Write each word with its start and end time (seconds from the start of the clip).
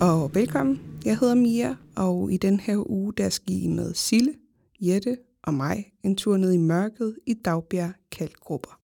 og 0.00 0.34
velkommen. 0.34 0.80
Jeg 1.04 1.18
hedder 1.18 1.34
Mia, 1.34 1.76
og 1.96 2.32
i 2.32 2.36
den 2.36 2.60
her 2.60 2.90
uge, 2.90 3.12
der 3.16 3.28
skal 3.28 3.54
I 3.54 3.66
med 3.66 3.94
Sille, 3.94 4.34
Jette 4.80 5.16
og 5.42 5.54
mig 5.54 5.92
en 6.02 6.16
tur 6.16 6.36
ned 6.36 6.52
i 6.52 6.56
mørket 6.56 7.16
i 7.26 7.34
Dagbjerg 7.34 7.92
Kalkgrupper. 8.12 8.80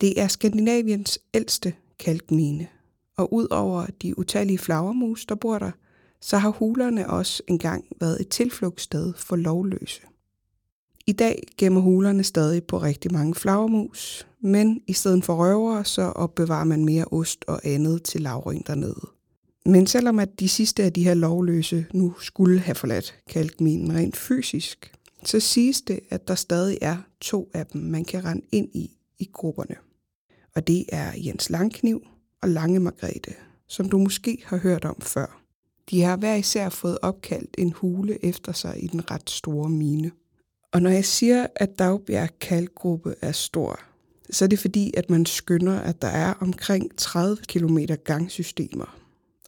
Det 0.00 0.20
er 0.20 0.28
Skandinaviens 0.28 1.18
ældste 1.34 1.74
kalkmine, 1.98 2.66
og 3.16 3.32
ud 3.32 3.46
over 3.50 3.86
de 4.02 4.18
utallige 4.18 4.58
flagermus, 4.58 5.26
der 5.26 5.34
bor 5.34 5.58
der, 5.58 5.70
så 6.20 6.38
har 6.38 6.50
hulerne 6.50 7.10
også 7.10 7.42
engang 7.48 7.84
været 8.00 8.20
et 8.20 8.28
tilflugtssted 8.28 9.12
for 9.16 9.36
lovløse. 9.36 10.02
I 11.06 11.12
dag 11.12 11.42
gemmer 11.58 11.80
hulerne 11.80 12.24
stadig 12.24 12.64
på 12.64 12.78
rigtig 12.78 13.12
mange 13.12 13.34
flagermus, 13.34 14.26
men 14.40 14.80
i 14.86 14.92
stedet 14.92 15.24
for 15.24 15.34
røvere, 15.34 15.84
så 15.84 16.02
opbevarer 16.02 16.64
man 16.64 16.84
mere 16.84 17.04
ost 17.04 17.44
og 17.48 17.60
andet 17.64 18.02
til 18.02 18.20
lavring 18.20 18.66
dernede. 18.66 19.19
Men 19.66 19.86
selvom 19.86 20.18
at 20.18 20.40
de 20.40 20.48
sidste 20.48 20.82
af 20.82 20.92
de 20.92 21.04
her 21.04 21.14
lovløse 21.14 21.86
nu 21.92 22.14
skulle 22.20 22.60
have 22.60 22.74
forladt 22.74 23.14
kalkminen 23.30 23.94
rent 23.94 24.16
fysisk, 24.16 24.92
så 25.24 25.40
siges 25.40 25.82
det, 25.82 26.00
at 26.10 26.28
der 26.28 26.34
stadig 26.34 26.78
er 26.80 26.96
to 27.20 27.50
af 27.54 27.66
dem, 27.66 27.80
man 27.80 28.04
kan 28.04 28.24
rende 28.24 28.46
ind 28.52 28.68
i 28.74 28.90
i 29.18 29.30
grupperne. 29.32 29.76
Og 30.54 30.66
det 30.66 30.84
er 30.88 31.12
Jens 31.16 31.50
Langkniv 31.50 32.06
og 32.42 32.48
Lange 32.48 32.80
Margrethe, 32.80 33.34
som 33.68 33.88
du 33.88 33.98
måske 33.98 34.42
har 34.46 34.56
hørt 34.56 34.84
om 34.84 34.96
før. 35.00 35.42
De 35.90 36.02
har 36.02 36.16
hver 36.16 36.34
især 36.34 36.68
fået 36.68 36.98
opkaldt 37.02 37.54
en 37.58 37.72
hule 37.72 38.24
efter 38.24 38.52
sig 38.52 38.84
i 38.84 38.86
den 38.86 39.10
ret 39.10 39.30
store 39.30 39.70
mine. 39.70 40.10
Og 40.72 40.82
når 40.82 40.90
jeg 40.90 41.04
siger, 41.04 41.46
at 41.56 41.78
Dagbjerg 41.78 42.38
Kalkgruppe 42.38 43.14
er 43.20 43.32
stor, 43.32 43.80
så 44.30 44.44
er 44.44 44.48
det 44.48 44.58
fordi, 44.58 44.92
at 44.96 45.10
man 45.10 45.26
skynder, 45.26 45.78
at 45.78 46.02
der 46.02 46.08
er 46.08 46.34
omkring 46.40 46.96
30 46.96 47.36
km 47.48 47.78
gangsystemer. 48.04 48.99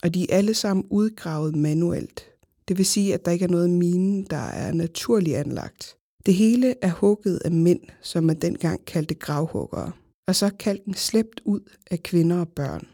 Og 0.03 0.15
de 0.15 0.31
er 0.31 0.37
alle 0.37 0.55
sammen 0.55 0.87
udgravet 0.91 1.57
manuelt. 1.57 2.25
Det 2.69 2.79
vil 2.79 2.87
sige, 2.87 3.15
at 3.15 3.25
der 3.25 3.31
ikke 3.31 3.45
er 3.45 3.49
noget 3.49 3.71
mine, 3.71 4.25
der 4.31 4.37
er 4.37 4.73
naturligt 4.73 5.37
anlagt. 5.37 5.97
Det 6.27 6.35
hele 6.35 6.75
er 6.83 6.91
hugget 6.91 7.39
af 7.45 7.53
mænd, 7.53 7.81
som 8.03 8.25
man 8.25 8.37
dengang 8.37 8.85
kaldte 8.85 9.15
gravhuggere. 9.15 9.93
Og 10.27 10.35
så 10.37 10.51
kalken 10.59 10.95
slæbt 10.95 11.41
ud 11.45 11.61
af 11.91 12.03
kvinder 12.03 12.41
og 12.41 12.49
børn. 12.49 12.87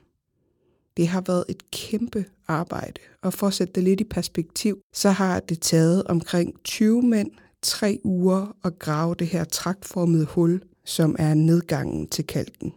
Det 0.97 1.09
har 1.09 1.21
været 1.21 1.45
et 1.49 1.71
kæmpe 1.71 2.25
arbejde, 2.49 3.01
og 3.23 3.33
for 3.33 3.47
at 3.47 3.55
sætte 3.55 3.73
det 3.73 3.83
lidt 3.83 4.01
i 4.01 4.05
perspektiv, 4.05 4.79
så 4.93 5.11
har 5.11 5.41
det 5.41 5.61
taget 5.61 6.05
omkring 6.05 6.55
20 6.65 7.03
mænd 7.03 7.31
tre 7.63 8.01
uger 8.05 8.57
at 8.65 8.79
grave 8.79 9.15
det 9.15 9.27
her 9.27 9.45
traktformede 9.45 10.25
hul, 10.25 10.63
som 10.85 11.17
er 11.19 11.35
nedgangen 11.35 12.07
til 12.07 12.27
kalken. 12.27 12.73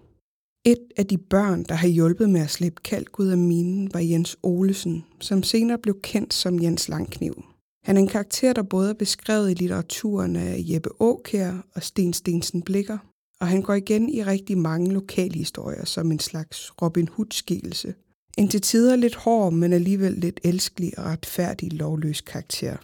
Et 0.66 0.78
af 0.98 1.06
de 1.06 1.18
børn, 1.18 1.64
der 1.64 1.76
har 1.76 1.88
hjulpet 1.88 2.30
med 2.30 2.42
at 2.42 2.50
slippe 2.50 2.82
kalk 2.84 3.20
ud 3.20 3.28
af 3.28 3.38
minen, 3.38 3.94
var 3.94 4.00
Jens 4.00 4.38
Olesen, 4.44 5.04
som 5.20 5.44
senere 5.44 5.78
blev 5.78 6.02
kendt 6.02 6.34
som 6.34 6.62
Jens 6.62 6.90
Langkniv. 6.90 7.44
Han 7.84 7.98
er 7.98 8.02
en 8.02 8.08
karakter, 8.08 8.54
der 8.54 8.64
både 8.64 8.90
er 8.90 8.94
beskrevet 8.94 9.52
i 9.52 9.54
litteraturen 9.54 10.36
af 10.36 10.56
Jeppe 10.60 10.90
Aukær 11.00 11.54
og 11.76 11.84
Sten 11.84 12.14
Stensen 12.14 12.62
Blikker, 12.62 12.98
og 13.40 13.48
han 13.48 13.62
går 13.62 13.74
igen 13.74 14.10
i 14.10 14.24
rigtig 14.24 14.58
mange 14.58 14.94
lokalhistorier 14.94 15.86
som 15.86 16.12
en 16.12 16.20
slags 16.20 16.72
Robin 16.82 17.08
Hood-skikkelse. 17.08 17.94
En 18.38 18.48
til 18.48 18.62
tider 18.62 18.96
lidt 18.96 19.16
hård, 19.16 19.54
men 19.54 19.74
alligevel 19.74 20.14
lidt 20.14 20.40
elskelig 20.44 21.00
og 21.00 21.06
retfærdig 21.06 21.74
lovløs 21.74 22.22
karakter. 22.22 22.78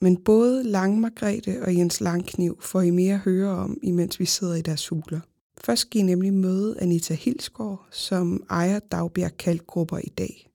Men 0.00 0.16
både 0.16 0.64
Lang 0.64 1.00
Margrethe 1.00 1.62
og 1.62 1.76
Jens 1.76 2.00
Langkniv 2.00 2.58
får 2.60 2.80
I 2.80 2.90
mere 2.90 3.14
at 3.14 3.20
høre 3.20 3.50
om, 3.50 3.78
imens 3.82 4.20
vi 4.20 4.24
sidder 4.24 4.54
i 4.54 4.62
deres 4.62 4.88
huler. 4.88 5.20
Først 5.64 5.80
skal 5.80 6.00
I 6.00 6.02
nemlig 6.02 6.32
møde 6.32 6.76
Anita 6.80 7.14
Hilsgaard, 7.14 7.86
som 7.90 8.42
ejer 8.50 8.78
Dagbjerg 8.78 9.36
Kalkgrupper 9.36 9.98
i 9.98 10.12
dag. 10.18 10.50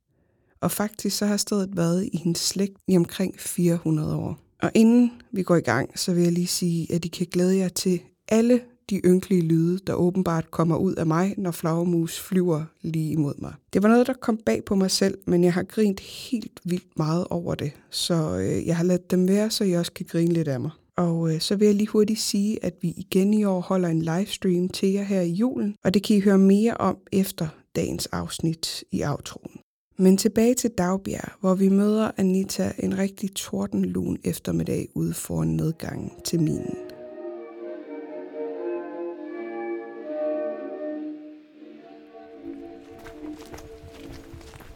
Og 0.61 0.71
faktisk 0.71 1.17
så 1.17 1.25
har 1.25 1.37
stedet 1.37 1.77
været 1.77 2.09
i 2.13 2.17
hendes 2.17 2.41
slægt 2.41 2.77
i 2.87 2.97
omkring 2.97 3.39
400 3.39 4.15
år. 4.15 4.39
Og 4.61 4.71
inden 4.73 5.11
vi 5.31 5.43
går 5.43 5.55
i 5.55 5.61
gang, 5.61 5.99
så 5.99 6.13
vil 6.13 6.23
jeg 6.23 6.31
lige 6.31 6.47
sige, 6.47 6.93
at 6.93 7.05
I 7.05 7.07
kan 7.07 7.27
glæde 7.31 7.57
jer 7.57 7.67
til 7.67 8.01
alle 8.27 8.61
de 8.89 9.01
ynkelige 9.05 9.41
lyde, 9.41 9.79
der 9.87 9.93
åbenbart 9.93 10.51
kommer 10.51 10.77
ud 10.77 10.95
af 10.95 11.05
mig, 11.05 11.33
når 11.37 11.51
flagermus 11.51 12.19
flyver 12.19 12.63
lige 12.81 13.11
imod 13.11 13.33
mig. 13.37 13.53
Det 13.73 13.83
var 13.83 13.89
noget, 13.89 14.07
der 14.07 14.13
kom 14.13 14.37
bag 14.37 14.65
på 14.65 14.75
mig 14.75 14.91
selv, 14.91 15.17
men 15.25 15.43
jeg 15.43 15.53
har 15.53 15.63
grint 15.63 15.99
helt 15.99 16.59
vildt 16.63 16.97
meget 16.97 17.27
over 17.29 17.55
det, 17.55 17.71
så 17.89 18.37
øh, 18.37 18.67
jeg 18.67 18.77
har 18.77 18.83
ladet 18.83 19.11
dem 19.11 19.27
være, 19.27 19.49
så 19.49 19.63
jeg 19.63 19.79
også 19.79 19.91
kan 19.91 20.05
grine 20.09 20.33
lidt 20.33 20.47
af 20.47 20.59
mig. 20.59 20.71
Og 20.97 21.33
øh, 21.33 21.39
så 21.39 21.55
vil 21.55 21.65
jeg 21.65 21.75
lige 21.75 21.87
hurtigt 21.87 22.19
sige, 22.19 22.65
at 22.65 22.73
vi 22.81 22.93
igen 22.97 23.33
i 23.33 23.43
år 23.43 23.61
holder 23.61 23.89
en 23.89 24.01
livestream 24.01 24.69
til 24.69 24.89
jer 24.89 25.03
her 25.03 25.21
i 25.21 25.31
julen, 25.31 25.75
og 25.83 25.93
det 25.93 26.03
kan 26.03 26.15
I 26.15 26.19
høre 26.19 26.37
mere 26.37 26.77
om 26.77 26.97
efter 27.11 27.47
dagens 27.75 28.05
afsnit 28.05 28.83
i 28.91 29.03
outroen. 29.03 29.59
Men 29.97 30.17
tilbage 30.17 30.53
til 30.53 30.69
Dagbjerg, 30.77 31.31
hvor 31.39 31.55
vi 31.55 31.69
møder 31.69 32.11
Anita 32.17 32.71
en 32.79 32.97
rigtig 32.97 33.35
tordenlun 33.35 34.17
eftermiddag 34.23 34.87
ude 34.95 35.13
foran 35.13 35.47
nedgangen 35.47 36.11
til 36.25 36.39
minen. 36.41 36.75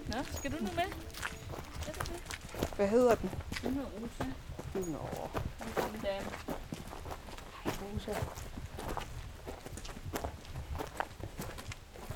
Nå, 0.08 0.18
skal 0.38 0.52
du 0.52 0.58
nu 0.60 0.70
med? 0.76 0.90
Hvad 2.76 2.88
hedder 2.88 3.16
den? 3.16 3.30
Den 3.64 3.74
hedder 3.74 3.90
Rosa. 4.02 4.24
Nå, 4.74 4.82
Den 4.82 5.68
er 5.76 5.88
en 5.94 6.02
dame. 6.04 6.30
Rosa. 8.08 8.20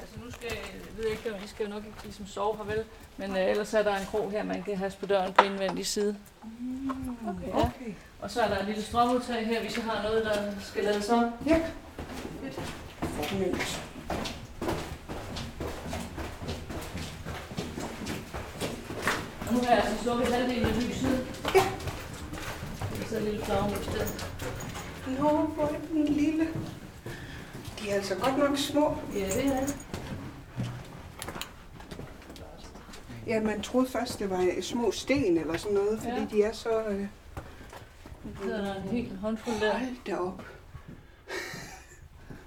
Altså 0.02 0.16
nu 0.26 0.32
skal 0.32 0.48
jeg, 0.50 0.98
ved 0.98 1.04
jeg 1.04 1.12
ikke, 1.12 1.34
om 1.34 1.44
I 1.44 1.48
skal 1.48 1.66
jo 1.66 1.70
nok 1.74 1.86
ikke 1.86 2.04
ligesom 2.04 2.28
sove 2.28 2.58
her, 2.58 2.64
vel? 2.64 2.84
Men 3.18 3.32
øh, 3.32 3.50
ellers 3.50 3.74
er 3.74 3.84
der 3.84 3.98
en 3.98 4.06
krog 4.06 4.32
her, 4.32 4.44
man 4.44 4.64
kan 4.64 4.78
have 4.78 4.92
på 5.00 5.06
døren 5.06 5.34
på 5.34 5.46
indvendig 5.46 5.88
side. 5.88 6.18
Okay. 7.28 7.48
Ja. 7.48 7.58
okay. 7.58 7.94
Og 8.22 8.32
så 8.32 8.42
er 8.42 8.48
der 8.48 8.60
et 8.60 8.66
lille 8.66 8.84
strømudtag 8.84 9.46
her, 9.46 9.62
hvis 9.62 9.78
I 9.78 9.82
har 9.82 10.04
noget, 10.04 10.26
der 10.26 10.52
skal 10.62 10.84
lades 10.84 11.10
op. 11.10 11.24
Ja. 11.46 11.62
Fornemt. 13.02 13.82
Og 19.48 19.54
nu 19.54 19.60
har 19.60 19.76
jeg 19.76 19.84
altså 19.84 20.04
slukket 20.04 20.28
halvdelen 20.28 20.66
af 20.66 20.88
lyset. 20.88 21.28
Ja. 21.56 21.64
Der 23.00 23.06
sidder 23.08 23.22
en 23.22 23.28
lille 23.28 23.46
flagermus 23.46 23.88
der. 23.88 24.31
Nå, 25.20 25.30
hvor 25.30 25.64
er 25.64 25.80
den 25.94 26.06
lille. 26.06 26.48
De 27.80 27.90
er 27.90 27.94
altså 27.96 28.16
godt 28.16 28.38
nok 28.38 28.58
små. 28.58 28.96
Ja, 29.14 29.20
det 29.26 29.46
er 29.46 29.60
det. 29.66 29.78
Ja, 33.28 33.42
man 33.42 33.62
troede 33.62 33.88
først, 33.88 34.20
det 34.20 34.30
var 34.30 34.62
små 34.62 34.92
sten 34.92 35.38
eller 35.38 35.58
sådan 35.58 35.74
noget, 35.78 36.00
fordi 36.00 36.14
Ja. 36.16 36.26
de 36.32 36.44
er 36.44 36.52
så... 36.52 36.84
Øh... 36.84 37.06
Der 38.48 38.76
en 38.76 38.82
helt 38.90 39.18
håndfuld 39.18 39.56
der. 39.62 39.78
Hold 39.78 40.06
da 40.08 40.16
op. 40.18 40.44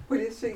Må 0.09 0.15
jeg 0.15 0.27
se? 0.39 0.53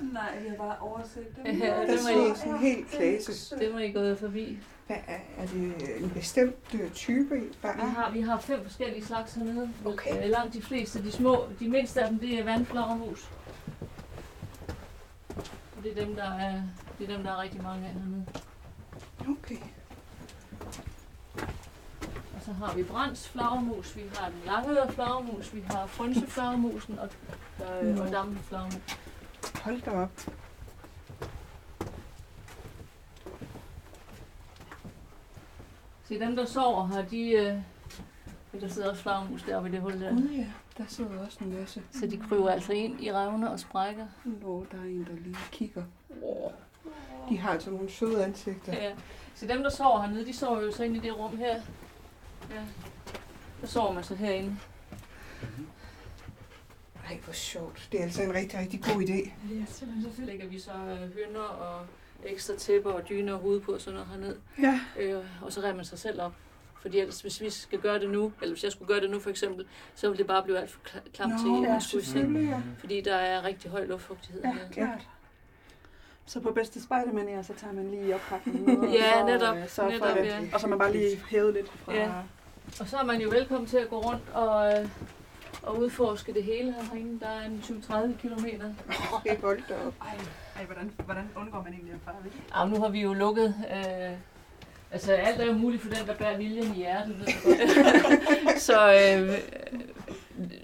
Nej, 0.00 0.22
jeg 0.44 0.50
har 0.50 0.56
bare 0.56 0.78
overset 0.80 1.26
det. 1.36 1.58
Ja, 1.60 1.80
det 1.80 1.88
må 1.90 1.96
sidder 1.96 2.34
I, 2.34 2.36
sådan 2.38 2.58
helt 2.58 2.88
klasse. 2.90 3.58
det 3.58 3.72
må 3.72 3.78
I 3.78 3.92
gå 3.92 4.14
forbi. 4.16 4.58
Hvad 4.86 4.96
er, 5.06 5.18
er 5.38 5.46
det 5.46 6.02
en 6.02 6.10
bestemt 6.10 6.74
øh, 6.74 6.90
type? 6.90 7.42
Bare 7.62 7.74
Vi 7.74 7.80
har, 7.80 8.10
vi 8.10 8.20
har 8.20 8.40
fem 8.40 8.62
forskellige 8.62 9.04
slags 9.04 9.34
hernede. 9.34 9.70
Okay. 9.84 10.30
Langt 10.30 10.54
de 10.54 10.62
fleste, 10.62 11.04
de 11.04 11.12
små, 11.12 11.44
de 11.60 11.68
mindste 11.68 12.02
af 12.02 12.08
dem, 12.08 12.18
det 12.18 12.38
er 12.38 12.44
vandflagermus. 12.44 13.30
Og 15.76 15.82
det 15.82 15.98
er 15.98 16.04
dem, 16.04 16.14
der 16.14 16.30
er, 16.30 16.62
det 16.98 17.10
er 17.10 17.14
dem, 17.16 17.24
der 17.24 17.30
er 17.30 17.42
rigtig 17.42 17.62
mange 17.62 17.86
af 17.86 17.92
hernede. 17.92 18.26
Okay. 19.20 19.58
Og 22.36 22.42
så 22.44 22.52
har 22.52 22.74
vi 22.74 22.82
Brands 22.82 23.28
flagermus, 23.28 23.96
vi 23.96 24.02
har 24.14 24.28
den 24.28 24.40
langøre 24.46 24.92
flagermus, 24.92 25.54
vi 25.54 25.60
har 25.70 25.86
frønseflagermusen 25.86 26.98
og, 26.98 27.08
øh, 27.60 28.00
og 28.00 28.04
Nå. 28.06 28.12
dampeflagermus. 28.12 28.98
Hold 29.62 29.82
da 29.82 29.90
op. 29.90 30.10
Se, 36.08 36.20
dem 36.20 36.36
der 36.36 36.44
sover 36.44 36.86
her, 36.86 37.02
de... 37.08 37.30
Øh, 37.30 37.58
der 38.60 38.68
sidder 38.68 38.90
også 38.90 39.02
flagermus 39.02 39.42
deroppe 39.42 39.68
i 39.68 39.72
det 39.72 39.80
hul 39.80 40.00
der. 40.00 40.10
Gud 40.10 40.28
ja, 40.36 40.46
der 40.78 40.84
sidder 40.88 41.24
også 41.24 41.44
en 41.44 41.60
masse. 41.60 41.82
Så 41.92 42.06
de 42.06 42.16
kryber 42.16 42.50
altså 42.50 42.72
ind 42.72 43.00
i 43.00 43.12
revne 43.12 43.50
og 43.50 43.60
sprækker. 43.60 44.06
Nå, 44.24 44.66
der 44.72 44.78
er 44.78 44.82
en, 44.82 45.04
der 45.04 45.16
lige 45.24 45.36
kigger. 45.52 45.82
De 47.28 47.38
har 47.38 47.50
altså 47.50 47.70
nogle 47.70 47.90
søde 47.90 48.24
ansigter. 48.24 48.72
Ja. 48.72 48.92
Så 49.34 49.46
dem, 49.46 49.62
der 49.62 49.70
sover 49.70 50.00
hernede, 50.00 50.26
de 50.26 50.32
sover 50.32 50.60
jo 50.60 50.72
så 50.72 50.84
inde 50.84 50.96
i 50.96 51.00
det 51.00 51.18
rum 51.18 51.36
her. 51.36 51.54
Ja. 52.50 52.62
Der 53.60 53.66
sover 53.66 53.92
man 53.92 54.04
så 54.04 54.14
herinde. 54.14 54.56
Ej, 57.08 57.18
hvor 57.24 57.32
sjovt. 57.32 57.88
Det 57.92 58.00
er 58.00 58.04
altså 58.04 58.22
en 58.22 58.34
rigtig, 58.34 58.58
rigtig 58.58 58.82
god 58.82 59.02
idé. 59.02 59.30
Det 59.48 59.62
er 59.62 59.66
simpelthen 59.66 60.12
så 60.16 60.22
lægger 60.22 60.46
vi 60.46 60.58
så 60.58 60.72
øh, 60.72 61.14
hønder 61.14 61.40
og 61.40 61.86
ekstra 62.24 62.54
tæpper 62.56 62.90
og 62.92 63.08
dyner 63.08 63.32
og 63.32 63.38
hud 63.38 63.60
på 63.60 63.72
og 63.72 63.80
sådan 63.80 63.94
noget 64.00 64.08
herned. 64.08 64.36
Ja. 64.62 64.80
Øh, 64.98 65.24
og 65.42 65.52
så 65.52 65.60
redder 65.60 65.74
man 65.74 65.84
sig 65.84 65.98
selv 65.98 66.20
op. 66.22 66.32
Fordi 66.82 66.98
ellers, 66.98 67.20
hvis 67.20 67.40
vi 67.40 67.50
skal 67.50 67.78
gøre 67.78 67.98
det 68.00 68.10
nu, 68.10 68.32
eller 68.42 68.54
hvis 68.54 68.64
jeg 68.64 68.72
skulle 68.72 68.88
gøre 68.88 69.00
det 69.00 69.10
nu 69.10 69.20
for 69.20 69.30
eksempel, 69.30 69.66
så 69.94 70.08
ville 70.08 70.18
det 70.18 70.26
bare 70.26 70.42
blive 70.42 70.58
alt 70.58 70.70
for 70.70 70.80
kla- 70.88 71.10
klamt 71.14 71.32
til, 71.40 71.48
at 71.66 71.70
man 71.72 71.80
skulle 71.80 72.50
ja. 72.50 72.60
Fordi 72.78 73.00
der 73.00 73.14
er 73.14 73.44
rigtig 73.44 73.70
høj 73.70 73.86
luftfugtighed 73.86 74.42
Ja, 74.44 74.52
her. 74.52 74.68
klart. 74.72 75.08
Så 76.26 76.40
på 76.40 76.52
bedste 76.52 76.82
spejdermanier, 76.82 77.42
så 77.42 77.52
tager 77.56 77.72
man 77.72 77.90
lige 77.90 78.14
oppakningen 78.14 78.80
med. 78.80 78.88
Ja, 78.90 79.22
og 79.22 79.28
så, 79.28 79.32
netop. 79.34 79.56
øh, 79.56 79.68
for 79.68 79.88
Netop, 79.90 80.16
det. 80.16 80.24
ja. 80.26 80.40
Og 80.54 80.60
så 80.60 80.66
man 80.66 80.78
bare 80.78 80.92
lige 80.92 81.16
hævet 81.30 81.54
lidt 81.54 81.68
fra... 81.84 81.94
Ja. 81.94 82.10
Og 82.80 82.88
så 82.88 82.96
er 82.96 83.04
man 83.04 83.20
jo 83.20 83.28
velkommen 83.30 83.66
til 83.66 83.76
at 83.76 83.88
gå 83.90 84.00
rundt 84.00 84.22
og, 84.34 84.72
øh, 84.80 84.88
og 85.62 85.78
udforske 85.78 86.34
det 86.34 86.44
hele 86.44 86.72
herinde. 86.74 87.20
Der 87.20 87.26
er 87.28 87.44
en 87.46 87.60
20-30 87.64 88.20
kilometer. 88.20 88.72
Det 89.24 89.32
er 89.32 89.36
godt 89.36 89.60
op. 89.86 89.94
Ej, 90.02 90.18
ej 90.58 90.64
hvordan, 90.64 90.92
hvordan 91.04 91.24
undgår 91.36 91.62
man 91.62 91.72
egentlig 91.72 91.92
at 91.94 92.00
fare 92.04 92.14
væk? 92.24 92.32
Ja, 92.56 92.64
nu 92.64 92.80
har 92.80 92.88
vi 92.88 93.00
jo 93.00 93.12
lukket... 93.12 93.54
Øh, 93.70 94.12
altså, 94.90 95.12
alt 95.12 95.40
er 95.40 95.46
jo 95.46 95.52
muligt 95.52 95.82
for 95.82 95.90
den, 95.90 96.06
der 96.06 96.14
bærer 96.14 96.36
viljen 96.36 96.74
i 96.74 96.76
hjertet. 96.76 97.18
Ved 97.18 97.26
godt. 97.44 98.60
så 98.68 98.92
øh, 98.92 99.38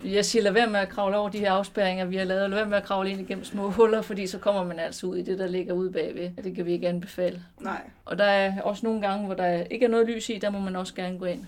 jeg 0.05 0.25
siger, 0.25 0.43
lad 0.43 0.53
være 0.53 0.67
med 0.67 0.81
at 0.81 0.89
kravle 0.89 1.17
over 1.17 1.29
de 1.29 1.39
her 1.39 1.53
afspærringer, 1.53 2.05
vi 2.05 2.17
har 2.17 2.25
lavet. 2.25 2.51
Lad 2.51 2.59
være 2.59 2.69
med 2.69 2.77
at 2.77 2.85
kravle 2.85 3.11
ind 3.11 3.21
igennem 3.21 3.45
små 3.45 3.71
huller, 3.71 4.03
fordi 4.03 4.27
så 4.27 4.39
kommer 4.39 4.65
man 4.65 4.79
altså 4.79 5.07
ud 5.07 5.17
i 5.17 5.23
det, 5.23 5.39
der 5.39 5.47
ligger 5.47 5.75
ude 5.75 5.93
bagved. 5.93 6.45
Det 6.45 6.55
kan 6.55 6.67
vi 6.67 6.73
ikke 6.73 6.89
anbefale. 6.89 7.43
Nej. 7.61 7.81
Og 8.05 8.19
der 8.19 8.25
er 8.25 8.61
også 8.61 8.87
nogle 8.87 9.01
gange, 9.01 9.27
hvor 9.27 9.35
der 9.35 9.65
ikke 9.65 9.85
er 9.85 9.91
noget 9.91 10.09
lys 10.09 10.29
i, 10.29 10.39
der 10.39 10.51
må 10.51 10.59
man 10.59 10.77
også 10.77 10.95
gerne 10.95 11.19
gå 11.19 11.25
ind. 11.25 11.47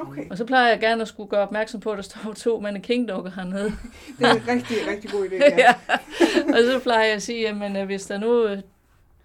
Okay, 0.00 0.30
Og 0.30 0.38
så 0.38 0.44
plejer 0.44 0.68
jeg 0.68 0.80
gerne 0.80 1.02
at 1.02 1.08
skulle 1.08 1.28
gøre 1.30 1.40
opmærksom 1.42 1.80
på, 1.80 1.90
at 1.90 1.96
der 1.96 2.02
står 2.02 2.32
to 2.36 2.60
mannequin-dukker 2.60 3.30
hernede. 3.30 3.64
det 4.18 4.26
er 4.26 4.32
en 4.34 4.48
rigtig, 4.48 4.76
rigtig 4.88 5.10
god 5.10 5.28
idé. 5.28 5.34
Ja. 5.36 5.56
ja. 5.58 5.74
Og 6.48 6.58
så 6.64 6.80
plejer 6.82 7.04
jeg 7.04 7.14
at 7.14 7.22
sige, 7.22 7.40
jamen 7.40 7.76
øh, 7.76 7.84
hvis 7.86 8.06
der 8.06 8.18
nu, 8.18 8.46
øh, 8.46 8.58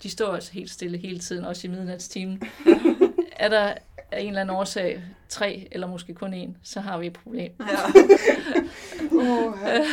de 0.04 0.10
står 0.10 0.34
altså 0.34 0.54
helt 0.54 0.72
stille 0.72 0.98
hele 0.98 1.20
tiden, 1.20 1.46
også 1.46 1.68
i 1.68 1.70
midnatstimen, 1.70 2.42
er 3.40 3.50
der 3.50 3.74
af 4.12 4.22
en 4.22 4.28
eller 4.28 4.42
anden 4.42 4.56
årsag 4.56 5.04
tre, 5.30 5.68
eller 5.72 5.88
måske 5.88 6.14
kun 6.14 6.34
en, 6.34 6.58
så 6.64 6.80
har 6.82 6.98
vi 6.98 7.08
et 7.08 7.14
problem. 7.14 7.52
Ja. 7.60 7.66
Ja. 9.26 9.86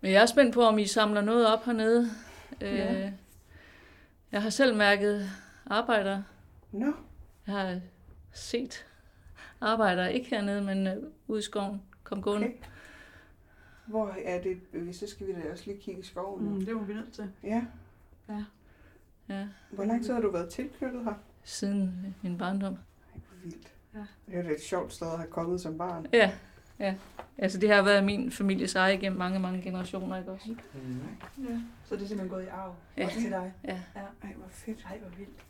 Men 0.00 0.12
jeg 0.12 0.22
er 0.22 0.26
spændt 0.26 0.54
på, 0.54 0.62
om 0.62 0.78
I 0.78 0.86
samler 0.86 1.20
noget 1.20 1.46
op 1.46 1.64
hernede. 1.64 2.10
Ja. 2.60 2.94
Øh, 3.04 3.10
Jeg 4.32 4.42
har 4.42 4.50
selv 4.50 4.74
mærket 4.76 5.30
arbejdere. 5.66 6.24
Nå, 6.72 6.92
Jeg 7.46 7.54
har 7.54 7.80
set 8.32 8.84
arbejdere, 9.62 10.14
ikke 10.14 10.30
hernede, 10.30 10.62
men 10.62 10.86
øh, 10.86 10.96
ude 11.28 11.38
i 11.38 11.42
skoven. 11.42 11.82
Kom 12.04 12.22
gående. 12.22 12.46
okay. 12.46 12.56
Hvor 13.86 14.14
er 14.24 14.42
det? 14.42 14.56
Hvis 14.72 14.96
så 14.96 15.06
skal 15.06 15.26
vi 15.26 15.32
da 15.32 15.52
også 15.52 15.64
lige 15.66 15.80
kigge 15.80 16.00
i 16.00 16.04
skoven. 16.04 16.54
Mm, 16.54 16.64
det 16.64 16.76
må 16.76 16.82
vi 16.82 16.94
nødt 16.94 17.12
til. 17.12 17.30
Ja. 17.42 17.64
Ja, 19.28 19.46
Hvor 19.70 19.84
lang 19.84 20.04
tid 20.04 20.12
har 20.12 20.20
du 20.20 20.30
været 20.30 20.48
tilknyttet 20.48 21.04
her? 21.04 21.14
siden 21.44 22.14
min 22.22 22.38
barndom. 22.38 22.72
Ej, 22.72 22.78
hvor 23.12 23.36
vildt. 23.44 23.72
Ja. 23.94 24.06
Det 24.38 24.46
er 24.46 24.54
et 24.54 24.60
sjovt 24.62 24.92
sted 24.92 25.06
at 25.12 25.18
have 25.18 25.30
kommet 25.30 25.60
som 25.60 25.78
barn. 25.78 26.06
Ja, 26.12 26.32
ja. 26.78 26.94
Altså 27.38 27.58
det 27.58 27.70
har 27.70 27.82
været 27.82 28.04
min 28.04 28.30
families 28.30 28.74
eje 28.74 28.96
gennem 28.96 29.18
mange, 29.18 29.38
mange 29.38 29.62
generationer, 29.62 30.18
ikke 30.18 30.30
også? 30.30 30.56
Ja. 31.38 31.60
Så 31.84 31.94
det 31.96 32.02
er 32.02 32.06
simpelthen 32.06 32.28
gået 32.28 32.44
i 32.44 32.46
arv. 32.46 32.74
Ja. 32.96 33.04
Også 33.06 33.20
til 33.20 33.30
dig. 33.30 33.52
Ja. 33.64 33.80
Ej, 34.22 34.32
hvor 34.36 34.48
fedt. 34.48 34.86
Ej, 34.90 34.98
hvor 34.98 35.08
vildt. 35.18 35.44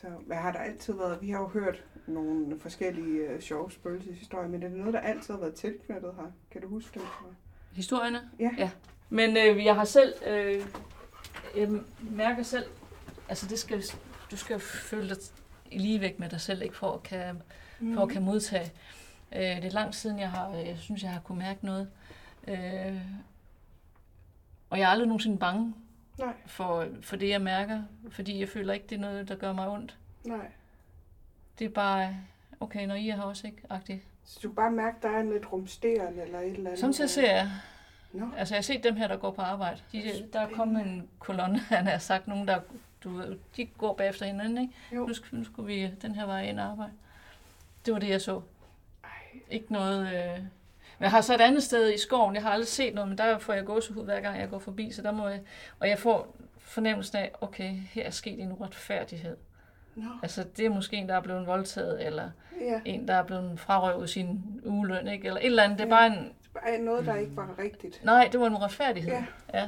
Så 0.00 0.06
hvad 0.26 0.36
har 0.36 0.52
der 0.52 0.58
altid 0.58 0.94
været? 0.94 1.22
Vi 1.22 1.30
har 1.30 1.38
jo 1.38 1.48
hørt 1.48 1.84
nogle 2.06 2.60
forskellige 2.60 3.34
uh, 3.34 3.40
sjove 3.40 3.70
spøgelseshistorier, 3.70 4.48
men 4.48 4.62
er 4.62 4.68
det 4.68 4.78
noget, 4.78 4.94
der 4.94 5.00
altid 5.00 5.34
har 5.34 5.40
været 5.40 5.54
tilknyttet 5.54 6.14
her? 6.16 6.32
Kan 6.50 6.60
du 6.60 6.68
huske 6.68 7.00
dem? 7.00 7.08
Historierne? 7.72 8.30
Ja. 8.40 8.50
ja. 8.58 8.70
Men 9.08 9.36
øh, 9.36 9.64
jeg 9.64 9.74
har 9.74 9.84
selv, 9.84 10.14
øh, 10.26 10.62
jeg 11.56 11.68
mærker 12.10 12.42
selv, 12.42 12.64
altså 13.28 13.46
det 13.48 13.58
skal, 13.58 13.82
du 14.30 14.36
skal 14.36 14.60
føle 14.60 15.08
dig 15.08 15.16
lige 15.72 16.00
væk 16.00 16.18
med 16.18 16.28
dig 16.28 16.40
selv, 16.40 16.62
ikke 16.62 16.76
for 16.76 16.92
at 16.92 17.02
kan, 17.02 17.42
for 17.94 18.02
at 18.02 18.08
kan 18.08 18.22
modtage. 18.22 18.72
Øh, 19.32 19.40
det 19.40 19.64
er 19.64 19.70
lang 19.70 19.94
siden, 19.94 20.18
jeg 20.18 20.30
har, 20.30 20.50
jeg 20.50 20.78
synes, 20.78 21.02
jeg 21.02 21.10
har 21.10 21.20
kunne 21.20 21.38
mærke 21.38 21.66
noget. 21.66 21.90
Øh, 22.48 23.00
og 24.70 24.78
jeg 24.78 24.84
er 24.84 24.88
aldrig 24.88 25.08
nogensinde 25.08 25.38
bange 25.38 25.74
Nej, 26.18 26.34
for, 26.46 26.86
for 27.00 27.16
det, 27.16 27.28
jeg 27.28 27.40
mærker, 27.40 27.82
fordi 28.10 28.40
jeg 28.40 28.48
føler 28.48 28.74
ikke, 28.74 28.86
det 28.86 28.96
er 28.96 29.00
noget, 29.00 29.28
der 29.28 29.34
gør 29.36 29.52
mig 29.52 29.68
ondt. 29.68 29.98
nej. 30.24 30.50
Det 31.58 31.64
er 31.64 31.68
bare, 31.68 32.16
okay, 32.60 32.86
når 32.86 32.94
I 32.94 33.08
er 33.08 33.16
her 33.16 33.22
også, 33.22 33.46
ikke? 33.46 33.62
Agtigt. 33.70 34.02
Så 34.24 34.38
du 34.42 34.48
kan 34.48 34.54
bare 34.54 34.70
mærke, 34.70 34.96
der 35.02 35.08
er 35.08 35.22
lidt 35.22 35.52
rumsterende 35.52 36.22
eller 36.22 36.38
et 36.38 36.46
eller 36.46 36.60
andet? 36.60 36.78
Samtidig 36.78 37.10
ser 37.10 37.34
jeg, 37.34 37.50
Nå, 38.12 38.26
Altså, 38.36 38.54
jeg 38.54 38.58
har 38.58 38.62
set 38.62 38.84
dem 38.84 38.96
her, 38.96 39.08
der 39.08 39.16
går 39.16 39.30
på 39.30 39.42
arbejde. 39.42 39.80
De, 39.92 40.28
der 40.32 40.40
er 40.40 40.50
kommet 40.50 40.86
en 40.86 41.08
kolonne, 41.18 41.58
han 41.78 41.86
har 41.86 41.98
sagt, 41.98 42.26
nogen, 42.28 42.48
der 42.48 42.60
du 43.04 43.22
de 43.56 43.66
går 43.66 43.94
bagefter 43.94 44.26
hinanden, 44.26 44.58
ikke? 44.58 44.74
Jo. 44.92 45.06
Nu, 45.06 45.14
skal, 45.14 45.38
nu 45.38 45.44
skulle 45.44 45.74
vi 45.74 45.90
den 46.02 46.14
her 46.14 46.26
vej 46.26 46.42
ind 46.42 46.60
og 46.60 46.66
arbejde. 46.66 46.92
Det 47.86 47.92
var 47.92 48.00
det, 48.00 48.08
jeg 48.08 48.20
så. 48.20 48.40
Ej. 49.04 49.10
Ikke 49.50 49.72
noget... 49.72 50.06
Øh... 50.06 50.44
Men 50.98 51.02
jeg 51.04 51.10
har 51.10 51.20
så 51.20 51.34
et 51.34 51.40
andet 51.40 51.62
sted 51.62 51.94
i 51.94 51.98
skoven, 51.98 52.34
jeg 52.34 52.42
har 52.42 52.50
aldrig 52.50 52.68
set 52.68 52.94
noget, 52.94 53.08
men 53.08 53.18
der 53.18 53.38
får 53.38 53.52
jeg 53.52 53.64
gåsehud 53.64 54.04
hver 54.04 54.20
gang, 54.20 54.40
jeg 54.40 54.50
går 54.50 54.58
forbi, 54.58 54.92
så 54.92 55.02
der 55.02 55.12
må 55.12 55.28
jeg... 55.28 55.40
Og 55.80 55.88
jeg 55.88 55.98
får 55.98 56.36
fornemmelsen 56.58 57.18
af, 57.18 57.32
okay, 57.40 57.70
her 57.90 58.02
er 58.04 58.10
sket 58.10 58.40
en 58.40 58.52
uretfærdighed. 58.52 59.36
nå, 59.94 60.08
Altså, 60.22 60.44
det 60.56 60.66
er 60.66 60.70
måske 60.70 60.96
en, 60.96 61.08
der 61.08 61.14
er 61.14 61.20
blevet 61.20 61.46
voldtaget, 61.46 62.06
eller 62.06 62.30
ja. 62.60 62.80
en, 62.84 63.08
der 63.08 63.14
er 63.14 63.22
blevet 63.22 63.60
frarøvet 63.60 64.10
sin 64.10 64.40
ugeløn, 64.64 65.08
ikke? 65.08 65.26
Eller 65.26 65.40
et 65.40 65.46
eller 65.46 65.62
andet. 65.62 65.78
Det 65.78 65.84
er 65.84 65.88
Ja. 65.88 65.94
bare 65.94 66.06
en, 66.06 66.32
Ej, 66.66 66.76
noget, 66.76 67.06
der 67.06 67.14
ikke 67.16 67.36
var 67.36 67.54
rigtigt. 67.58 68.04
Nej, 68.04 68.28
det 68.32 68.40
var 68.40 68.46
en 68.46 68.54
uretfærdighed. 68.54 69.12
Ja. 69.12 69.24
ja. 69.54 69.64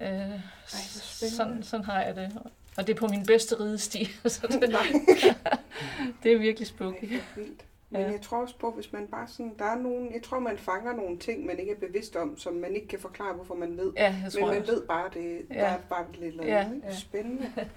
Øh, 0.00 0.40
spændende. 0.66 1.36
sådan, 1.36 1.62
sådan 1.62 1.84
har 1.84 2.02
jeg 2.02 2.16
det. 2.16 2.38
Og 2.76 2.86
det 2.86 2.94
er 2.94 2.98
på 2.98 3.06
min 3.06 3.26
bedste 3.26 3.60
ridesti. 3.60 4.04
så 4.26 4.46
det, 4.46 4.60
det 6.22 6.32
er 6.32 6.38
virkelig 6.38 6.66
Ej, 6.66 6.74
spooky. 6.76 7.08
hvor 7.08 7.42
vildt. 7.42 7.64
Men 7.90 8.00
Ja. 8.00 8.10
jeg 8.10 8.20
tror 8.20 8.38
også 8.42 8.58
på, 8.58 8.70
hvis 8.70 8.92
man 8.92 9.06
bare 9.06 9.28
sådan, 9.28 9.54
der 9.58 9.64
er 9.64 9.78
nogen, 9.78 10.14
jeg 10.14 10.22
tror, 10.22 10.38
man 10.38 10.58
fanger 10.58 10.92
nogle 10.92 11.18
ting, 11.18 11.46
man 11.46 11.58
ikke 11.58 11.72
er 11.72 11.76
bevidst 11.80 12.16
om, 12.16 12.36
som 12.38 12.54
man 12.54 12.74
ikke 12.74 12.88
kan 12.88 12.98
forklare, 12.98 13.34
hvorfor 13.34 13.54
man 13.54 13.76
ved. 13.76 13.92
Ja, 13.96 14.04
jeg 14.04 14.18
Men 14.22 14.30
tror 14.30 14.46
man 14.46 14.56
jeg. 14.56 14.66
ved 14.66 14.86
bare, 14.86 15.10
det 15.14 15.46
Ja. 15.50 15.54
der 15.60 15.64
er 15.66 15.78
bare 15.90 16.04
lidt 16.14 16.36
noget 16.36 16.50
Ja, 16.50 16.70
ja. 16.84 16.94
spændende. 16.94 17.52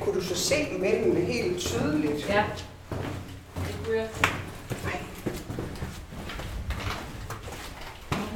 Kunne 0.00 0.14
du 0.14 0.20
så 0.20 0.34
se 0.34 0.54
mændene 0.78 1.20
helt 1.20 1.58
tydeligt? 1.58 2.28
Ja. 2.28 2.44
Det 3.54 3.76
kunne 3.84 3.96
jeg. 3.96 4.08
Nej. 4.84 5.00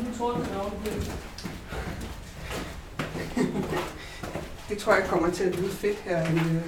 Nu 0.02 0.14
tror 0.18 0.33
jeg, 0.33 0.40
det 0.45 0.52
er 0.57 0.59
Det 4.68 4.78
tror 4.78 4.94
jeg 4.94 5.08
kommer 5.08 5.30
til 5.30 5.44
at 5.44 5.56
lyde 5.56 5.70
fedt 5.70 5.98
her. 5.98 6.22
øh. 6.22 6.62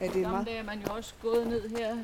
Er 0.00 0.06
det 0.06 0.12
Gamle 0.12 0.28
meget? 0.28 0.46
dage 0.46 0.58
er 0.58 0.62
man 0.62 0.80
jo 0.88 0.94
også 0.94 1.14
gået 1.22 1.46
ned 1.46 1.68
her. 1.78 1.96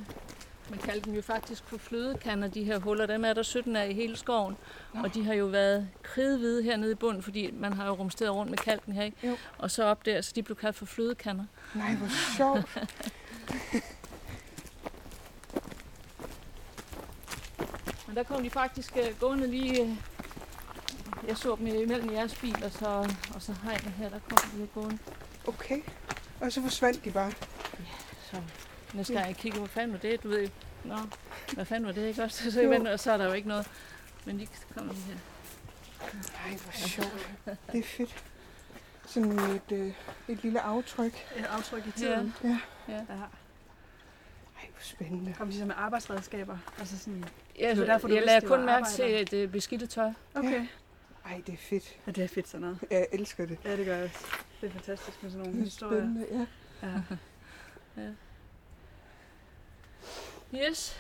Man 0.70 0.78
kaldte 0.78 1.04
dem 1.04 1.14
jo 1.14 1.22
faktisk 1.22 1.62
for 1.66 1.78
flødekander, 1.78 2.48
de 2.48 2.64
her 2.64 2.78
huller. 2.78 3.06
Dem 3.06 3.24
er 3.24 3.32
der 3.32 3.42
17 3.42 3.76
af 3.76 3.88
i 3.90 3.92
hele 3.92 4.16
skoven. 4.16 4.56
Nå. 4.94 5.02
Og 5.02 5.14
de 5.14 5.24
har 5.24 5.34
jo 5.34 5.46
været 5.46 5.88
kridhvide 6.02 6.62
hernede 6.62 6.92
i 6.92 6.94
bunden, 6.94 7.22
fordi 7.22 7.50
man 7.50 7.72
har 7.72 7.86
jo 7.86 7.92
rumsteret 7.92 8.32
rundt 8.32 8.50
med 8.50 8.58
kalken 8.58 8.92
her. 8.92 9.02
Ikke? 9.02 9.26
Jo. 9.26 9.36
Og 9.58 9.70
så 9.70 9.84
op 9.84 10.06
der, 10.06 10.20
så 10.20 10.32
de 10.34 10.42
blev 10.42 10.56
kaldt 10.56 10.76
for 10.76 10.86
flødekander. 10.86 11.44
Nej, 11.74 11.94
hvor 11.94 12.08
sjovt. 12.36 12.78
der 18.18 18.24
kom 18.24 18.42
de 18.42 18.50
faktisk 18.50 18.96
uh, 18.96 19.20
gående 19.20 19.46
lige... 19.46 19.82
Uh, 19.82 19.96
jeg 21.28 21.36
så 21.36 21.56
dem 21.56 21.66
imellem 21.66 22.12
jeres 22.12 22.34
bil, 22.34 22.64
og 22.64 22.72
så, 22.72 23.14
og 23.34 23.42
så 23.42 23.54
hegnet 23.64 23.92
her, 23.92 24.08
der 24.08 24.18
kom 24.28 24.50
de 24.50 24.60
jo 24.60 24.66
gående. 24.74 24.98
Okay. 25.46 25.80
Og 26.40 26.52
så 26.52 26.62
forsvandt 26.62 27.04
de 27.04 27.10
bare. 27.10 27.32
Så 28.30 28.42
næste 28.94 29.12
gang 29.12 29.26
jeg 29.26 29.36
kigger, 29.36 29.58
hvad 29.58 29.68
fanden 29.68 29.92
var 29.92 29.98
det? 29.98 30.22
Du 30.22 30.28
ved 30.28 30.48
Nå, 30.84 30.96
hvad 31.54 31.64
fanden 31.64 31.86
var 31.86 31.92
det, 31.92 32.08
ikke 32.08 32.22
også? 32.22 32.50
Så, 32.52 32.68
venter, 32.68 32.92
og 32.92 33.00
så 33.00 33.12
er 33.12 33.16
der 33.16 33.24
jo 33.24 33.32
ikke 33.32 33.48
noget. 33.48 33.70
Men 34.24 34.38
de 34.38 34.48
kommer 34.74 34.92
lige 34.92 35.04
her. 35.04 35.14
Nej, 36.12 36.56
hvor 36.58 36.72
sjovt. 36.72 37.28
Det 37.72 37.78
er 37.78 37.82
fedt. 37.82 38.24
Sådan 39.06 39.38
et, 39.38 39.72
øh, 39.72 39.92
et 40.28 40.42
lille 40.42 40.60
aftryk. 40.60 41.12
Et 41.36 41.44
aftryk 41.44 41.86
i 41.86 41.90
Ja. 42.00 42.06
tiden. 42.06 42.34
Ja. 42.44 42.58
Ja. 42.88 43.00
Ja. 44.62 44.68
hvor 44.68 44.80
spændende. 44.80 45.34
Kom 45.38 45.50
de 45.50 45.58
så 45.58 45.64
med 45.64 45.74
arbejdsredskaber? 45.78 46.58
Altså 46.78 46.98
sådan, 46.98 47.24
Jeg, 47.58 47.70
Det 47.70 47.78
var 47.78 47.84
derfor, 47.92 48.08
du 48.08 48.14
jeg 48.14 48.22
lader 48.26 48.40
kun 48.48 48.64
mærke 48.66 48.86
til 48.88 49.20
et 49.22 49.32
øh, 49.32 49.48
beskidte 49.52 49.86
tøj. 49.86 50.10
okay. 50.34 50.66
Ej, 51.26 51.42
det 51.46 51.52
er 51.52 51.56
fedt. 51.58 51.96
Ja, 52.06 52.10
det 52.12 52.24
er 52.24 52.28
fedt 52.28 52.48
sådan 52.48 52.60
noget. 52.60 52.78
Jeg 52.90 53.06
elsker 53.12 53.46
det. 53.46 53.58
Ja, 53.64 53.76
det 53.76 53.86
gør 53.86 53.96
jeg. 53.96 54.10
Det 54.60 54.66
er 54.66 54.70
fantastisk 54.72 55.22
med 55.22 55.30
sådan 55.30 55.44
nogle 55.46 55.54
Det 55.58 55.60
er 55.60 55.64
historier. 55.64 56.00
spændende, 56.00 56.46
ja. 56.82 57.02
Ja. 57.96 58.10
Yes. 60.68 60.96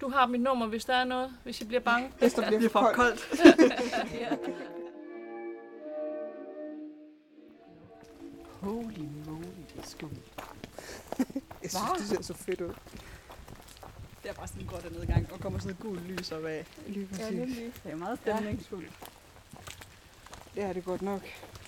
Du 0.00 0.08
har 0.08 0.26
mit 0.26 0.40
nummer, 0.40 0.66
hvis 0.66 0.84
der 0.84 0.94
er 0.94 1.04
noget, 1.04 1.30
hvis 1.44 1.60
jeg 1.60 1.68
bliver 1.68 1.80
bange. 1.80 2.12
Hvis 2.18 2.34
der 2.34 2.46
bliver 2.46 2.64
er 2.64 2.68
for 2.68 2.90
koldt. 2.94 3.28
ja. 4.20 4.36
Holy 8.60 9.06
moly, 9.26 9.44
det 9.74 9.78
er 9.78 9.86
sgu. 9.86 10.08
Jeg 11.74 11.80
synes, 11.98 12.10
det 12.10 12.26
ser 12.26 12.34
så 12.34 12.44
fedt 12.44 12.60
ud. 12.60 12.74
Det 14.22 14.30
er 14.30 14.34
bare 14.34 14.48
sådan 14.48 14.62
en 14.62 14.68
grot 14.68 14.92
nedgang, 14.92 15.32
og 15.32 15.40
kommer 15.40 15.58
sådan 15.58 15.72
et 15.72 15.78
gult 15.78 16.02
lys 16.02 16.32
op 16.32 16.44
af. 16.44 16.66
Lige 16.86 17.06
præcis. 17.06 17.24
Det 17.84 17.92
er 17.92 17.96
meget 17.96 18.18
stemningsfuldt. 18.22 18.92
Det 20.54 20.62
er 20.64 20.72
det 20.72 20.84
godt 20.84 21.02
nok. 21.02 21.20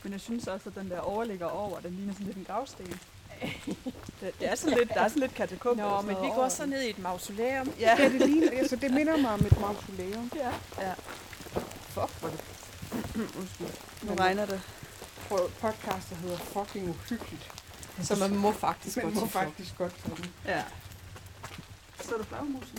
Men 0.02 0.12
jeg 0.12 0.20
synes 0.20 0.46
også, 0.46 0.68
at 0.68 0.74
den 0.74 0.90
der 0.90 0.98
overligger 1.00 1.46
over, 1.46 1.80
den 1.80 1.92
ligner 1.92 2.12
sådan 2.12 2.26
lidt 2.26 2.36
en 2.36 2.44
gravsten. 2.44 2.86
Det, 4.20 4.34
det 4.40 4.50
er 4.50 4.54
sådan 4.54 4.78
lidt, 4.78 4.88
der 4.88 5.00
er 5.00 5.08
sådan 5.08 5.20
lidt 5.20 5.34
katakombe. 5.34 5.82
Nå, 5.82 6.00
men 6.00 6.10
vi 6.10 6.28
går 6.34 6.48
så 6.48 6.66
ned 6.66 6.82
i 6.82 6.90
et 6.90 6.98
mausoleum. 6.98 7.72
Ja. 7.80 7.96
Ja, 7.98 8.08
det 8.12 8.28
ligner, 8.28 8.50
altså 8.52 8.76
det 8.76 8.90
minder 8.90 9.16
mig 9.16 9.30
om 9.30 9.40
et 9.40 9.60
mausoleum. 9.60 10.30
ja. 10.36 10.50
ja. 10.80 10.92
Fuck, 11.88 12.20
hvor 12.20 12.28
det. 12.28 12.40
Undskyld. 13.38 13.66
Nu 14.02 14.14
regner 14.14 14.46
det. 14.46 14.60
Prøv, 15.28 15.50
podcast, 15.60 16.10
der 16.10 16.16
hedder 16.16 16.36
fucking 16.38 16.88
uhyggeligt. 16.88 17.57
Så 18.02 18.16
man 18.16 18.36
må 18.36 18.52
faktisk 18.52 18.96
Man 18.96 19.04
godt 19.04 19.14
må 19.14 19.26
faktisk 19.26 19.78
godt 19.78 19.92
få 19.92 20.16
den. 20.16 20.26
Ja. 20.46 20.62
Så 22.00 22.14
er 22.14 22.18
der 22.18 22.24
flagmusen. 22.24 22.78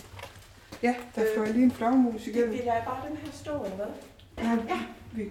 Ja, 0.82 0.94
der 1.14 1.24
fløj 1.34 1.46
lige 1.46 1.64
en 1.64 1.72
flagmus 1.72 2.26
igennem. 2.26 2.52
Vi 2.52 2.56
lader 2.56 2.84
bare 2.84 3.08
den 3.08 3.16
her 3.16 3.32
stå, 3.32 3.64
eller 3.64 3.76
hvad? 3.76 3.86
Ja, 4.38 4.58
vi, 5.12 5.28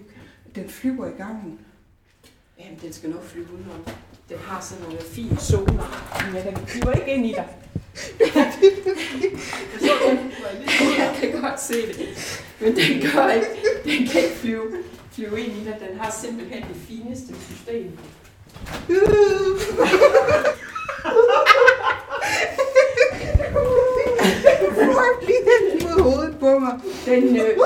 den 0.56 0.70
flyver 0.70 1.08
i 1.08 1.12
gangen. 1.18 1.60
Jamen, 2.60 2.80
den 2.82 2.94
skal 2.94 3.10
nok 3.10 3.24
flyve 3.24 3.54
udenom. 3.54 3.86
Den 4.30 4.38
har 4.38 4.62
sådan 4.62 4.84
nogle 4.84 5.00
fine 5.02 5.38
zoner. 5.38 6.06
Men 6.34 6.46
den 6.46 6.68
flyver 6.68 6.92
ikke 6.92 7.14
ind 7.14 7.26
i 7.26 7.34
dig. 7.34 7.48
Jeg 11.00 11.16
kan 11.20 11.42
godt 11.42 11.62
se 11.62 11.88
det. 11.88 12.08
Men 12.60 12.76
den 12.76 13.02
gør 13.02 13.30
ikke. 13.30 13.48
Den 13.84 14.08
kan 14.08 14.24
ikke 14.24 14.36
flyve, 14.36 14.72
flyve 15.12 15.42
ind 15.42 15.58
i 15.58 15.64
dig. 15.66 15.78
Den 15.90 16.00
har 16.00 16.12
simpelthen 16.12 16.64
det 16.64 16.76
fineste 16.76 17.34
system. 17.42 17.98
Hvor 24.74 25.10
bliver 25.24 25.40
den 25.50 25.88
mod 25.88 26.02
hovedet 26.04 26.40
på 26.40 26.60
mig? 26.60 26.80
Den, 27.06 27.36
øh, 27.36 27.58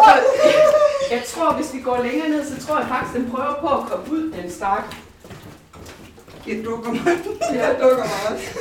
jeg 1.12 1.24
tror, 1.27 1.53
hvis 1.53 1.74
vi 1.74 1.79
går 1.79 2.03
længere 2.03 2.29
ned, 2.29 2.45
så 2.45 2.67
tror 2.67 2.79
jeg 2.79 2.88
faktisk, 2.88 3.17
den 3.17 3.31
prøver 3.31 3.53
på 3.62 3.67
at 3.67 3.89
komme 3.89 4.12
ud, 4.12 4.31
den 4.31 4.51
stak. 4.51 4.83
Jeg 6.48 6.65
dukker 6.65 6.91
mig. 6.91 7.17
Jeg 7.53 7.75
dukker 7.81 8.03
mig 8.03 8.31
også. 8.31 8.60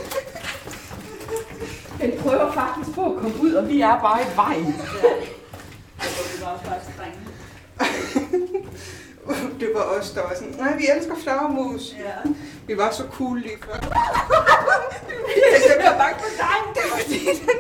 Den 2.01 2.13
prøver 2.23 2.53
faktisk 2.53 2.95
på 2.95 3.07
at 3.07 3.23
komme 3.23 3.37
ud, 3.43 3.53
og 3.53 3.69
vi 3.69 3.81
er 3.81 4.01
bare 4.01 4.23
i 4.23 4.37
vejen. 4.37 4.75
Så 6.01 6.37
vi 6.37 6.45
var 6.45 6.61
faktisk 6.65 6.99
drenge. 6.99 7.22
Det 9.61 9.71
var 9.75 9.83
os, 9.83 10.11
der 10.11 10.23
var 10.23 10.35
sådan, 10.35 10.55
nej, 10.59 10.77
vi 10.77 10.85
elsker 10.97 11.15
flagmus. 11.17 11.95
Ja. 11.99 12.31
Vi 12.67 12.77
var 12.77 12.91
så 12.91 13.03
cool 13.13 13.41
lige 13.41 13.57
før. 13.65 13.73
Jeg 15.69 15.77
bliver 15.79 15.99
bange 15.99 16.19
for 16.19 16.31
dig. 16.39 16.75
Det 16.75 16.83
var 16.91 16.99
fordi, 16.99 17.19
den, 17.47 17.59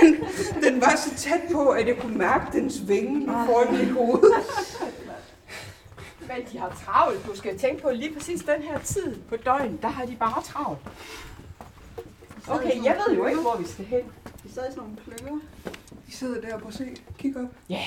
den, 0.00 0.62
den 0.62 0.80
var 0.80 0.96
så 0.96 1.14
tæt 1.16 1.40
på, 1.52 1.68
at 1.68 1.88
jeg 1.88 1.96
kunne 2.00 2.18
mærke 2.18 2.58
dens 2.58 2.88
vinge 2.88 3.26
foran 3.26 3.76
mit 3.78 3.90
hoved. 3.90 4.32
Men 6.20 6.46
de 6.52 6.58
har 6.58 6.82
travlt. 6.84 7.26
Du 7.26 7.36
skal 7.36 7.58
tænke 7.58 7.82
på 7.82 7.90
lige 7.90 8.14
præcis 8.14 8.40
den 8.40 8.62
her 8.62 8.78
tid 8.78 9.16
på 9.28 9.36
døgnet, 9.36 9.82
der 9.82 9.88
har 9.88 10.04
de 10.06 10.16
bare 10.16 10.42
travlt. 10.42 10.78
Okay, 12.48 12.84
jeg 12.84 12.96
ved 13.06 13.16
jo 13.16 13.26
ikke, 13.26 13.40
hvor 13.40 13.56
vi 13.56 13.66
skal 13.68 13.84
hen. 13.84 14.02
Vi 14.44 14.50
sad 14.52 14.62
i 14.68 14.72
sådan 14.72 14.76
nogle 14.76 14.96
klynger. 15.04 15.40
De 16.06 16.16
sidder 16.16 16.40
der 16.40 16.58
på 16.58 16.70
se. 16.70 16.96
Kig 17.18 17.36
op. 17.36 17.48
Ja, 17.68 17.84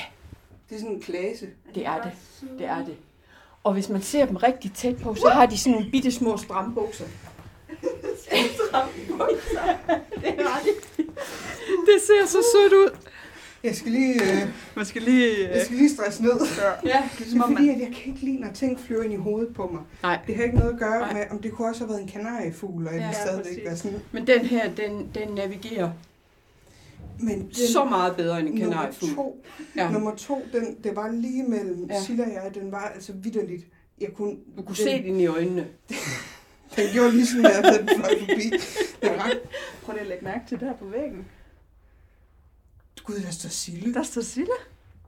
Det 0.71 0.77
er 0.77 0.81
sådan 0.81 0.95
en 0.95 1.01
klase. 1.01 1.47
det 1.75 1.85
er 1.85 2.01
det. 2.01 2.11
Det 2.59 2.65
er 2.67 2.85
det. 2.85 2.95
Og 3.63 3.73
hvis 3.73 3.89
man 3.89 4.01
ser 4.01 4.25
dem 4.25 4.35
rigtig 4.35 4.71
tæt 4.73 4.97
på, 4.97 5.15
så 5.15 5.29
har 5.29 5.45
de 5.45 5.57
sådan 5.57 5.71
nogle 5.73 5.91
bitte 5.91 6.11
små 6.11 6.37
strambukser. 6.37 7.05
strambukser. 8.67 9.61
Det 10.23 10.35
har 10.47 10.61
de. 10.63 11.03
Det 11.85 12.01
ser 12.07 12.25
så 12.27 12.37
sødt 12.53 12.73
ud. 12.73 12.97
Jeg 13.63 13.75
skal 13.75 13.91
lige, 13.91 14.13
øh, 14.41 14.47
Man 14.75 14.85
skal 14.85 15.01
lige... 15.01 15.49
jeg 15.49 15.65
skal 15.65 15.77
lige 15.77 15.89
stresse 15.89 16.23
ned. 16.23 16.31
Ja. 16.85 17.09
Det 17.19 17.27
er 17.27 17.29
som 17.31 17.41
fordi, 17.55 17.69
at 17.69 17.79
jeg 17.79 17.87
kan 17.87 18.13
ikke 18.13 18.19
lide, 18.25 18.39
når 18.39 18.51
ting 18.53 18.79
flyver 18.79 19.03
ind 19.03 19.13
i 19.13 19.15
hovedet 19.15 19.53
på 19.55 19.67
mig. 19.67 19.81
Nej. 20.03 20.19
Det 20.27 20.35
har 20.35 20.43
ikke 20.43 20.57
noget 20.57 20.73
at 20.73 20.79
gøre 20.79 20.99
Nej. 20.99 21.13
med, 21.13 21.23
om 21.31 21.39
det 21.41 21.51
kunne 21.51 21.67
også 21.67 21.81
have 21.81 21.89
været 21.89 22.01
en 22.01 22.07
kanariefugl, 22.07 22.87
og 22.87 22.93
jeg 22.93 23.01
Ja, 23.01 23.11
stadigvæk 23.27 23.65
være 23.65 23.77
sådan. 23.77 23.99
Men 24.11 24.27
den 24.27 24.39
her, 24.45 24.69
den, 24.73 25.11
den 25.15 25.27
navigerer 25.35 25.91
Men 27.23 27.39
den, 27.45 27.53
så 27.73 27.85
meget 27.85 28.15
bedre 28.15 28.39
end 28.39 28.47
en 28.49 28.53
nummer 28.55 28.73
kanariefugl. 28.75 29.15
to, 29.15 29.43
Ja. 29.75 29.91
nummer 29.91 30.15
to 30.15 30.41
den, 30.53 30.77
det 30.83 30.95
var 30.95 31.11
lige 31.11 31.43
mellem 31.43 31.85
Ja. 31.89 32.01
Silla 32.03 32.23
og 32.23 32.31
jeg, 32.33 32.51
den 32.55 32.71
var 32.71 32.79
altså 32.95 33.13
vidderligt. 33.13 33.65
Jeg 34.01 34.09
kunne, 34.13 34.31
Du 34.57 34.61
kunne 34.61 34.65
den, 34.65 34.75
se 34.75 35.03
den 35.03 35.19
i 35.19 35.25
øjnene. 35.27 35.67
Den 36.75 36.83
gjorde 36.93 37.11
ligesom, 37.11 37.45
at 37.45 37.63
den 37.79 37.87
fløj 37.97 38.09
forbi. 38.19 38.49
Det 39.01 39.09
var 39.09 39.25
ret. 39.25 39.39
Prøv 39.83 39.93
lige 39.93 40.01
at 40.01 40.07
lægge 40.07 40.23
mærke 40.25 40.43
til 40.47 40.59
det 40.59 40.67
her 40.67 40.75
på 40.75 40.85
væggen. 40.85 41.25
Gud, 43.03 43.15
der 43.15 43.31
står 43.31 43.49
Sille. 43.49 43.93
Der 43.93 44.03
står 44.03 44.21
Sille 44.21 44.51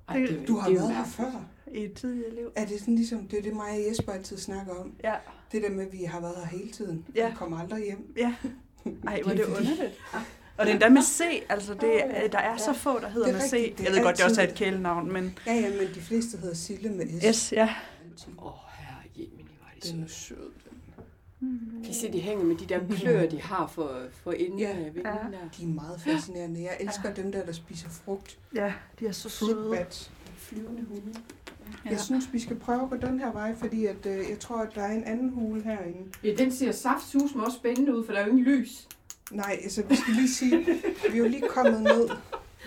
Ej, 0.10 0.17
det, 0.17 0.43
Du 0.48 0.55
har 0.58 0.70
det 0.70 0.77
været 0.77 0.96
her 0.96 1.05
før. 1.05 1.46
i 1.74 1.84
et 1.84 1.93
tidligere 1.93 2.36
liv. 2.36 2.51
Er 2.55 2.65
det 2.65 2.79
sådan 2.79 2.96
ligesom, 2.96 3.27
det 3.27 3.39
er 3.39 3.43
det 3.43 3.53
mig 3.53 3.70
og 3.72 3.79
Jesper 3.89 4.12
altid 4.12 4.38
snakker 4.38 4.74
om. 4.74 4.93
Ja. 5.03 5.13
Det 5.51 5.62
der 5.63 5.70
med, 5.70 5.86
at 5.86 5.93
vi 5.93 6.03
har 6.03 6.20
været 6.22 6.36
her 6.36 6.58
hele 6.58 6.72
tiden. 6.72 7.05
Ja. 7.15 7.29
Vi 7.29 7.36
kommer 7.36 7.60
aldrig 7.60 7.84
hjem. 7.84 8.13
Ja. 8.17 8.34
Ej, 9.08 9.22
hvor 9.22 9.32
er 9.32 9.36
det 9.36 9.46
fordi- 9.46 9.58
underligt. 9.70 9.93
Og 10.57 10.65
det 10.65 10.69
er 10.69 10.74
endda 10.74 10.89
med 10.89 11.01
C, 11.01 11.22
altså 11.50 11.74
det, 11.74 12.05
er- 12.05 12.27
der 12.27 12.38
er 12.38 12.57
så 12.57 12.74
få, 12.74 13.00
der 13.00 13.10
hedder 13.10 13.27
er 13.27 13.31
med 13.33 13.41
C. 13.41 13.53
er 13.53 13.83
Jeg 13.83 13.91
ved 13.93 14.03
godt, 14.03 14.17
det 14.17 14.25
også 14.25 14.41
er 14.41 14.48
et 14.48 14.55
kælenavn, 14.55 15.13
men 15.13 15.38
Ja, 15.48 15.53
ja, 15.53 15.69
men 15.69 15.88
de 15.95 16.01
fleste 16.01 16.38
hedder 16.38 16.55
Sille 16.55 16.89
med 16.89 17.33
S. 17.33 17.36
S, 17.38 17.51
ja. 17.51 17.69
Åh, 18.41 18.51
herre 18.77 19.01
Jemini, 19.15 19.43
hvor 19.60 19.67
er 19.75 19.79
de 19.83 19.89
Den 19.91 20.03
er 20.03 20.07
søde. 20.07 20.39
sød. 20.39 20.51
Kan 21.83 21.91
I 21.91 21.93
se, 21.93 22.12
de 22.13 22.19
hænger 22.22 22.45
med 22.45 22.55
de 22.55 22.65
der 22.65 22.79
klør, 22.98 23.25
de 23.29 23.41
har 23.41 23.67
for, 23.67 23.91
for 24.24 24.31
enden 24.31 24.60
Ja. 24.60 24.77
Ja. 24.77 24.83
der. 25.01 25.13
De 25.57 25.63
er 25.63 25.67
meget 25.67 26.01
fascinerende. 26.01 26.62
Jeg 26.62 26.77
elsker 26.79 27.13
dem 27.13 27.31
der, 27.31 27.45
der 27.45 27.51
spiser 27.51 27.89
frugt. 27.89 28.38
Ja, 28.55 28.74
de 29.00 29.07
er 29.07 29.12
så 29.12 29.29
søde. 29.29 29.72
bats. 29.77 30.12
Flyvende 30.38 30.83
hunde. 30.88 31.13
Ja. 31.86 31.89
Jeg 31.89 32.00
synes, 32.00 32.33
vi 32.33 32.39
skal 32.39 32.55
prøve 32.55 32.83
at 32.83 32.89
gå 32.89 33.07
den 33.07 33.19
her 33.19 33.31
vej, 33.31 33.55
fordi 33.55 33.86
at, 33.86 34.05
øh, 34.05 34.17
jeg 34.29 34.39
tror, 34.39 34.57
at 34.62 34.69
der 34.75 34.81
er 34.81 34.91
en 34.93 35.03
anden 35.03 35.29
hule 35.29 35.63
herinde. 35.63 36.10
Ja, 36.24 36.33
den 36.38 36.51
ser 36.51 36.72
saftsus 36.72 37.31
også 37.36 37.57
spændende 37.57 37.95
ud, 37.98 38.05
for 38.05 38.13
der 38.13 38.19
er 38.19 38.25
jo 38.25 38.31
ingen 38.31 38.45
lys. 38.45 38.88
Nej, 39.32 39.60
altså 39.63 39.84
vi 39.84 39.96
skal 39.96 40.13
lige 40.13 40.30
sige, 40.30 40.58
vi 41.12 41.13
er 41.13 41.18
jo 41.18 41.27
lige 41.27 41.50
kommet 41.50 41.82
ned. 41.84 42.10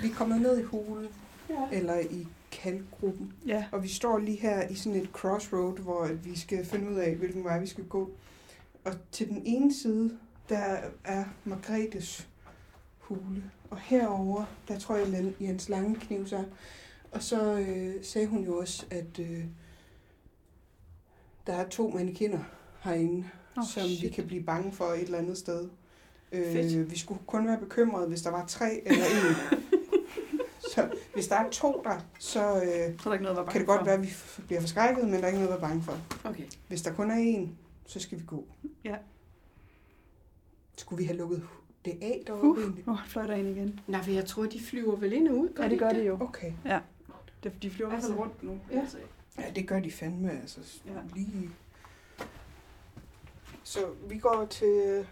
Vi 0.02 0.08
er 0.10 0.14
kommet 0.14 0.40
ned 0.40 0.58
i 0.58 0.62
hulen, 0.62 1.08
Ja. 1.50 1.68
eller 1.78 1.98
i 2.00 2.26
kalkgruppen. 2.52 3.32
Ja. 3.46 3.64
Og 3.72 3.82
vi 3.82 3.88
står 3.88 4.18
lige 4.18 4.38
her 4.40 4.68
i 4.68 4.75
sådan 4.75 5.00
et 5.00 5.08
crossroad, 5.12 5.78
hvor 5.78 6.02
at 6.02 6.25
vi 6.25 6.38
skal 6.38 6.66
finde 6.66 6.90
ud 6.90 6.96
af, 6.96 7.14
hvilken 7.14 7.44
vej 7.44 7.58
vi 7.60 7.66
skal 7.66 7.84
gå. 7.84 8.10
Og 8.84 8.92
til 9.12 9.28
den 9.28 9.42
ene 9.44 9.75
side, 9.75 10.18
der 10.48 10.78
er 11.04 11.25
Margrethes 11.44 12.28
hule. 12.98 13.50
Og 13.70 13.78
herover 13.78 14.44
der 14.68 14.78
tror 14.78 14.96
jeg, 14.96 15.32
Jens 15.40 15.68
Lange 15.68 15.94
kniv 15.96 16.26
sig. 16.26 16.44
Og 17.12 17.22
så 17.22 17.58
øh, 17.58 17.94
sagde 18.04 18.26
hun 18.26 18.44
jo 18.44 18.58
også, 18.58 18.86
at 18.90 19.18
øh, 19.18 19.44
der 21.46 21.52
er 21.52 21.68
to 21.68 21.90
mannequiner 21.90 22.40
herinde, 22.82 23.28
oh, 23.56 23.64
som 23.75 23.82
vi 23.82 23.96
shit. 23.96 24.12
kan 24.12 24.26
blive 24.26 24.42
bange 24.42 24.72
for 24.72 24.84
et 24.84 25.00
eller 25.02 25.18
andet 25.18 25.38
sted. 25.38 25.68
Fedt. 26.33 26.76
Øh, 26.76 26.90
vi 26.90 26.99
skulle 26.99 27.21
kun 27.26 27.47
være 27.47 27.59
bekymrede, 27.59 28.09
hvis 28.09 28.23
der 28.23 28.30
var 28.30 28.47
tre 28.47 28.83
eller 28.87 29.04
en. 29.04 29.61
så 30.75 30.90
hvis 31.14 31.26
der 31.28 31.37
er 31.37 31.50
to 31.50 31.80
der, 31.85 32.00
så 32.18 32.40
øh, 32.56 32.62
Så 32.62 32.64
er 32.66 32.92
der 33.04 33.12
ikke 33.12 33.25
noget 33.25 33.49
kan 33.49 33.61
det 33.61 33.66
godt 33.66 33.78
for. 33.78 33.85
være, 33.85 33.95
at 33.95 34.02
vi 34.02 34.09
bliver 34.47 34.61
forskrækket, 34.61 35.04
men 35.04 35.12
der 35.14 35.23
er 35.23 35.26
ikke 35.26 35.38
noget 35.38 35.54
at 35.54 35.61
være 35.62 35.68
bange 35.71 35.83
for. 35.83 35.99
Okay. 36.25 36.45
Hvis 36.68 36.83
der 36.83 36.92
kun 36.95 37.11
er 37.11 37.14
en, 37.16 37.59
så 37.87 38.00
skal 38.00 38.18
vi 38.18 38.25
gå. 38.26 38.45
Ja. 38.85 38.97
Skulle 40.76 40.99
vi 40.99 41.04
have 41.04 41.16
lukket 41.18 41.42
det 41.85 41.99
af 42.02 42.23
deroppe 42.26 42.49
Uh, 42.66 42.88
uh, 42.88 43.06
fløj 43.06 43.26
der 43.26 43.35
ind 43.35 43.49
igen. 43.49 43.80
Nej, 43.87 44.02
for 44.02 44.11
jeg 44.11 44.25
tror, 44.26 44.47
de 44.47 44.61
flyver 44.61 44.97
vel 44.97 45.12
ind 45.12 45.28
og 45.28 45.35
ud. 45.37 45.49
Ja, 45.59 45.68
det 45.68 45.78
gør 45.78 45.90
de 45.90 46.02
jo. 46.04 46.18
Okay. 46.21 46.52
Det, 47.42 47.52
de 47.62 47.71
flyver 47.71 47.92
Altså, 47.92 48.12
rundt 48.14 48.42
nu. 48.42 48.59
ja. 48.73 48.85
Ja, 49.38 49.50
det 49.54 49.68
gør 49.68 49.80
de 49.80 49.90
fandme, 49.90 50.30
altså. 50.40 50.61
Ja. 50.87 50.90
Lige. 51.14 51.50
Så 53.62 53.78
vi 54.09 54.18
går 54.18 54.47
til, 54.50 55.06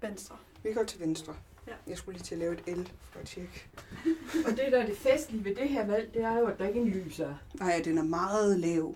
Venstre. 0.00 0.36
Vi 0.68 0.72
går 0.74 0.84
til 0.84 1.00
venstre. 1.00 1.34
Ja. 1.66 1.72
Jeg 1.86 1.98
skulle 1.98 2.18
lige 2.18 2.24
til 2.24 2.34
at 2.34 2.38
lave 2.38 2.52
et 2.52 2.78
L 2.78 2.90
for 3.00 3.20
at 3.20 3.26
tjekke. 3.26 3.66
Og 4.46 4.50
det, 4.50 4.72
der 4.72 4.78
er 4.82 4.86
det 4.86 4.96
festlige 4.96 5.44
ved 5.44 5.54
det 5.54 5.68
her 5.68 5.86
valg, 5.86 6.14
det 6.14 6.22
er 6.22 6.38
jo, 6.38 6.46
at 6.46 6.58
der 6.58 6.66
ikke 6.68 6.80
er 6.80 6.84
en 6.84 6.90
lys 6.90 7.20
er. 7.20 7.34
Nej, 7.54 7.82
den 7.84 7.98
er 7.98 8.02
meget 8.02 8.58
lav. 8.60 8.94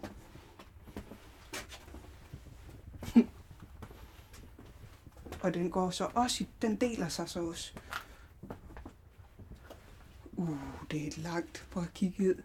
Og 5.42 5.54
den 5.54 5.70
går 5.70 5.90
så 5.90 6.08
også 6.14 6.44
i, 6.44 6.48
den 6.62 6.76
deler 6.76 7.08
sig 7.08 7.28
så 7.28 7.40
også. 7.40 7.72
Uh, 10.32 10.58
det 10.90 11.06
er 11.06 11.12
langt 11.22 11.66
på 11.70 11.80
at 11.80 11.94
kigge 11.94 12.28
ud. 12.28 12.42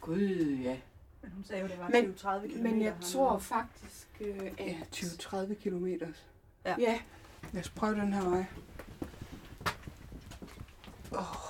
Gud, 0.00 0.28
ja. 0.62 0.78
Men 1.22 1.30
hun 1.32 1.44
sagde 1.44 1.62
jo, 1.62 1.68
det 1.68 1.78
var 1.78 1.88
Men- 1.88 2.14
20-30 2.18 2.48
km. 2.56 2.62
Men 2.62 2.82
jeg 2.82 2.94
tror 3.02 3.38
faktisk, 3.38 4.08
øh, 4.20 4.40
at... 4.58 4.66
Ja, 4.66 4.76
20-30 4.94 5.54
kilometer. 5.54 6.08
Ja, 6.64 7.00
Lad 7.52 7.60
os 7.62 7.70
prøve 7.70 7.94
den 7.94 8.12
her 8.12 8.28
vej. 8.28 8.44
Åh, 11.12 11.48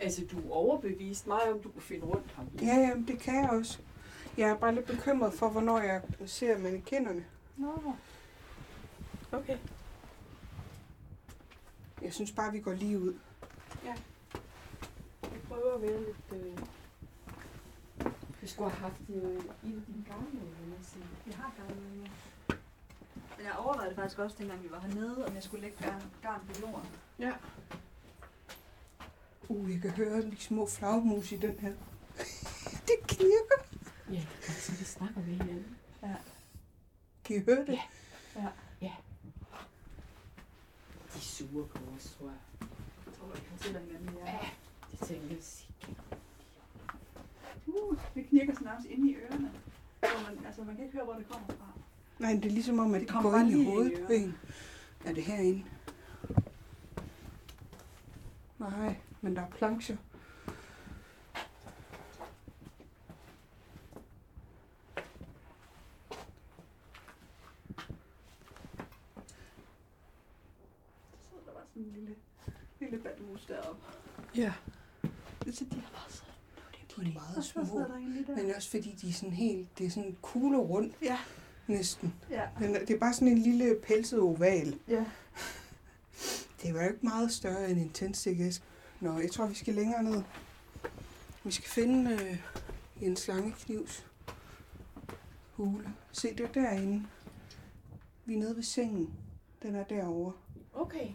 altså 0.00 0.24
du 0.32 0.52
overbeviste 0.52 1.28
mig 1.28 1.52
om, 1.52 1.60
du 1.60 1.68
kunne 1.70 1.82
finde 1.82 2.06
rundt 2.06 2.32
ham. 2.32 2.48
ja, 2.62 2.74
jamen, 2.74 3.06
det 3.06 3.18
kan 3.18 3.34
jeg 3.34 3.50
også. 3.50 3.78
Jeg 4.36 4.48
er 4.48 4.56
bare 4.56 4.74
lidt 4.74 4.86
bekymret 4.86 5.34
for, 5.34 5.48
hvornår 5.48 5.78
jeg 5.78 6.02
ser 6.26 6.58
mannequinerne. 6.58 7.24
Nå. 7.56 7.94
Okay. 9.32 9.58
Jeg 12.02 12.12
synes 12.12 12.32
bare, 12.32 12.52
vi 12.52 12.60
går 12.60 12.72
lige 12.72 13.00
ud. 13.00 13.14
Jeg 13.84 13.96
prøver 15.48 15.74
at 15.74 15.82
være 15.82 15.98
lidt... 16.00 16.42
Øh... 16.42 16.58
Vi 18.48 18.52
skulle 18.52 18.70
have 18.70 18.90
haft 18.90 19.02
øh, 19.08 19.44
en 19.64 19.76
af 19.76 19.82
dine 19.86 20.04
gamle 20.08 20.40
venner 20.40 20.76
sige. 20.82 21.04
Vi 21.24 21.32
har 21.32 21.54
garn 21.56 21.80
med 21.80 21.96
nu. 21.96 22.06
Men 23.36 23.46
jeg 23.46 23.56
overvejede 23.56 23.88
det 23.88 23.96
faktisk 23.96 24.18
også, 24.18 24.36
dengang 24.38 24.62
vi 24.62 24.70
var 24.70 24.80
hernede, 24.80 25.26
om 25.26 25.34
jeg 25.34 25.42
skulle 25.42 25.62
lægge 25.62 25.76
garn, 25.82 26.02
garn 26.22 26.40
på 26.46 26.60
jorden. 26.60 26.88
Ja. 27.18 27.32
Uh, 29.48 29.72
jeg 29.72 29.82
kan 29.82 29.90
høre 29.90 30.22
de 30.22 30.36
små 30.36 30.66
flagmus 30.66 31.32
i 31.32 31.36
den 31.36 31.58
her. 31.58 31.72
det 32.88 32.96
knirker. 33.06 33.60
Ja, 34.10 34.26
altså 34.42 34.72
vi 34.72 34.84
snakker 34.84 35.20
med 35.20 35.26
hinanden. 35.26 35.76
Kan 37.24 37.36
I 37.36 37.44
høre 37.44 37.66
det? 37.66 37.78
Ja. 38.80 38.92
De 41.12 41.16
er 41.16 41.18
sure 41.18 41.66
på 41.66 41.78
os, 41.96 42.16
tror 42.18 42.26
jeg. 42.26 42.68
Jeg 43.06 43.14
tror, 43.14 43.26
vi 43.26 43.40
fortæller 43.50 43.80
hinanden, 43.80 44.16
ja. 44.26 44.32
Ja, 44.32 44.48
de 44.90 45.06
tænker, 45.06 45.36
sig. 45.40 45.67
Uh, 47.68 47.96
det 48.14 48.26
knirker 48.28 48.52
sådan 48.54 48.66
nærmest 48.66 48.88
inde 48.90 49.10
i 49.10 49.14
ørerne. 49.16 49.50
Hvor 50.00 50.30
man, 50.34 50.46
altså, 50.46 50.62
man 50.64 50.74
kan 50.76 50.84
ikke 50.84 50.96
høre, 50.96 51.04
hvor 51.04 51.14
det 51.14 51.28
kommer 51.28 51.46
fra. 51.46 51.66
Nej, 52.18 52.32
det 52.32 52.44
er 52.44 52.50
ligesom 52.50 52.78
om, 52.78 52.94
at 52.94 53.00
Det 53.00 53.08
det 53.08 53.14
kommer 53.14 53.30
går 53.30 53.38
ind 53.38 53.50
i 53.50 53.64
hovedet 53.64 54.06
på 54.06 54.12
en. 54.12 54.34
Er 55.04 55.12
det 55.12 55.22
herinde? 55.24 55.64
Nej, 58.58 58.96
men 59.20 59.36
der 59.36 59.42
er 59.42 59.50
plancher. 59.50 59.96
Så 71.12 71.28
sidder 71.28 71.44
der 71.46 71.52
bare 71.52 71.64
sådan 71.70 71.82
en 71.82 71.92
lille, 71.92 72.14
lille 72.80 72.98
bandmus 72.98 73.46
deroppe. 73.46 73.80
Ja. 74.36 74.52
Så 75.52 75.64
de 75.64 75.80
har 75.80 75.80
bare 75.80 75.82
sådan. 75.82 75.87
De 77.00 77.08
er 77.08 77.12
meget 77.14 77.44
små. 77.44 77.84
Men 78.36 78.54
også 78.56 78.70
fordi 78.70 78.98
de 79.02 79.08
er 79.08 79.12
sådan 79.12 79.32
helt, 79.34 79.78
det 79.78 79.86
er 79.86 79.90
sådan 79.90 80.16
kugle 80.22 80.58
rundt 80.58 80.94
Ja. 81.02 81.18
næsten. 81.66 82.14
Ja. 82.30 82.42
Men 82.60 82.74
det 82.74 82.90
er 82.90 82.98
bare 82.98 83.14
sådan 83.14 83.28
en 83.28 83.38
lille 83.38 83.76
pelset 83.86 84.20
oval. 84.20 84.78
Ja. 84.88 85.04
Det 86.62 86.74
var 86.74 86.82
jo 86.82 86.88
ikke 86.88 87.06
meget 87.06 87.32
større 87.32 87.70
end 87.70 87.78
en 87.80 87.90
tændstikæske. 87.90 88.64
Nå, 89.00 89.18
jeg 89.18 89.30
tror, 89.30 89.46
vi 89.46 89.54
skal 89.54 89.74
længere 89.74 90.02
ned. 90.02 90.22
Vi 91.44 91.50
skal 91.50 91.68
finde 91.70 92.10
øh, 92.12 92.38
en 93.00 93.16
slangeknivs 93.16 94.06
hule. 95.52 95.94
Se, 96.12 96.28
det 96.36 96.40
er 96.40 96.52
derinde. 96.52 97.06
Vi 98.24 98.34
er 98.34 98.38
nede 98.38 98.56
ved 98.56 98.62
sengen. 98.62 99.14
Den 99.62 99.74
er 99.74 99.84
derovre. 99.84 100.32
Okay. 100.74 101.08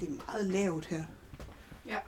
Det 0.00 0.08
er 0.08 0.12
meget 0.26 0.46
lavt 0.46 0.86
her. 0.86 1.04
Ja. 1.86 1.98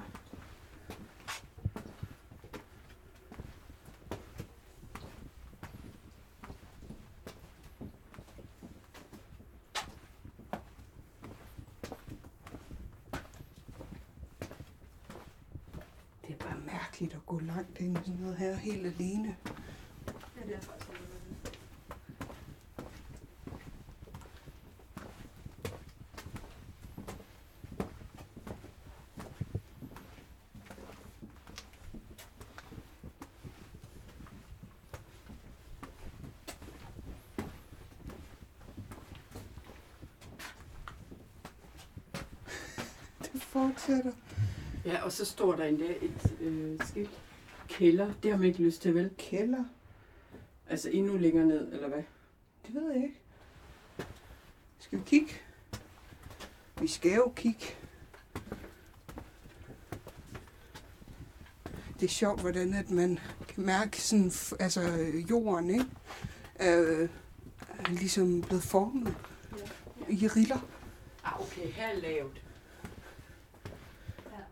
Det 16.27 16.33
er 16.35 16.37
bare 16.45 16.61
mærkeligt 16.67 17.15
at 17.83 17.89
ind 17.89 17.99
i 18.07 18.23
noget 18.23 18.37
her 18.37 18.55
helt 18.55 18.87
alene. 18.87 19.37
Ja, 20.37 20.43
det 20.47 20.55
er 20.55 20.61
faktisk 20.61 20.93
fortsætter. 43.53 44.13
Ja, 44.85 45.05
og 45.05 45.13
så 45.13 45.25
står 45.25 45.57
der 45.57 45.65
endda 45.65 45.95
et 46.01 46.37
øh, 46.41 46.81
skilt. 46.87 47.21
Kælder, 47.73 48.13
det 48.23 48.31
har 48.31 48.39
man 48.39 48.47
ikke 48.49 48.63
lyst 48.63 48.83
til, 48.83 48.95
vel? 48.95 49.11
Kælder. 49.19 49.65
Altså 50.69 50.91
endnu 50.91 51.17
længere 51.17 51.47
ned, 51.47 51.73
eller 51.73 51.89
hvad? 51.89 52.03
Det 52.67 52.75
ved 52.75 52.93
jeg 52.93 53.03
ikke. 53.03 53.21
Skal 54.79 54.99
vi 54.99 55.05
kigge? 55.07 55.33
Vi 56.81 56.87
skal 56.87 57.13
jo 57.13 57.33
kigge. 57.37 57.65
Det 62.01 62.03
er 62.09 62.09
sjovt, 62.09 62.41
hvordan 62.41 62.75
at 62.75 62.91
man 62.91 63.19
kan 63.49 63.65
mærke 63.65 64.01
sådan, 64.01 64.33
altså 64.61 64.81
øh, 64.83 65.31
jorden, 65.31 65.71
ikke? 65.71 65.87
Er, 66.55 67.09
er 67.79 67.89
ligesom 67.89 68.43
blevet 68.43 68.63
formet 68.63 69.17
i 70.09 70.29
riller. 70.29 70.69
Ah, 71.25 71.41
okay, 71.41 71.67
her 71.73 71.87
er 71.87 72.01
lavt. 72.01 72.43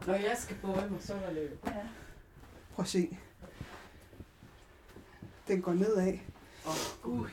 Når 0.07 0.15
jeg 0.15 0.37
skal 0.39 0.57
bøje 0.63 0.91
mig, 0.91 1.03
så 1.03 1.15
er 1.15 1.21
der 1.21 1.33
lavt. 1.33 1.67
Ja. 1.67 1.87
Prøv 2.81 2.85
at 2.85 2.89
se. 2.89 3.19
Den 5.49 5.63
går 5.63 5.73
nedad. 5.73 6.19
Åh, 6.67 6.71
oh, 6.71 6.77
gud. 7.03 7.29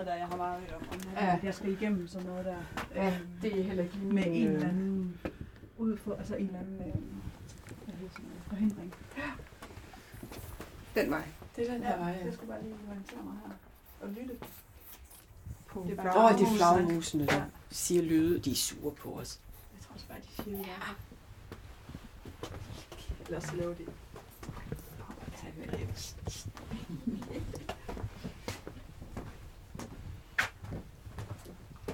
noget 0.00 0.06
der, 0.06 0.14
jeg 0.14 0.26
har 0.26 0.36
meget 0.36 0.74
om. 0.74 0.82
om 0.92 1.00
Ja. 1.14 1.24
ja. 1.26 1.38
Jeg 1.42 1.54
skal 1.54 1.72
igennem 1.72 2.08
sådan 2.08 2.26
noget 2.26 2.44
der. 2.44 2.56
Ja, 2.94 3.06
øhm, 3.16 3.26
det 3.42 3.60
er 3.60 3.64
heller 3.64 3.82
ikke 3.82 3.96
lige 3.96 4.12
med 4.12 4.24
en 4.26 4.46
øh, 4.48 4.54
eller 4.54 4.68
anden 4.68 5.20
ud 5.78 5.96
for, 5.96 6.14
altså 6.14 6.34
en 6.36 6.46
eller 6.46 6.58
anden 6.58 6.74
øh, 6.74 6.84
hvad 7.84 7.94
hedder 7.94 8.10
sådan 8.12 8.24
noget, 8.24 8.42
forhindring. 8.48 8.94
Den 10.94 11.10
vej. 11.10 11.22
Det 11.56 11.68
er 11.68 11.72
den 11.72 11.82
her 11.82 11.98
vej, 11.98 12.12
det 12.18 12.26
ja. 12.26 12.32
skulle 12.32 12.52
bare 12.52 12.62
lige 12.62 12.74
orientere 12.88 13.22
mig 13.22 13.34
her 13.46 13.52
og 14.00 14.08
lytte. 14.08 14.36
På 15.66 15.84
Det 15.88 15.98
er 15.98 16.02
bare- 16.02 16.16
Åh, 16.18 16.24
oh, 16.24 16.30
det 16.38 16.40
er 16.40 16.56
Flagmusene. 16.56 16.56
flagmusene, 16.56 17.26
der 17.26 17.34
Ja. 17.34 17.44
siger 17.70 18.02
lyde. 18.02 18.38
De 18.38 18.50
er 18.50 18.54
sure 18.54 18.94
på 18.94 19.12
os. 19.12 19.40
Jeg 19.74 19.82
tror 19.86 19.94
også 19.94 20.06
bare, 20.08 20.18
de 20.18 20.42
siger, 20.42 20.58
ja. 20.58 20.64
Ellers 23.26 23.44
så 23.44 23.56
laver 23.56 23.74
de. 23.74 23.86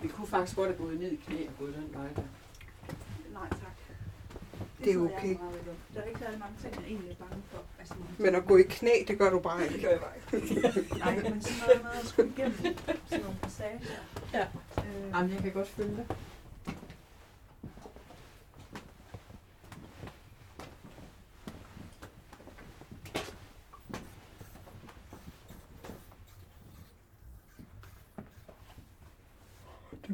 Vi 0.02 0.08
kunne 0.08 0.25
faktisk 0.38 0.56
godt 0.56 0.68
have 0.68 0.78
gået 0.78 1.00
ned 1.00 1.10
i 1.12 1.16
knæ 1.26 1.46
og 1.46 1.52
gået 1.58 1.74
den 1.74 1.88
vej 1.94 2.08
der. 2.16 2.22
Nej, 3.32 3.48
tak. 3.48 3.58
Det 4.78 4.88
er 4.88 4.92
sidder 4.92 5.08
jeg 5.08 5.18
okay. 5.18 5.34
meget 5.38 5.66
ved. 5.66 5.72
Der 5.94 6.00
er 6.00 6.04
ikke 6.04 6.20
særlig 6.20 6.38
mange 6.38 6.54
ting, 6.62 6.74
jeg 6.74 6.84
egentlig 6.92 7.10
er 7.10 7.14
bange 7.24 7.42
for. 7.50 7.58
Altså, 7.78 7.94
Men 8.18 8.34
at 8.34 8.44
gå 8.46 8.56
i 8.56 8.62
knæ, 8.62 8.90
det 9.08 9.18
gør 9.18 9.30
du 9.30 9.38
bare 9.38 9.60
det 9.64 9.70
ikke. 9.70 9.82
gør 9.82 9.90
jeg 9.90 10.00
bare 10.00 10.16
ikke. 10.42 10.98
Nej, 10.98 11.14
men 11.14 11.42
sådan 11.42 11.58
noget 11.66 11.82
med 11.82 11.90
at 12.02 12.06
skulle 12.06 12.32
igennem 12.36 12.56
sådan 13.08 13.24
nogle 13.24 13.36
passager. 13.42 13.78
Ja. 14.34 14.46
Øh, 14.78 15.10
Jamen, 15.14 15.30
jeg 15.32 15.40
kan 15.42 15.52
godt 15.52 15.68
følge 15.68 15.96
dig. 15.96 16.06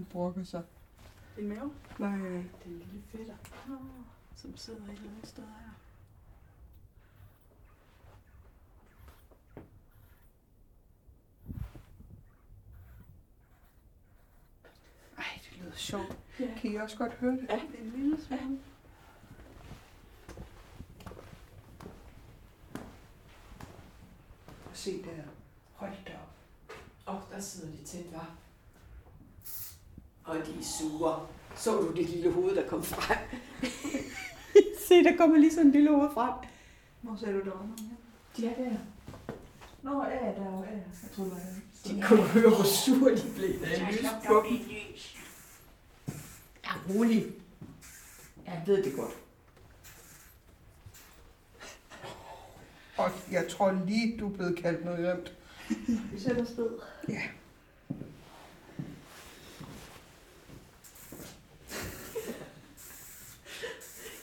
Den 0.02 0.08
brokker 0.10 0.44
sig. 0.44 0.62
En 1.38 1.48
mave? 1.48 1.72
Nej, 1.98 2.18
øh, 2.18 2.44
Den 2.64 2.72
lille 2.78 3.02
fætter. 3.08 3.34
Som 4.36 4.56
sidder 4.56 4.84
et 4.84 4.90
eller 4.90 5.10
andet 5.10 5.28
sted 5.28 5.42
her. 5.44 5.70
ej, 15.18 15.40
det 15.44 15.58
lyder 15.58 15.76
sjovt. 15.76 16.18
Ja. 16.40 16.54
Kan 16.56 16.72
I 16.72 16.74
også 16.76 16.96
godt 16.96 17.12
høre 17.12 17.32
det? 17.32 17.46
Ja, 17.48 17.60
en 17.78 17.90
lille 17.90 18.22
smule. 18.22 18.58
Se 24.72 25.02
der. 25.02 25.22
Hold 25.72 25.92
da 26.06 26.12
op. 26.12 26.34
Åh, 27.06 27.14
oh, 27.14 27.22
der 27.32 27.40
sidder 27.40 27.76
de 27.76 27.84
tæt, 27.84 28.12
var. 28.12 28.36
Og 30.24 30.36
er 31.04 31.10
sure. 31.10 31.26
Så 31.56 31.80
du 31.80 31.92
det 31.92 32.08
lille 32.08 32.32
hoved, 32.32 32.56
der 32.56 32.68
kom 32.68 32.82
frem? 32.82 33.18
Se, 34.88 35.04
der 35.04 35.16
kommer 35.16 35.36
lige 35.38 35.52
sådan 35.52 35.66
en 35.66 35.72
lille 35.72 35.90
hoved 35.90 36.10
frem. 36.14 36.32
Hvor 37.00 37.16
ser 37.16 37.32
du 37.32 37.38
der 37.38 37.52
under? 37.52 37.74
De 38.36 38.46
er 38.46 38.54
der. 38.54 38.76
Nå, 39.82 40.04
ja, 40.04 40.10
der 40.10 40.46
er 40.46 40.52
jo, 40.52 40.64
ja. 40.64 40.70
Jeg 40.70 41.10
troede, 41.16 41.30
det 41.30 41.38
var 41.84 41.94
De 41.94 42.02
kunne 42.02 42.22
høre, 42.28 42.48
hvor 42.48 42.64
sure 42.64 43.16
de 43.16 43.32
blev, 43.36 43.60
da 43.60 43.66
jeg 43.70 43.88
lyste 43.92 44.08
på 44.26 44.44
dem. 44.48 44.58
Ja, 46.64 46.70
rolig. 46.94 47.26
Jeg 48.46 48.62
ved 48.66 48.82
det 48.82 48.96
godt. 48.96 49.12
Og 52.96 53.10
jeg 53.30 53.48
tror 53.48 53.82
lige, 53.86 54.18
du 54.18 54.28
er 54.28 54.32
blevet 54.36 54.56
kaldt 54.56 54.84
noget 54.84 55.06
grimt. 55.06 55.32
Vi 56.12 56.20
sætter 56.20 56.44
sted. 56.44 56.70
Ja. 57.08 57.22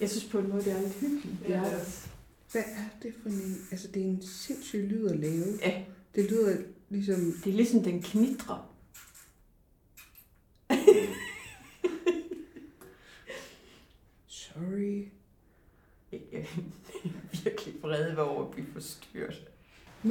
Jeg 0.01 0.09
synes 0.09 0.25
på 0.25 0.39
en 0.39 0.49
måde, 0.49 0.63
det 0.63 0.71
er 0.73 0.81
lidt 0.81 0.93
hyggeligt. 0.93 1.39
Det 1.47 1.55
er 1.55 1.63
det. 1.63 2.09
Hvad 2.51 2.61
er 2.61 2.85
det 3.03 3.13
for 3.21 3.29
en... 3.29 3.67
Altså, 3.71 3.87
det 3.87 4.01
er 4.01 4.05
en 4.05 4.21
sindssyg 4.21 4.79
lyd 4.79 5.07
at 5.07 5.19
lave. 5.19 5.45
Ja, 5.61 5.83
Det 6.15 6.31
lyder 6.31 6.57
ligesom... 6.89 7.33
det 7.43 7.49
er 7.51 7.55
ligesom 7.55 7.83
den 7.83 8.01
knitrer. 8.01 8.75
Sorry. 14.27 15.05
Jeg 16.11 16.19
er 16.31 16.43
virkelig 17.43 17.73
vrede 17.81 18.17
over 18.17 18.45
at 18.45 18.51
blive 18.51 18.67
forstyrret. 18.73 19.41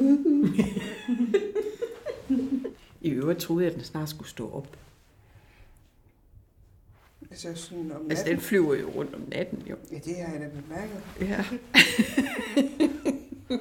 I 3.00 3.10
øvrigt 3.10 3.40
troede 3.40 3.64
jeg, 3.64 3.70
at 3.72 3.76
den 3.76 3.84
snart 3.84 4.08
skulle 4.08 4.28
stå 4.28 4.50
op. 4.50 4.78
altså, 7.30 7.54
sådan 7.54 7.92
om 7.92 8.10
Altså, 8.10 8.24
den 8.24 8.40
flyver 8.40 8.74
jo 8.74 8.90
rundt 8.90 9.14
om 9.14 9.20
natten, 9.28 9.62
jo. 9.70 9.76
Ja, 9.92 9.98
det 10.04 10.16
har 10.16 10.32
jeg 10.32 10.40
da 10.40 10.48
bemærket. 10.60 11.00
Ja. 11.20 11.44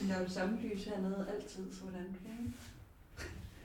Men 0.00 0.10
der 0.10 0.14
er 0.16 0.22
jo 0.22 0.28
samme 0.28 0.58
lys 0.62 0.84
hernede 0.84 1.26
altid, 1.34 1.72
så 1.72 1.80
hvordan 1.82 2.06
bliver 2.20 2.36
det? 2.36 2.52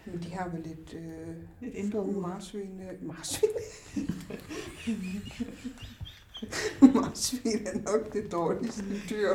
Men 0.06 0.20
de 0.24 0.30
har 0.36 0.50
vel 0.50 0.62
lidt... 0.66 0.94
Øh, 0.94 1.36
Lidt 1.62 1.76
indre 1.76 2.00
ur. 2.06 2.22
Marsvin... 2.22 2.82
øh, 2.82 3.08
Marsvin? 3.08 3.50
Marsvin 6.96 7.68
er 7.68 7.92
nok 7.92 8.14
det 8.14 8.32
dårligste 8.32 8.84
dyr 9.10 9.30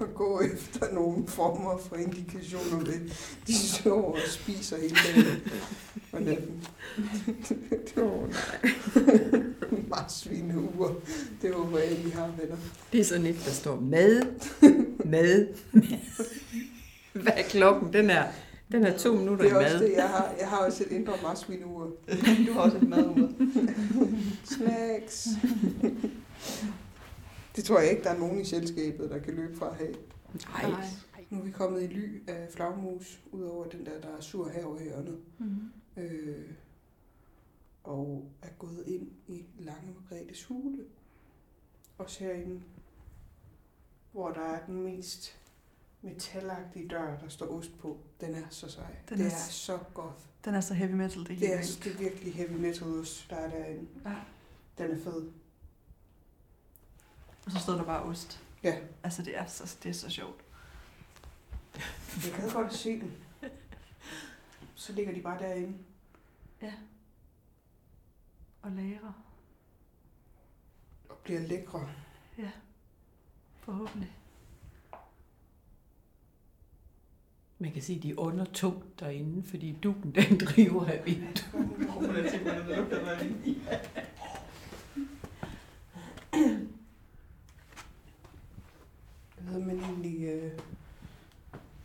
at 0.00 0.14
gå 0.14 0.40
efter 0.40 0.92
nogle 0.92 1.26
former 1.28 1.78
for 1.78 1.96
indikationer 1.96 2.78
ved. 2.84 3.10
De 3.46 3.54
sover 3.68 4.12
og 4.12 4.18
spiser 4.28 4.76
hele 4.76 4.96
dagen 5.14 5.42
og 6.12 6.22
natten. 6.22 6.64
Åh, 7.96 8.02
oh, 8.04 8.28
nej. 8.30 9.42
Marsvineur. 9.90 10.94
Det 11.42 11.50
var, 11.50 11.64
hvad 11.64 11.80
jeg 11.82 11.98
lige 12.02 12.14
har 12.14 12.30
venner. 12.40 12.56
Det 12.92 13.00
er 13.00 13.04
sådan 13.04 13.26
et, 13.26 13.36
der 13.46 13.50
står 13.50 13.80
mad, 13.80 14.22
mad. 15.04 15.46
Hvad 17.12 17.32
er 17.36 17.42
klokken? 17.42 17.92
Den 17.92 18.10
er, 18.10 18.24
den 18.72 18.84
er 18.84 18.98
to 18.98 19.12
minutter 19.14 19.44
Det 19.44 19.50
i 19.50 19.54
er 19.54 19.64
også 19.64 19.76
mad. 19.78 19.86
det, 19.88 19.92
jeg 19.96 20.08
har. 20.08 20.34
Jeg 20.40 20.48
har 20.48 20.56
også 20.58 20.84
et 20.84 20.92
indre 20.92 21.12
marsvineur. 21.22 21.90
Du 22.46 22.52
har 22.52 22.60
også 22.60 22.76
et 22.76 22.88
madur. 22.88 23.28
Snacks. 24.54 25.28
Det 27.56 27.64
tror 27.64 27.80
jeg 27.80 27.90
ikke, 27.90 28.02
der 28.02 28.10
er 28.10 28.18
nogen 28.18 28.40
i 28.40 28.44
selskabet, 28.44 29.10
der 29.10 29.18
kan 29.18 29.34
løbe 29.34 29.56
fra 29.56 29.70
at 29.70 29.76
have. 29.76 29.94
Nej. 30.48 30.84
Nu 31.30 31.38
er 31.38 31.44
vi 31.44 31.50
kommet 31.50 31.82
i 31.82 31.86
ly 31.86 32.28
af 32.28 32.48
flagmus, 32.50 33.20
udover 33.32 33.68
den 33.68 33.86
der, 33.86 34.00
der 34.00 34.08
er 34.16 34.20
sur 34.20 34.48
her 34.48 34.64
over 34.64 34.82
hjørnet. 34.82 35.20
Mm. 35.38 35.70
Øh, 35.96 36.50
og 37.84 38.30
er 38.42 38.48
gået 38.58 38.84
ind 38.86 39.08
i 39.28 39.44
Lange 39.58 39.94
Margrethes 39.94 40.44
hule. 40.44 40.84
Også 41.98 42.24
herinde, 42.24 42.62
hvor 44.12 44.30
der 44.30 44.40
er 44.40 44.66
den 44.66 44.82
mest 44.82 45.38
metalagtige 46.02 46.88
dør, 46.88 47.18
der 47.18 47.28
står 47.28 47.46
ost 47.46 47.78
på. 47.78 47.98
Den 48.20 48.34
er 48.34 48.44
så 48.50 48.68
sej. 48.68 48.96
Den 49.08 49.18
det 49.18 49.26
er 49.26 49.30
er 49.30 49.36
så 49.50 49.78
godt. 49.94 50.28
Den 50.44 50.54
er 50.54 50.60
så 50.60 50.74
heavy 50.74 50.92
metal, 50.92 51.20
det 51.20 51.28
Det 51.28 51.54
er, 51.54 51.60
det 51.84 51.92
er 51.92 51.98
virkelig 51.98 52.34
heavy 52.34 52.56
metal 52.56 52.86
ost, 52.86 53.26
der 53.30 53.36
er 53.36 53.50
derinde. 53.50 53.86
Ja. 54.04 54.14
Den 54.78 54.90
er 54.90 54.98
fed. 54.98 55.30
Og 57.46 57.52
så 57.52 57.58
stod 57.58 57.74
der 57.78 57.84
bare 57.84 58.02
ost. 58.02 58.40
Ja. 58.62 58.78
Altså, 59.02 59.22
det 59.22 59.38
er 59.38 59.46
så, 59.46 59.76
det 59.82 59.88
er 59.88 59.94
så 59.94 60.10
sjovt. 60.10 60.40
Jeg 62.24 62.32
kan 62.32 62.50
godt 62.50 62.66
at 62.66 62.74
se 62.74 63.00
den. 63.00 63.12
Så 64.74 64.92
ligger 64.92 65.14
de 65.14 65.22
bare 65.22 65.38
derinde. 65.38 65.78
Og 68.62 68.70
lære. 68.70 69.14
og 71.08 71.16
bliver 71.16 71.40
lækre. 71.40 71.88
Forhåbentlig. 73.58 74.12
Man 77.58 77.72
kan 77.72 77.82
se, 77.82 78.00
de 78.00 78.10
er 78.10 78.14
under 78.18 78.44
tungt 78.44 79.00
derinde, 79.00 79.48
fordi 79.48 79.78
duken 79.82 80.14
den 80.14 80.38
driver 80.46 80.86
af 80.86 81.06
vinduet. 81.06 81.34
Jeg 86.32 86.60
ved, 89.46 89.60
men 89.60 89.80
egentlig... 89.80 90.24
Øh, 90.24 90.58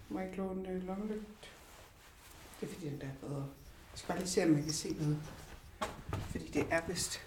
må 0.10 0.19
jeg 0.19 0.28
ikke 0.28 0.38
låne 0.38 0.69
øh, 0.69 0.88
lommelygte? 0.88 1.26
Det 2.60 2.69
er 2.69 2.74
fordi, 2.74 2.89
den 2.89 3.02
der 3.02 3.08
er 3.08 3.28
bedre. 3.28 3.36
Jeg 3.91 3.95
skal 3.95 4.08
bare 4.08 4.17
lige 4.17 4.30
se, 4.30 4.43
om 4.43 4.56
jeg 4.56 4.63
kan 4.63 4.74
se 4.74 4.93
noget. 4.93 5.19
Fordi 6.12 6.52
det 6.52 6.65
er 6.72 6.88
vist... 6.88 7.19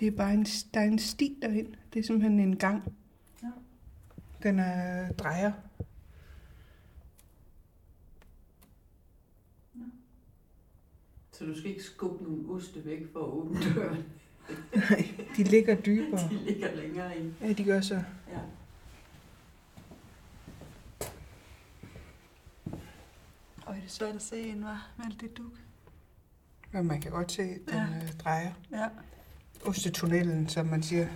Det 0.00 0.08
er 0.08 0.16
bare 0.16 0.34
en, 0.34 0.44
der 0.44 0.80
er 0.80 0.84
en 0.84 0.98
sti 0.98 1.38
derind. 1.42 1.74
Det 1.92 1.98
er 1.98 2.02
simpelthen 2.02 2.40
en 2.40 2.56
gang. 2.56 2.96
Ja. 3.42 3.50
Den 4.42 4.58
er 4.58 5.12
drejer. 5.12 5.52
Så 11.32 11.44
du 11.46 11.58
skal 11.58 11.70
ikke 11.70 11.82
skubbe 11.82 12.24
nogle 12.24 12.48
oste 12.48 12.84
væk 12.84 13.12
for 13.12 13.20
at 13.20 13.32
åbne 13.32 13.74
døren. 13.74 14.04
Nej, 14.74 15.08
de 15.36 15.42
ligger 15.44 15.74
dybere. 15.74 16.28
De 16.30 16.34
ligger 16.44 16.74
længere 16.74 17.18
ind. 17.18 17.32
Ja, 17.42 17.52
de 17.52 17.64
gør 17.64 17.80
så. 17.80 17.94
Ja. 17.94 18.38
Øj, 23.66 23.74
det 23.74 23.84
er 23.84 23.88
svært 23.88 24.14
at 24.16 24.22
se 24.22 24.40
ind, 24.40 24.62
var 24.62 24.88
med 24.96 25.06
alt 25.06 25.20
det 25.20 25.36
duk. 25.38 25.52
Og 26.74 26.84
man 26.86 27.00
kan 27.00 27.10
godt 27.10 27.32
se, 27.32 27.42
at 27.42 27.58
den 27.66 27.74
Ja. 27.74 27.82
øh, 28.02 28.12
drejer. 28.24 28.52
Ja. 28.72 28.86
Ostetunnelen, 29.64 30.48
som 30.48 30.66
man 30.66 30.82
siger. 30.82 31.06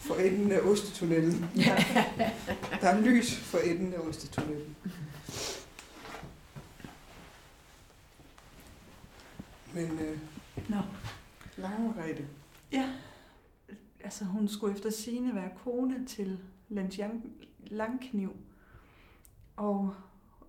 For 0.00 0.14
enden 0.14 0.52
af 0.52 0.60
ostetunnelen. 0.60 1.44
Der 2.80 2.88
er 2.88 3.00
lys 3.00 3.36
for 3.36 3.58
enden 3.58 3.94
af 3.94 3.98
ostetunnelen. 3.98 4.76
Men 9.74 9.98
øh, 9.98 10.18
Nå. 10.68 10.76
Langemargrethe, 11.56 12.26
Ja. 12.72 12.92
Altså, 14.04 14.24
hun 14.24 14.48
skulle 14.48 14.74
efter 14.74 14.90
sine 14.90 15.34
være 15.34 15.50
kone 15.64 16.06
til 16.06 16.38
Lens 16.68 17.00
Langkniv. 17.66 18.36
Og 19.56 19.94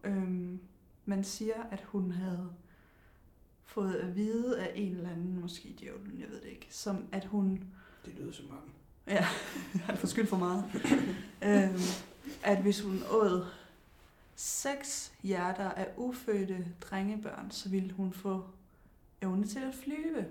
øhm, 0.04 0.60
man 1.06 1.24
siger, 1.24 1.64
at 1.72 1.82
hun 1.82 2.12
havde 2.12 2.50
fået 3.66 3.94
at 3.94 4.16
vide 4.16 4.60
af 4.60 4.72
en 4.76 4.96
eller 4.96 5.10
anden, 5.10 5.42
måske 5.42 5.76
djævlen, 5.80 6.20
jeg 6.20 6.30
ved 6.30 6.42
det 6.42 6.50
ikke, 6.50 6.68
som 6.70 7.06
at 7.12 7.26
hun 7.26 7.64
det 8.06 8.14
lyder 8.20 8.32
som 8.32 8.46
om. 8.52 8.72
Ja, 9.08 9.26
han 9.88 9.98
får 9.98 10.08
skyld 10.08 10.28
for 10.28 10.38
meget. 10.38 10.64
øhm, 11.50 11.82
at 12.44 12.62
hvis 12.62 12.82
hun 12.82 13.04
åd 13.12 13.46
seks 14.36 15.14
hjerter 15.24 15.70
af 15.70 15.88
ufødte 15.98 16.68
drengebørn, 16.82 17.52
så 17.52 17.70
ville 17.70 17.92
hun 17.92 18.14
få 18.14 18.46
evne 19.22 19.48
til 19.48 19.60
at 19.60 19.76
flyve. 19.76 20.26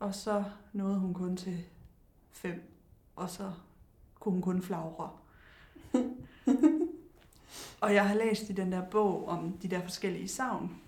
Og 0.00 0.14
så 0.14 0.44
nåede 0.72 0.98
hun 0.98 1.14
kun 1.14 1.36
til 1.36 1.64
fem, 2.30 2.72
og 3.16 3.30
så 3.30 3.52
kunne 4.14 4.32
hun 4.32 4.42
kun 4.42 4.62
flagre. 4.62 5.10
og 7.80 7.94
jeg 7.94 8.08
har 8.08 8.14
læst 8.14 8.50
i 8.50 8.52
den 8.52 8.72
der 8.72 8.90
bog 8.90 9.28
om 9.28 9.52
de 9.52 9.68
der 9.68 9.82
forskellige 9.82 10.28
savn. 10.28 10.80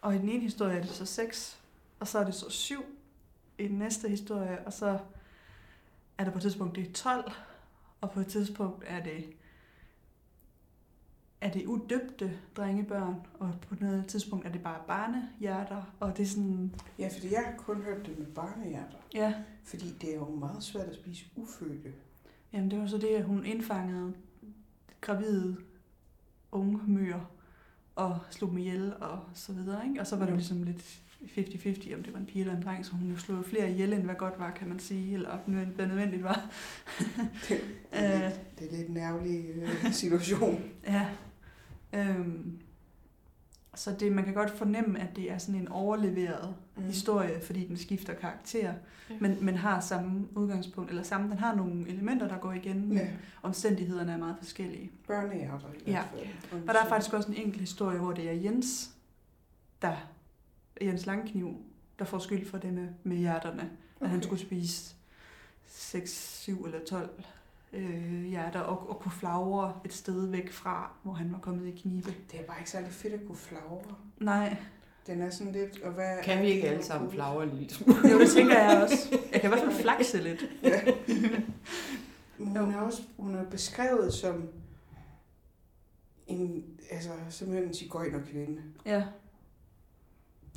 Og 0.00 0.14
i 0.14 0.18
den 0.18 0.28
ene 0.28 0.40
historie 0.40 0.76
er 0.76 0.82
det 0.82 0.90
så 0.90 1.06
seks, 1.06 1.60
og 2.00 2.08
så 2.08 2.18
er 2.18 2.24
det 2.24 2.34
så 2.34 2.50
syv 2.50 2.84
i 3.58 3.68
den 3.68 3.78
næste 3.78 4.08
historie, 4.08 4.66
og 4.66 4.72
så 4.72 4.98
er 6.18 6.24
der 6.24 6.30
på 6.30 6.38
et 6.38 6.42
tidspunkt 6.42 6.76
det 6.76 6.88
er 6.88 6.92
12, 6.92 7.32
og 8.00 8.10
på 8.10 8.20
et 8.20 8.26
tidspunkt 8.26 8.84
er 8.86 9.02
det 9.02 9.24
er 11.40 11.50
det 11.50 11.66
udøbte 11.66 12.32
drengebørn, 12.56 13.14
og 13.38 13.54
på 13.68 13.74
noget 13.80 14.06
tidspunkt 14.06 14.46
er 14.46 14.52
det 14.52 14.62
bare 14.62 14.78
barnehjerter, 14.86 15.82
og 16.00 16.16
det 16.16 16.22
er 16.22 16.26
sådan, 16.26 16.74
Ja, 16.98 17.08
fordi 17.12 17.32
jeg 17.32 17.42
har 17.46 17.54
kun 17.56 17.82
hørt 17.82 18.06
det 18.06 18.18
med 18.18 18.26
barnehjerter. 18.26 18.96
ja, 19.14 19.34
Fordi 19.64 19.94
det 20.00 20.10
er 20.10 20.14
jo 20.14 20.34
meget 20.34 20.62
svært 20.62 20.86
at 20.88 20.94
spise 20.94 21.24
ufødte. 21.36 21.92
Jamen, 22.52 22.70
det 22.70 22.78
var 22.80 22.86
så 22.86 22.98
det, 22.98 23.08
at 23.08 23.24
hun 23.24 23.44
indfangede 23.44 24.12
gravide 25.00 25.56
unge 26.52 26.80
myrer 26.86 27.30
og 27.96 28.18
slog 28.30 28.50
dem 28.50 28.58
ihjel 28.58 28.94
og 29.00 29.18
så 29.34 29.52
videre. 29.52 29.86
Ikke? 29.88 30.00
Og 30.00 30.06
så 30.06 30.16
var 30.16 30.24
det 30.24 30.32
jo 30.32 30.36
ligesom 30.36 30.62
lidt 30.62 31.00
50-50, 31.22 31.94
om 31.96 32.02
det 32.02 32.12
var 32.12 32.18
en 32.18 32.26
pige 32.26 32.40
eller 32.40 32.56
en 32.56 32.62
dreng, 32.62 32.86
så 32.86 32.92
hun 32.92 33.10
jo 33.10 33.16
slog 33.16 33.38
jo 33.38 33.42
flere 33.42 33.70
ihjel, 33.70 33.92
end 33.92 34.02
hvad 34.02 34.14
godt 34.14 34.38
var, 34.38 34.50
kan 34.50 34.68
man 34.68 34.78
sige, 34.78 35.14
eller 35.14 35.36
hvad 35.76 35.86
nødvendigt 35.86 36.22
var. 36.22 36.50
Det, 36.98 37.48
det, 37.48 37.60
er, 37.92 38.14
Øh. 38.16 38.22
lidt, 38.22 38.58
det 38.58 38.66
er 38.72 38.76
lidt 38.76 38.88
en 38.88 38.96
ærgerlig 38.96 39.44
øh, 39.54 39.92
situation. 39.92 40.62
Ja. 40.86 41.08
Øhm, 41.92 42.58
så 43.74 43.96
det, 44.00 44.12
man 44.12 44.24
kan 44.24 44.34
godt 44.34 44.50
fornemme, 44.50 45.00
at 45.00 45.16
det 45.16 45.30
er 45.30 45.38
sådan 45.38 45.60
en 45.60 45.68
overleveret 45.68 46.54
mm. 46.76 46.82
historie, 46.82 47.40
fordi 47.42 47.66
den 47.66 47.76
skifter 47.76 48.14
karakter, 48.14 48.74
Ja. 49.10 49.16
men, 49.20 49.44
men 49.44 49.54
har 49.54 49.80
samme 49.80 50.28
udgangspunkt, 50.34 50.90
eller 50.90 51.02
samme, 51.02 51.30
den 51.30 51.38
har 51.38 51.54
nogle 51.54 51.88
elementer, 51.88 52.28
der 52.28 52.38
går 52.38 52.52
igen, 52.52 52.88
men 52.88 52.96
Ja, 52.98 53.08
omstændighederne 53.42 54.12
er 54.12 54.16
meget 54.18 54.36
forskellige. 54.38 54.90
børnehjerter 55.06 55.68
i 55.86 55.90
Ja. 55.90 55.92
hvert 56.12 56.26
fald. 56.50 56.68
Og 56.68 56.74
der 56.74 56.80
er 56.84 56.88
faktisk 56.88 57.12
også 57.14 57.28
en 57.28 57.36
enkelt 57.36 57.60
historie, 57.60 57.98
hvor 57.98 58.12
det 58.12 58.28
er 58.28 58.32
Jens, 58.32 58.90
der, 59.82 59.96
Jens 60.82 61.06
Langkniv, 61.06 61.56
der 61.98 62.04
får 62.04 62.18
skyld 62.18 62.46
for 62.46 62.58
det 62.58 62.72
med, 62.74 62.88
med 63.04 63.16
hjerterne. 63.16 63.60
Okay. 63.96 64.04
At 64.04 64.10
han 64.10 64.22
skulle 64.22 64.40
spise 64.42 64.94
6, 65.66 66.38
7 66.42 66.64
eller 66.64 66.78
12 66.88 67.10
øh, 67.72 68.24
hjerter 68.24 68.60
og, 68.60 68.90
og 68.90 69.00
kunne 69.00 69.12
flagre 69.12 69.72
et 69.84 69.92
sted 69.92 70.26
væk 70.26 70.52
fra, 70.52 70.90
hvor 71.02 71.12
han 71.12 71.32
var 71.32 71.38
kommet 71.38 71.66
i 71.66 71.70
knibe. 71.80 72.14
Det 72.32 72.40
er 72.40 72.44
bare 72.44 72.58
ikke 72.58 72.70
særlig 72.70 72.90
fedt 72.90 73.14
at 73.14 73.20
kunne 73.26 73.36
flagre. 73.38 73.80
Nej, 74.18 74.56
Den 75.06 75.22
er 75.22 75.30
sådan 75.30 75.52
lidt... 75.52 75.82
Og 75.82 75.92
hvad 75.92 76.22
Kan 76.22 76.42
vi 76.42 76.46
ikke 76.46 76.68
alle 76.68 76.82
sammen 76.84 77.10
flagre 77.10 77.48
smule? 77.70 78.10
jo, 78.12 78.20
det 78.20 78.30
tænker 78.30 78.58
jeg 78.60 78.82
også. 78.82 79.18
Jeg 79.32 79.40
kan 79.40 79.50
i 79.50 79.52
hvert 79.54 79.64
fald 79.72 79.82
flakse 79.82 80.18
lidt. 80.22 80.44
Ja. 80.62 80.80
Men 82.38 82.56
hun 82.64 82.72
er 82.74 82.80
også 82.80 83.02
hun 83.18 83.34
er 83.34 83.44
beskrevet 83.44 84.14
som 84.14 84.48
en, 86.26 86.64
altså 86.90 87.10
simpelthen 87.30 87.68
en 87.68 87.74
cigøjnerkvinde, 87.74 88.62
Ja, 88.86 89.04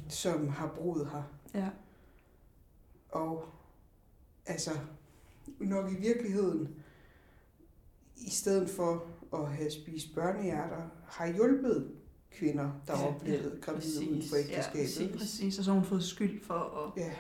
som 0.10 0.50
har 0.50 0.68
boet 0.68 1.10
her. 1.12 1.24
ja, 1.62 1.68
Og 3.10 3.46
altså 4.46 4.72
nok 5.60 5.92
i 5.92 5.96
virkeligheden, 5.96 6.76
i 8.18 8.30
stedet 8.30 8.70
for 8.70 9.04
at 9.34 9.48
have 9.48 9.72
spist 9.72 10.16
børnehjerter, 10.16 10.82
har 11.08 11.28
hjulpet 11.28 11.92
kvinder, 12.32 12.70
der 12.88 13.00
Ja, 13.00 13.08
oplevet 13.08 13.58
gravide 13.62 14.10
uden 14.10 14.24
for 14.30 14.36
Ja, 14.36 14.42
ægteskabet. 14.42 14.72
præcis. 14.82 15.18
præcis. 15.18 15.58
Og 15.60 15.66
så 15.66 15.72
har 15.72 15.80
hun 15.80 15.88
fået 15.90 16.04
skyld 16.04 16.44
for 16.44 16.54
at 16.98 17.02
Ja, 17.04 17.12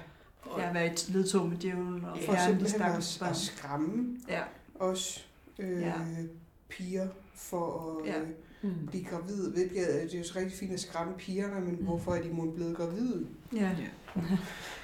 ja, 0.64 0.74
være 0.74 0.92
et 0.94 1.10
ledtog 1.10 1.50
med 1.50 1.58
djævlen 1.58 2.06
og 2.06 2.18
Ja, 2.20 2.28
for 2.28 2.36
simpelthen 2.48 2.82
at, 2.82 3.22
at 3.30 3.36
skræmme 3.38 4.18
Ja, 4.30 4.42
os 4.76 5.30
øh, 5.60 5.82
Ja. 5.82 5.94
piger 6.70 7.08
for 7.36 7.96
at 8.02 8.08
Ja. 8.08 8.22
øh, 8.64 8.88
blive 8.88 9.04
gravide. 9.04 9.56
Det 9.56 10.14
er 10.14 10.18
jo 10.18 10.24
så 10.24 10.40
rigtig 10.40 10.58
fint 10.58 10.74
at 10.74 10.80
skræmme 10.80 11.14
pigerne, 11.18 11.62
men 11.66 11.76
Mm. 11.76 11.84
hvorfor 11.86 12.12
er 12.14 12.22
de 12.22 12.30
måske 12.30 12.56
blevet 12.56 12.78
gravide? 12.78 13.28
Ja, 13.56 13.70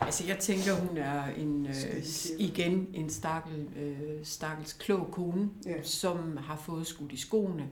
Altså, 0.01 0.23
jeg 0.27 0.37
tænker, 0.39 0.73
hun 0.73 0.97
er 0.97 1.25
en, 1.25 1.65
øh, 1.65 2.03
igen 2.39 2.87
en 2.93 3.09
stakkel, 3.09 3.67
øh, 3.77 4.25
stakkels 4.25 4.73
klog 4.73 5.07
kone, 5.11 5.49
Ja. 5.65 5.83
som 5.83 6.37
har 6.37 6.55
fået 6.55 6.87
skudt 6.87 7.11
i 7.11 7.17
skoene, 7.17 7.67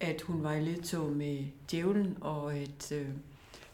at 0.00 0.20
hun 0.20 0.42
var 0.42 0.52
i 0.52 0.60
ledtog 0.64 1.10
med 1.12 1.44
djævlen, 1.70 2.16
og 2.20 2.54
at 2.54 2.92
øh, 2.92 3.08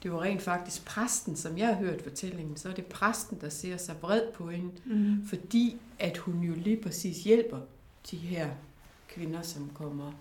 det 0.03 0.13
var 0.13 0.23
rent 0.23 0.43
faktisk 0.43 0.85
præsten, 0.85 1.37
som 1.37 1.59
jeg 1.59 1.67
har 1.67 1.75
hørt 1.75 2.03
fortællingen, 2.03 2.57
så 2.57 2.69
er 2.69 2.73
det 2.75 2.87
præsten, 2.87 3.39
der 3.41 3.49
ser 3.49 3.77
sig 3.77 3.95
vred 4.03 4.23
på 4.35 4.51
hende, 4.51 4.71
mm. 4.85 5.27
fordi 5.29 5.77
at 5.99 6.17
hun 6.19 6.41
jo 6.43 6.55
lige 6.55 6.83
præcis 6.83 7.25
hjælper 7.25 7.61
de 8.11 8.17
her 8.17 8.51
kvinder, 9.09 9.43
som 9.43 9.71
kommer 9.75 10.13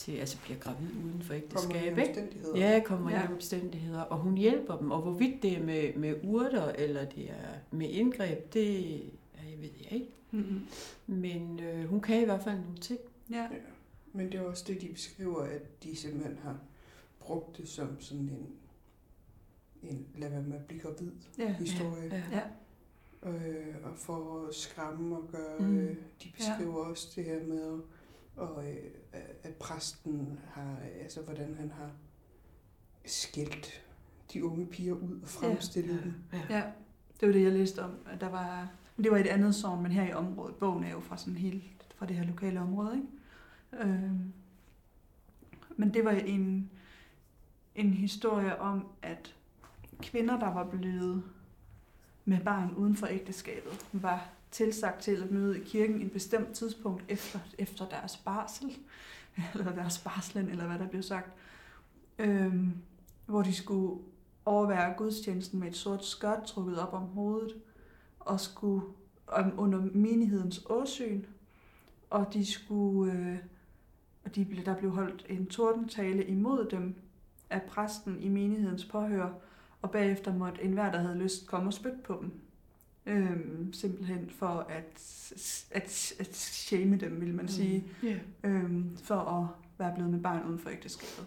til, 0.00 0.12
altså 0.12 0.38
bliver 0.44 0.58
gravid 0.58 0.88
uden 1.04 1.22
for 1.22 1.34
Kommer 1.34 1.76
ægteskab, 1.76 1.98
i 1.98 2.00
ikke? 2.00 2.10
omstændigheder. 2.10 2.58
Ja, 2.58 2.82
kommer 2.84 3.10
Ja. 3.10 3.22
i 3.24 3.32
omstændigheder, 3.34 4.00
og 4.00 4.18
hun 4.18 4.36
hjælper 4.38 4.76
dem. 4.78 4.90
Og 4.90 5.02
hvorvidt 5.02 5.42
det 5.42 5.56
er 5.58 5.62
med, 5.62 5.94
med 5.94 6.14
urter, 6.24 6.68
eller 6.68 7.04
det 7.04 7.30
er 7.30 7.58
med 7.70 7.88
indgreb, 7.88 8.52
det 8.54 8.90
ja, 8.98 9.50
jeg 9.50 9.58
ved 9.60 9.68
jeg 9.82 9.92
ikke. 9.92 10.10
Mm. 10.30 10.60
Men 11.06 11.60
øh, 11.60 11.84
hun 11.88 12.00
kan 12.00 12.22
i 12.22 12.24
hvert 12.24 12.42
fald 12.44 12.58
nogle 12.58 12.78
ting. 12.78 13.00
ja. 13.30 13.36
Ja. 13.42 13.48
Men 14.12 14.26
det 14.32 14.34
er 14.34 14.42
også 14.42 14.64
det, 14.66 14.80
de 14.80 14.88
beskriver, 14.88 15.42
at 15.42 15.82
de 15.84 15.96
simpelthen 15.96 16.38
har 16.42 16.58
brugt 17.20 17.56
det 17.56 17.68
som 17.68 18.00
sådan 18.00 18.22
en, 18.22 18.46
en 19.90 20.06
lad 20.18 20.28
være 20.30 20.42
med 20.42 20.56
at 20.56 20.64
blive 20.64 20.80
gravid 20.80 21.10
Ja. 21.38 21.52
historie. 21.52 22.08
Ja. 22.32 22.38
Ja. 22.38 23.30
Øh, 23.30 23.74
og 23.84 23.90
for 23.96 24.46
at 24.48 24.54
skræmme 24.54 25.16
og 25.16 25.28
gøre, 25.32 25.58
Mm. 25.60 25.78
øh, 25.78 25.96
de 26.22 26.28
beskriver 26.36 26.84
ja. 26.84 26.90
også 26.90 27.12
det 27.16 27.24
her 27.24 27.46
med, 27.46 27.80
og, 28.40 28.64
øh, 28.64 28.76
at 29.42 29.54
præsten 29.54 30.38
har, 30.46 30.76
altså 31.00 31.20
hvordan 31.20 31.54
han 31.54 31.70
har 31.70 31.90
skilt 33.04 33.82
de 34.32 34.44
unge 34.44 34.66
piger 34.66 34.94
ud 34.94 35.20
og 35.22 35.28
fremstillet 35.28 35.96
ja. 35.96 36.00
dem. 36.02 36.14
Ja. 36.32 36.56
Ja, 36.56 36.64
det 37.20 37.28
var 37.28 37.32
det, 37.32 37.42
jeg 37.42 37.52
læste 37.52 37.82
om. 37.82 37.94
At 38.06 38.20
der 38.20 38.28
var, 38.28 38.68
men 38.96 39.04
det 39.04 39.12
var 39.12 39.18
et 39.18 39.26
andet 39.26 39.54
sovn, 39.54 39.82
men 39.82 39.92
her 39.92 40.08
i 40.08 40.12
området. 40.12 40.56
Bogen 40.56 40.84
er 40.84 40.90
jo 40.90 41.00
fra 41.00 41.16
sådan 41.16 41.36
helt 41.36 41.62
fra 41.96 42.06
det 42.06 42.16
her 42.16 42.24
lokale 42.24 42.60
område, 42.60 42.96
ikke? 42.96 43.84
Øhm, 43.84 44.32
men 45.76 45.94
det 45.94 46.04
var 46.04 46.10
en, 46.10 46.70
en 47.74 47.92
historie 47.92 48.60
om, 48.60 48.86
at 49.02 49.34
kvinder, 50.02 50.38
der 50.38 50.52
var 50.52 50.64
blevet 50.70 51.22
med 52.24 52.40
barn 52.40 52.74
uden 52.74 52.96
for 52.96 53.06
ægteskabet, 53.06 53.86
var 53.92 54.28
tilsagt 54.50 55.02
til 55.02 55.16
at 55.22 55.30
møde 55.30 55.60
i 55.60 55.64
kirken 55.64 56.00
en 56.00 56.10
bestemt 56.10 56.54
tidspunkt 56.54 57.04
efter, 57.08 57.38
efter 57.58 57.88
deres 57.88 58.16
barsel, 58.16 58.78
eller 59.54 59.74
deres 59.74 59.98
barslen, 59.98 60.48
eller 60.48 60.66
hvad 60.66 60.78
der 60.78 60.88
blev 60.88 61.02
sagt, 61.02 61.32
øhm, 62.18 62.72
hvor 63.26 63.42
de 63.42 63.54
skulle 63.54 64.02
overvære 64.44 64.94
gudstjenesten 64.96 65.60
med 65.60 65.68
et 65.68 65.76
sort 65.76 66.04
skørt 66.04 66.42
trukket 66.42 66.78
op 66.78 66.92
om 66.92 67.02
hovedet, 67.02 67.54
og 68.20 68.40
skulle 68.40 68.82
om, 69.26 69.52
under 69.56 69.80
menighedens 69.94 70.66
åsyn, 70.66 71.24
og 72.10 72.26
de 72.32 72.52
skulle, 72.52 73.12
øh, 73.12 73.38
og 74.24 74.34
de 74.34 74.44
blev, 74.44 74.64
der 74.64 74.76
blev 74.76 74.90
holdt 74.90 75.26
en 75.28 75.46
tordentale 75.46 76.26
imod 76.26 76.68
dem 76.70 76.94
af 77.50 77.62
præsten 77.62 78.20
i 78.20 78.28
menighedens 78.28 78.84
påhør, 78.84 79.32
og 79.82 79.90
bagefter 79.90 80.34
måtte 80.34 80.62
enhver, 80.62 80.92
der 80.92 80.98
havde 80.98 81.18
lyst, 81.18 81.46
komme 81.46 81.68
og 81.68 81.72
spytte 81.72 81.98
på 82.04 82.18
dem. 82.20 82.40
Øhm, 83.10 83.72
simpelthen 83.72 84.30
for 84.38 84.66
at, 84.68 85.02
at, 85.70 86.12
at 86.20 86.36
shame 86.36 86.96
dem, 86.96 87.20
vil 87.20 87.34
man 87.34 87.48
sige, 87.48 87.84
Ja. 88.02 88.14
øhm, 88.44 88.96
for 89.04 89.14
at 89.14 89.46
være 89.78 89.92
blevet 89.94 90.10
med 90.12 90.20
barn 90.20 90.46
uden 90.48 90.58
for 90.58 90.70
ægteskabet. 90.70 91.24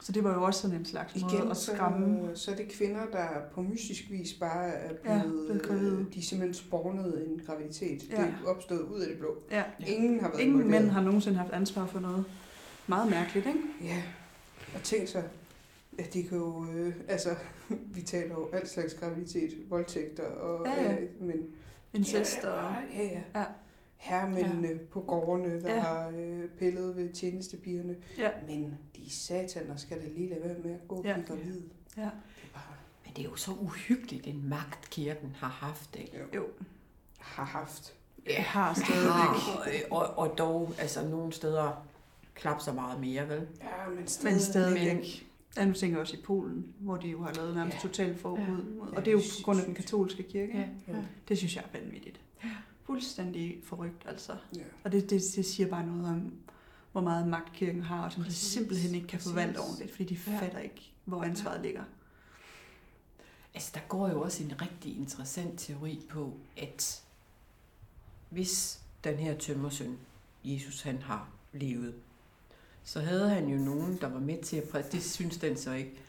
Så 0.00 0.12
det 0.12 0.24
var 0.24 0.34
jo 0.34 0.42
også 0.42 0.60
sådan 0.60 0.76
en 0.76 0.84
slags 0.84 1.20
måde 1.22 1.34
Igen, 1.36 1.50
at 1.50 1.56
så, 1.56 1.72
skræmme. 1.74 2.30
så 2.36 2.50
er 2.50 2.54
det 2.56 2.68
kvinder, 2.68 3.06
der 3.12 3.26
på 3.54 3.62
mystisk 3.62 4.10
vis 4.10 4.32
bare 4.32 4.66
er 4.68 4.92
Ja, 5.04 5.22
blevet, 5.22 5.46
blevet 5.46 5.62
gravide. 5.62 5.98
øh, 6.08 6.14
de 6.14 6.18
er 6.18 6.22
simpelthen 6.22 6.54
spawnet 6.54 7.26
en 7.28 7.40
graviditet. 7.46 8.10
Ja. 8.10 8.16
Det 8.16 8.34
er 8.44 8.48
opstået 8.48 8.80
ud 8.80 9.00
af 9.00 9.08
det 9.08 9.18
blå. 9.18 9.36
Ja. 9.50 9.62
Ingen 9.86 10.20
har 10.20 10.28
været 10.28 10.40
Ingen 10.40 10.70
mænd 10.70 10.88
har 10.88 11.00
nogensinde 11.00 11.38
haft 11.38 11.52
ansvar 11.52 11.86
for 11.86 12.00
noget. 12.00 12.24
Meget 12.86 13.10
mærkeligt, 13.10 13.46
ikke? 13.46 13.58
Ja, 13.82 14.02
og 14.74 14.82
tænk 14.82 15.08
så, 15.08 15.22
at 15.98 16.12
de 16.14 16.22
kan 16.22 16.38
jo, 16.38 16.66
øh, 16.72 16.94
altså, 17.08 17.28
vi 17.94 18.02
taler 18.02 18.34
jo 18.34 18.48
alt 18.52 18.68
slags 18.68 18.94
graviditet, 18.94 19.70
voldtægter, 19.70 20.24
og, 20.24 20.66
Ja, 20.66 20.82
ja. 20.82 20.92
Øh, 21.00 21.08
men 21.20 21.46
Incest 21.92 22.38
ja, 22.42 22.48
og... 22.50 22.74
Ja, 22.94 23.02
ja. 23.02 23.20
Ja. 23.40 23.44
Hermændene 23.96 24.68
ja. 24.68 24.74
på 24.90 25.00
gårdene, 25.00 25.62
der 25.62 25.68
Ja. 25.68 25.74
ja. 25.74 25.80
har 25.80 26.12
øh, 26.16 26.48
pillet 26.58 26.96
ved 26.96 27.12
tjenestepigerne. 27.12 27.96
Ja. 28.18 28.30
Men 28.46 28.78
de 28.96 29.10
sataner 29.10 29.76
skal 29.76 30.00
da 30.00 30.06
lige 30.16 30.28
lade 30.28 30.40
være 30.44 30.58
med 30.64 30.74
at 30.74 30.88
gå 30.88 30.94
og 30.94 31.04
Ja. 31.04 31.12
blive 31.14 31.26
gravid. 31.26 31.60
Ja. 31.96 32.02
Det 32.02 32.08
er 32.42 32.54
bare, 32.54 32.62
Men 33.04 33.12
det 33.16 33.24
er 33.24 33.28
jo 33.30 33.36
så 33.36 33.50
uhyggeligt, 33.60 34.26
en 34.26 34.48
magt 34.48 34.90
kirken 34.90 35.36
har 35.38 35.48
haft, 35.48 35.96
ikke? 35.96 36.18
jo, 36.18 36.24
Jo, 36.40 36.44
har 37.18 37.44
haft. 37.44 37.94
jeg 38.26 38.44
har 38.44 38.74
stadigvæk. 38.74 39.88
Har, 39.90 39.96
og, 39.96 40.18
og 40.18 40.38
dog, 40.38 40.72
altså 40.78 41.08
nogle 41.08 41.32
steder 41.32 41.86
knap 42.34 42.60
så 42.60 42.72
meget 42.72 43.00
mere, 43.00 43.28
vel? 43.28 43.46
Ja, 43.62 43.90
men 43.96 44.06
stadig. 44.06 44.32
Men 44.34 44.40
stadigvæk. 44.40 45.26
Ja, 45.56 45.64
nu 45.66 45.72
tænker 45.72 45.96
jeg 45.96 46.00
også 46.00 46.16
i 46.16 46.20
Polen, 46.24 46.74
hvor 46.78 46.96
de 46.96 47.08
jo 47.08 47.22
har 47.22 47.32
lavet 47.32 47.54
nærmest 47.54 47.76
Ja. 47.76 47.82
totalt 47.82 48.18
forbud. 48.20 48.44
Ja. 48.44 48.84
Ja, 48.90 48.96
Og 48.96 49.04
det 49.04 49.08
er 49.08 49.12
jo 49.12 49.18
på 49.18 49.44
grund 49.44 49.58
af 49.60 49.64
den 49.66 49.74
katolske 49.74 50.22
kirke. 50.22 50.58
Ja. 50.58 50.62
ikke? 50.94 51.08
Det 51.28 51.38
synes 51.38 51.56
jeg 51.56 51.64
er 51.72 51.78
vanvittigt. 51.78 52.20
fuldstændig 52.84 53.60
forrygt, 53.64 54.02
altså. 54.06 54.32
Ja. 54.56 54.62
Og 54.84 54.92
det, 54.92 55.10
det, 55.10 55.22
det 55.36 55.46
siger 55.46 55.68
bare 55.68 55.86
noget 55.86 56.06
om, 56.06 56.32
hvor 56.92 57.00
meget 57.00 57.28
magt 57.28 57.52
kirken 57.52 57.82
har, 57.82 58.04
og 58.04 58.12
som 58.12 58.24
de 58.24 58.32
simpelthen 58.32 58.94
ikke 58.94 59.06
kan 59.06 59.20
forvalte 59.20 59.58
ordentligt, 59.58 59.90
fordi 59.90 60.04
de 60.14 60.30
Ja. 60.30 60.38
fatter 60.40 60.58
ikke, 60.58 60.92
hvor 61.04 61.22
ansvaret 61.24 61.62
ligger. 61.62 61.84
Altså, 63.54 63.70
der 63.74 63.80
går 63.88 64.08
jo 64.08 64.20
også 64.22 64.42
en 64.44 64.60
rigtig 64.62 64.96
interessant 64.96 65.60
teori 65.60 66.00
på, 66.08 66.32
at 66.56 67.02
hvis 68.30 68.80
den 69.04 69.16
her 69.16 69.38
tømmersøn, 69.38 69.98
Jesus, 70.44 70.82
han 70.82 71.02
har 71.02 71.28
levet, 71.52 71.94
så 72.84 73.00
havde 73.00 73.28
han 73.28 73.48
jo 73.48 73.58
nogen, 73.58 73.98
der 74.00 74.08
var 74.08 74.20
med 74.20 74.42
til 74.42 74.56
at 74.56 74.64
prædike, 74.64 74.92
det 74.92 75.02
synes 75.04 75.36
den 75.36 75.56
så 75.56 75.72
ikke, 75.72 76.00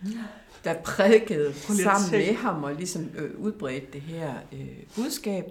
der 0.63 0.81
prædikede 0.81 1.53
sammen 1.53 2.11
med 2.11 2.35
ham 2.35 2.63
og 2.63 2.75
ligesom 2.75 3.09
øh, 3.15 3.39
udbredte 3.39 3.87
det 3.93 4.01
her 4.01 4.33
øh, 4.53 4.83
budskab. 4.95 5.45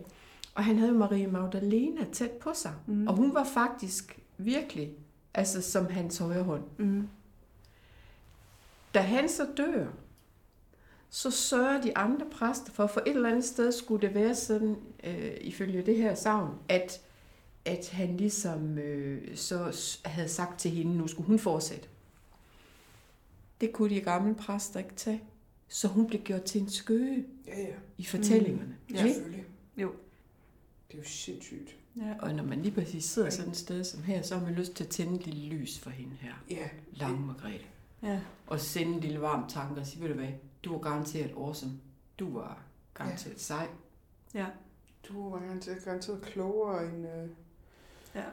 Og 0.54 0.64
han 0.64 0.78
havde 0.78 0.92
Marie 0.92 1.26
Magdalena 1.26 2.04
tæt 2.12 2.30
på 2.30 2.50
sig. 2.54 2.72
Mm. 2.86 3.06
Og 3.06 3.14
hun 3.14 3.34
var 3.34 3.44
faktisk 3.44 4.18
virkelig, 4.38 4.90
altså 5.34 5.62
som 5.62 5.86
hans 5.86 6.18
højre 6.18 6.42
hånd. 6.42 6.62
Mm. 6.78 7.08
Da 8.94 9.00
han 9.00 9.28
så 9.28 9.46
dør, 9.56 9.86
så 11.10 11.30
sørger 11.30 11.80
de 11.80 11.96
andre 11.96 12.26
præster 12.32 12.72
for, 12.72 12.86
for 12.86 13.00
et 13.06 13.16
eller 13.16 13.28
andet 13.28 13.44
sted 13.44 13.72
skulle 13.72 14.06
det 14.06 14.14
være 14.14 14.34
sådan, 14.34 14.76
øh, 15.04 15.32
ifølge 15.40 15.82
det 15.82 15.96
her 15.96 16.14
savn, 16.14 16.54
at, 16.68 17.00
at 17.64 17.88
han 17.90 18.16
ligesom 18.16 18.78
øh, 18.78 19.36
så 19.36 19.76
havde 20.04 20.28
sagt 20.28 20.60
til 20.60 20.70
hende, 20.70 20.96
nu 20.96 21.06
skulle 21.06 21.26
hun 21.26 21.38
fortsætte. 21.38 21.88
Det 23.60 23.72
kunne 23.72 23.90
de 23.94 24.00
gamle 24.00 24.34
præster 24.34 24.78
ikke 24.80 24.94
tage. 24.96 25.22
Så 25.68 25.88
hun 25.88 26.06
blev 26.06 26.20
gjort 26.20 26.42
til 26.42 26.60
en 26.60 26.70
skøge 26.70 27.24
Ja, 27.46 27.60
ja. 27.60 27.74
i 27.98 28.04
fortællingerne. 28.04 28.76
Ja. 28.90 28.98
ikke? 29.04 29.14
Selvfølgelig. 29.14 29.44
Jo. 29.76 29.92
Det 30.88 30.94
er 30.94 30.98
jo 30.98 31.04
sindssygt. 31.08 31.76
Ja. 31.96 32.14
Og 32.20 32.34
når 32.34 32.44
man 32.44 32.62
lige 32.62 32.74
præcis 32.74 33.04
sidder 33.04 33.30
sådan 33.30 33.50
et 33.50 33.56
sted 33.56 33.84
som 33.84 34.02
her, 34.02 34.22
så 34.22 34.36
har 34.38 34.44
man 34.44 34.54
lyst 34.54 34.74
til 34.74 34.84
at 34.84 34.90
tænde 34.90 35.14
et 35.14 35.26
lille 35.26 35.48
lys 35.56 35.78
for 35.78 35.90
hende 35.90 36.16
her. 36.20 36.32
Ja. 36.50 36.68
Lange 36.92 37.26
Margrethe. 37.26 37.66
ja. 38.02 38.20
Og 38.46 38.60
sende 38.60 38.92
en 38.94 39.00
lille 39.00 39.20
varm 39.20 39.48
tanke 39.48 39.80
og 39.80 39.86
sige, 39.86 40.02
ved 40.02 40.08
du 40.08 40.14
hvad, 40.14 40.28
du 40.64 40.72
var 40.72 40.78
garanteret 40.78 41.30
awesome. 41.36 41.72
Du 42.18 42.32
var 42.38 42.62
garanteret 42.94 43.40
sej. 43.40 43.68
Ja. 44.34 44.46
Du 45.08 45.30
var 45.30 45.38
garanteret, 45.38 45.84
garanteret 45.84 46.22
klogere 46.22 46.86
end... 46.94 47.06
Øh... 47.06 47.28
Ja. 48.14 48.24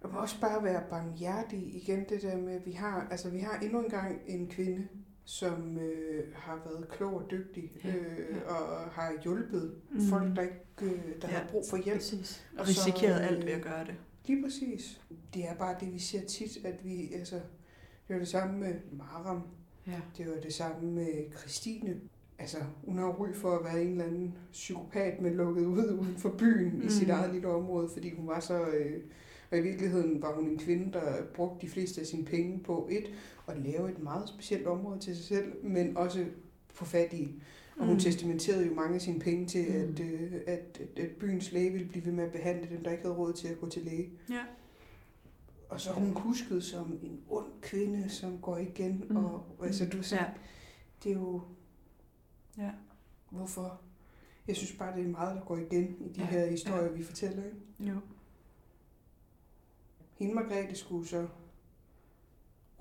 Og 0.00 0.10
også 0.10 0.40
bare 0.40 0.64
være 0.64 0.82
barmhjertig 0.90 1.76
igen, 1.76 2.04
det 2.08 2.22
der 2.22 2.36
med, 2.36 2.52
at 2.54 2.66
vi 2.66 2.72
har, 2.72 3.06
altså, 3.10 3.30
vi 3.30 3.38
har 3.38 3.58
endnu 3.58 3.82
engang 3.84 4.20
en 4.26 4.46
kvinde, 4.48 4.88
som 5.24 5.78
øh, 5.78 6.24
har 6.34 6.62
været 6.64 6.88
klog 6.88 7.14
og 7.14 7.30
dygtig, 7.30 7.72
Ja, 7.84 7.94
øh, 7.94 8.36
ja. 8.36 8.52
og 8.54 8.90
har 8.90 9.12
hjulpet 9.22 9.74
Mm. 9.90 10.00
folk, 10.00 10.36
der, 10.36 10.42
ikke, 10.42 10.56
øh, 10.82 11.22
der 11.22 11.28
Ja. 11.28 11.34
har 11.34 11.48
brug 11.50 11.64
for 11.70 11.76
hjælp. 11.76 11.98
Præcis. 11.98 12.46
Og 12.58 12.68
risikeret 12.68 13.20
øh, 13.20 13.26
alt 13.28 13.44
ved 13.46 13.52
at 13.52 13.62
gøre 13.62 13.84
det. 13.84 13.94
Lige 14.26 14.42
præcis. 14.42 15.00
Det 15.34 15.48
er 15.48 15.54
bare 15.54 15.76
det, 15.80 15.92
vi 15.94 15.98
ser 15.98 16.24
tit, 16.26 16.64
at 16.64 16.84
vi, 16.84 17.12
altså, 17.14 17.34
det 18.08 18.14
var 18.14 18.18
det 18.18 18.28
samme 18.28 18.58
med 18.58 18.74
Maram, 18.92 19.42
Ja. 19.86 20.00
det 20.18 20.26
var 20.30 20.40
det 20.42 20.54
samme 20.54 20.90
med 20.90 21.32
Christine. 21.38 22.00
Altså, 22.38 22.56
hun 22.84 22.98
har 22.98 23.08
ry 23.12 23.32
for 23.34 23.50
at 23.58 23.64
være 23.64 23.82
en 23.82 23.90
eller 23.90 24.04
anden 24.04 24.34
psykopat, 24.52 25.20
men 25.20 25.34
lukket 25.34 25.64
ud 25.66 25.84
uden 26.00 26.14
for 26.18 26.34
byen 26.38 26.74
mm. 26.78 26.86
i 26.86 26.90
sit 26.90 27.06
Mm. 27.08 27.12
eget 27.14 27.32
lille 27.32 27.48
område, 27.48 27.88
fordi 27.92 28.14
hun 28.16 28.26
var 28.28 28.40
så... 28.40 28.66
Øh, 28.66 29.00
og 29.50 29.58
i 29.58 29.60
virkeligheden 29.60 30.22
var 30.22 30.34
hun 30.34 30.48
en 30.48 30.58
kvinde, 30.58 30.92
der 30.92 31.22
brugte 31.34 31.66
de 31.66 31.70
fleste 31.72 32.00
af 32.00 32.06
sine 32.06 32.24
penge 32.24 32.58
på 32.58 32.88
et, 32.90 33.04
at 33.48 33.58
lave 33.58 33.90
et 33.90 34.02
meget 34.02 34.28
specielt 34.28 34.66
område 34.66 34.98
til 35.00 35.16
sig 35.16 35.24
selv, 35.24 35.52
men 35.64 35.96
også 35.96 36.24
på 36.74 36.84
fattige. 36.84 37.34
Og 37.78 37.84
hun 37.86 37.94
Mm. 37.94 38.00
testamenterede 38.00 38.66
jo 38.66 38.74
mange 38.74 38.94
af 38.94 39.00
sine 39.00 39.18
penge 39.20 39.46
til, 39.46 39.64
Mm. 39.68 39.92
at, 39.92 40.00
øh, 40.00 40.32
at, 40.46 40.80
at, 40.96 41.04
at 41.04 41.10
byens 41.10 41.52
læge 41.52 41.72
ville 41.72 41.88
blive 41.88 42.04
ved 42.06 42.12
med 42.12 42.24
at 42.24 42.32
behandle 42.32 42.68
dem, 42.70 42.84
der 42.84 42.90
ikke 42.90 43.02
havde 43.02 43.16
råd 43.16 43.32
til 43.32 43.48
at 43.48 43.60
gå 43.60 43.68
til 43.68 43.82
læge. 43.82 44.10
Ja. 44.30 44.40
Og 45.68 45.80
så 45.80 45.90
er 45.90 45.94
hun 45.94 46.10
husket 46.16 46.64
som 46.64 46.98
en 47.02 47.20
ond 47.28 47.46
kvinde, 47.62 48.08
som 48.08 48.38
går 48.42 48.56
igen. 48.56 49.04
Mm. 49.08 49.16
Mm. 49.16 49.24
Og, 49.24 49.44
altså, 49.62 49.86
du, 49.86 50.02
så, 50.02 50.16
Ja. 50.16 50.24
det 51.04 51.10
er 51.12 51.14
jo... 51.16 51.40
Ja. 52.58 52.70
Hvorfor? 53.30 53.80
Jeg 54.48 54.56
synes 54.56 54.72
bare, 54.72 54.96
det 54.96 55.04
er 55.04 55.08
meget, 55.08 55.36
der 55.36 55.44
går 55.44 55.56
igen 55.56 55.96
i 56.00 56.08
de 56.12 56.20
Ja, 56.20 56.26
her 56.26 56.46
historier, 56.46 56.82
ja. 56.84 56.90
vi 56.90 57.04
fortæller. 57.04 57.44
Ikke? 57.44 57.56
Jo. 57.92 58.00
Hende 60.18 60.34
Margrethe 60.34 60.76
skulle 60.76 61.08
så 61.08 61.28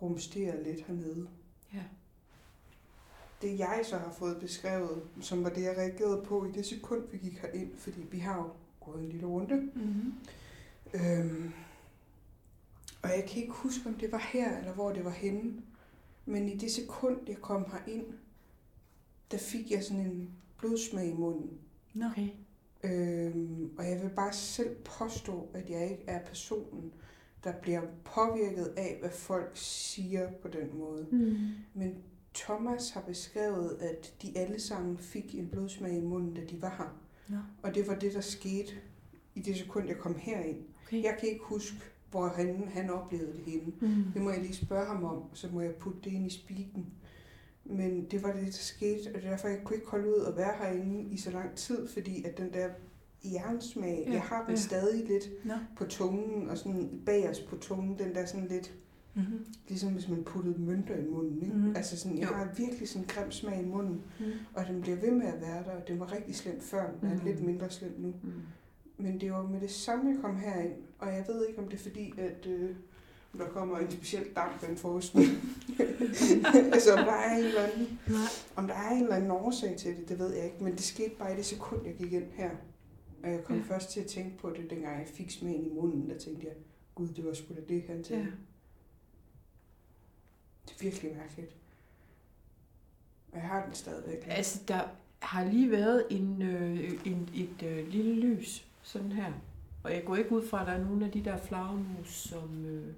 rumstere 0.02 0.64
lidt 0.64 0.86
hernede. 0.86 1.28
Ja. 1.74 1.84
Det 3.42 3.60
jeg 3.60 3.82
så 3.84 3.98
har 3.98 4.12
fået 4.12 4.40
beskrevet, 4.40 5.04
som 5.22 5.44
var 5.44 5.50
det, 5.50 5.64
jeg 5.64 5.78
reagerede 5.78 6.26
på 6.26 6.46
i 6.46 6.52
det 6.52 6.66
sekund, 6.66 7.08
vi 7.12 7.18
gik 7.18 7.40
herind, 7.42 7.76
fordi 7.76 8.02
vi 8.12 8.20
har 8.20 8.38
jo 8.38 8.50
gået 8.80 9.00
en 9.04 9.10
lille 9.10 9.28
runde. 9.28 9.56
Mm-hmm. 9.76 10.14
Øhm, 10.94 11.52
og 13.04 13.10
jeg 13.10 13.26
kan 13.28 13.42
ikke 13.42 13.54
huske, 13.54 13.90
om 13.90 13.96
det 13.96 14.12
var 14.12 14.18
her, 14.34 14.58
eller 14.58 14.74
hvor 14.74 14.92
det 14.92 15.06
var 15.06 15.12
henne. 15.12 15.62
Men 16.26 16.50
i 16.50 16.58
det 16.58 16.72
sekund, 16.72 17.18
jeg 17.28 17.38
kom 17.42 17.66
herind, 17.72 18.06
der 19.32 19.38
fik 19.38 19.72
jeg 19.72 19.84
sådan 19.84 20.06
en 20.06 20.30
blodsmag 20.58 21.08
i 21.08 21.14
munden. 21.14 21.50
Okay. 22.12 22.30
Øhm, 22.84 23.72
og 23.78 23.90
jeg 23.90 24.02
vil 24.02 24.10
bare 24.10 24.34
selv 24.34 24.76
påstå, 24.76 25.50
at 25.54 25.70
jeg 25.70 25.92
ikke 25.92 26.04
er 26.08 26.26
personen, 26.26 26.92
der 27.44 27.54
bliver 27.62 27.82
påvirket 28.04 28.74
af, 28.78 28.98
hvad 29.00 29.10
folk 29.10 29.52
siger 29.54 30.32
på 30.42 30.48
den 30.48 30.78
måde. 30.80 31.08
Mm. 31.12 31.38
Men 31.74 31.96
Thomas 32.34 32.90
har 32.90 33.02
beskrevet, 33.02 33.78
at 33.80 34.14
de 34.22 34.38
alle 34.38 34.60
sammen 34.60 34.98
fik 34.98 35.36
en 35.36 35.48
blodsmag 35.48 35.98
i 35.98 36.02
munden, 36.02 36.34
da 36.34 36.42
de 36.46 36.62
var 36.62 36.76
her. 36.78 37.02
Nå. 37.36 37.38
Og 37.64 37.76
det 37.76 37.88
var 37.88 37.96
det, 37.96 38.14
der 38.14 38.22
skete 38.22 38.72
i 39.36 39.42
det 39.42 39.56
sekund, 39.56 39.88
jeg 39.88 39.98
kom 39.98 40.16
herind. 40.20 40.64
Okay. 40.88 41.04
Jeg 41.04 41.18
kan 41.20 41.30
ikke 41.30 41.44
huske, 41.44 41.78
hvor 42.12 42.28
han, 42.28 42.68
han 42.68 42.90
oplevede 42.90 43.34
det 43.34 43.44
henne. 43.46 43.74
Mm. 43.82 44.04
Det 44.14 44.22
må 44.22 44.30
jeg 44.30 44.42
lige 44.42 44.56
spørge 44.56 44.86
ham 44.86 45.04
om, 45.04 45.24
så 45.34 45.48
må 45.54 45.62
jeg 45.62 45.76
putte 45.76 46.00
det 46.04 46.12
ind 46.12 46.28
i 46.28 46.30
spiken. 46.30 46.86
Men 47.70 48.06
det 48.12 48.24
var 48.24 48.32
det, 48.34 48.46
der 48.46 48.52
skete, 48.52 49.16
og 49.16 49.22
derfor 49.22 49.48
jeg 49.48 49.60
kunne 49.64 49.76
ikke 49.76 49.88
holde 49.90 50.08
ud 50.08 50.26
at 50.28 50.38
være 50.38 50.54
herinde 50.62 51.04
i 51.14 51.18
så 51.18 51.32
lang 51.32 51.56
tid, 51.56 51.88
fordi 51.88 52.24
at 52.24 52.38
den 52.38 52.54
der 52.54 52.68
jernsmag, 53.24 54.04
Ja, 54.06 54.10
ja, 54.10 54.14
jeg 54.14 54.22
har 54.22 54.38
den 54.40 54.48
ja. 54.48 54.52
ja. 54.52 54.56
stadig 54.62 55.08
lidt 55.08 55.30
Nå. 55.46 55.54
på 55.78 55.86
tungen, 55.86 56.50
og 56.50 56.58
sådan 56.58 57.02
bagerst 57.06 57.48
på 57.48 57.56
tungen, 57.58 58.00
den 58.00 58.16
der 58.16 58.26
sådan 58.26 58.48
lidt, 58.48 58.74
Mm-hmm. 59.16 59.46
ligesom 59.68 59.94
hvis 59.94 60.10
man 60.10 60.24
puttede 60.24 60.62
mønter 60.62 60.96
i 60.96 61.06
munden, 61.10 61.42
ikke? 61.42 61.56
Mhm. 61.58 61.76
Altså 61.76 61.98
sådan, 61.98 62.18
jeg 62.18 62.28
Jo. 62.30 62.34
har 62.36 62.54
virkelig 62.58 62.90
sådan 62.90 63.02
en 63.04 63.08
grim 63.08 63.32
smag 63.32 63.62
i 63.62 63.66
munden, 63.66 64.02
Mm. 64.20 64.26
og 64.54 64.66
den 64.68 64.82
bliver 64.82 64.98
ved 64.98 65.12
med 65.12 65.26
at 65.28 65.42
være 65.42 65.64
der, 65.64 65.72
og 65.72 65.88
den 65.88 66.00
var 66.00 66.12
rigtig 66.14 66.36
slem 66.36 66.60
før, 66.62 66.92
den 67.02 67.10
er 67.10 67.16
Mhm. 67.16 67.26
lidt 67.26 67.44
mindre 67.44 67.70
slem 67.70 67.94
nu. 67.98 68.08
Mm. 68.24 68.32
Men 68.98 69.22
det 69.22 69.32
var 69.32 69.44
med 69.48 69.62
det 69.62 69.72
samme, 69.72 70.12
jeg 70.12 70.20
kom 70.22 70.36
herind, 70.36 70.74
og 71.00 71.08
jeg 71.08 71.26
ved 71.28 71.46
ikke, 71.48 71.60
om 71.62 71.68
det 71.68 71.74
er 71.80 71.84
fordi, 71.84 72.14
at 72.18 72.48
øh, 72.48 72.76
der 73.38 73.48
kommer 73.50 73.78
en 73.78 73.92
speciel 73.92 74.24
damp 74.36 74.64
ind 74.70 74.78
for 74.78 74.90
osten. 74.90 75.22
altså, 76.74 76.94
om 76.98 77.06
der 77.06 77.14
er 77.14 77.38
en 77.38 77.44
eller 77.46 77.62
anden, 77.62 78.00
Nej. 78.08 78.18
om 78.56 78.68
der 78.68 78.74
er 78.74 78.90
en 78.92 79.02
eller 79.04 79.16
anden 79.16 79.32
årsag 79.32 79.78
til 79.78 79.96
det, 79.98 80.10
det 80.10 80.20
ved 80.20 80.34
jeg 80.34 80.46
ikke. 80.46 80.64
Men 80.64 80.74
det 80.74 80.82
skete 80.84 81.16
bare 81.20 81.34
i 81.34 81.36
det 81.38 81.46
sekund, 81.46 81.86
jeg 81.86 81.96
gik 81.96 82.14
ind 82.14 82.32
her. 82.34 82.50
Og 83.24 83.32
jeg 83.32 83.44
kom 83.44 83.56
Ja. 83.58 83.64
først 83.76 83.90
til 83.92 84.00
at 84.00 84.06
tænke 84.08 84.38
på 84.38 84.50
det, 84.50 84.70
dengang 84.70 85.00
jeg 85.00 85.08
fik 85.08 85.32
smagen 85.32 85.66
i 85.66 85.70
munden. 85.74 86.10
Der 86.10 86.18
tænkte 86.18 86.46
jeg, 86.48 86.56
gud, 86.96 87.08
det 87.08 87.26
var 87.26 87.34
sgu 87.34 87.54
da 87.54 87.60
det, 87.70 87.84
han 87.88 88.04
sagde. 88.04 88.22
Ja. 88.22 88.28
Det 90.66 90.72
er 90.80 90.84
virkelig 90.84 91.16
mærkeligt. 91.18 91.56
Og 93.32 93.38
jeg 93.38 93.48
har 93.48 93.66
den 93.66 93.74
stadigvæk. 93.76 94.24
Altså, 94.30 94.60
der 94.68 94.82
har 95.20 95.44
lige 95.46 95.72
været 95.72 96.06
en, 96.10 96.42
øh, 96.42 96.94
en, 97.06 97.30
et 97.36 97.64
øh, 97.68 97.88
lille 97.88 98.14
lys, 98.16 98.68
sådan 98.84 99.12
her. 99.12 99.34
Og 99.84 99.94
jeg 99.94 100.04
går 100.06 100.16
ikke 100.16 100.32
ud 100.32 100.48
fra, 100.48 100.62
at 100.62 100.68
der 100.68 100.74
er 100.74 100.84
nogle 100.84 101.06
af 101.06 101.12
de 101.12 101.24
der 101.26 101.38
flagermus, 101.38 102.08
som 102.10 102.66
øh, 102.66 102.94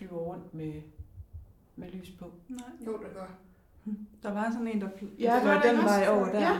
flyver 0.00 0.18
rundt 0.20 0.54
med, 0.54 0.72
med 1.76 1.88
lys 1.90 2.10
på. 2.10 2.24
Nej. 2.48 2.58
Jo, 2.86 2.92
det 2.92 3.06
gør. 3.14 3.26
Der 4.22 4.32
var 4.32 4.50
sådan 4.52 4.68
en, 4.68 4.80
der 4.80 4.88
fl- 4.88 5.20
Ja, 5.22 5.34
der 5.34 5.44
var 5.54 5.62
den 5.62 5.76
vej 5.84 6.06
over 6.08 6.24
der. 6.24 6.40
Ja. 6.40 6.58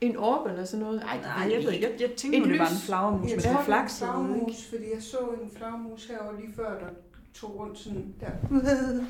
En 0.00 0.16
orb 0.16 0.46
eller 0.46 0.64
sådan 0.64 0.84
noget. 0.86 1.02
Ej, 1.02 1.20
Nej, 1.20 1.52
jeg 1.52 1.62
ved 1.64 1.72
ikke. 1.72 1.86
Jeg, 1.90 2.00
jeg 2.00 2.10
tænkte 2.16 2.40
det 2.50 2.58
var 2.58 2.64
lys. 2.64 2.72
en 2.72 2.78
flagermus, 2.86 3.30
Jeg 3.30 3.36
men 3.36 3.42
det 3.44 3.52
var 3.54 3.58
en 3.58 3.64
flaksede, 3.64 4.10
ikke? 4.10 4.24
flagermus, 4.28 4.68
fordi 4.68 4.84
jeg 4.94 5.02
så 5.02 5.18
en 5.42 5.50
flagermus 5.50 6.06
herovre 6.06 6.40
lige 6.40 6.52
før, 6.54 6.78
der 6.78 6.88
tog 7.34 7.56
rundt 7.58 7.78
sådan 7.78 8.14
der. 8.20 8.30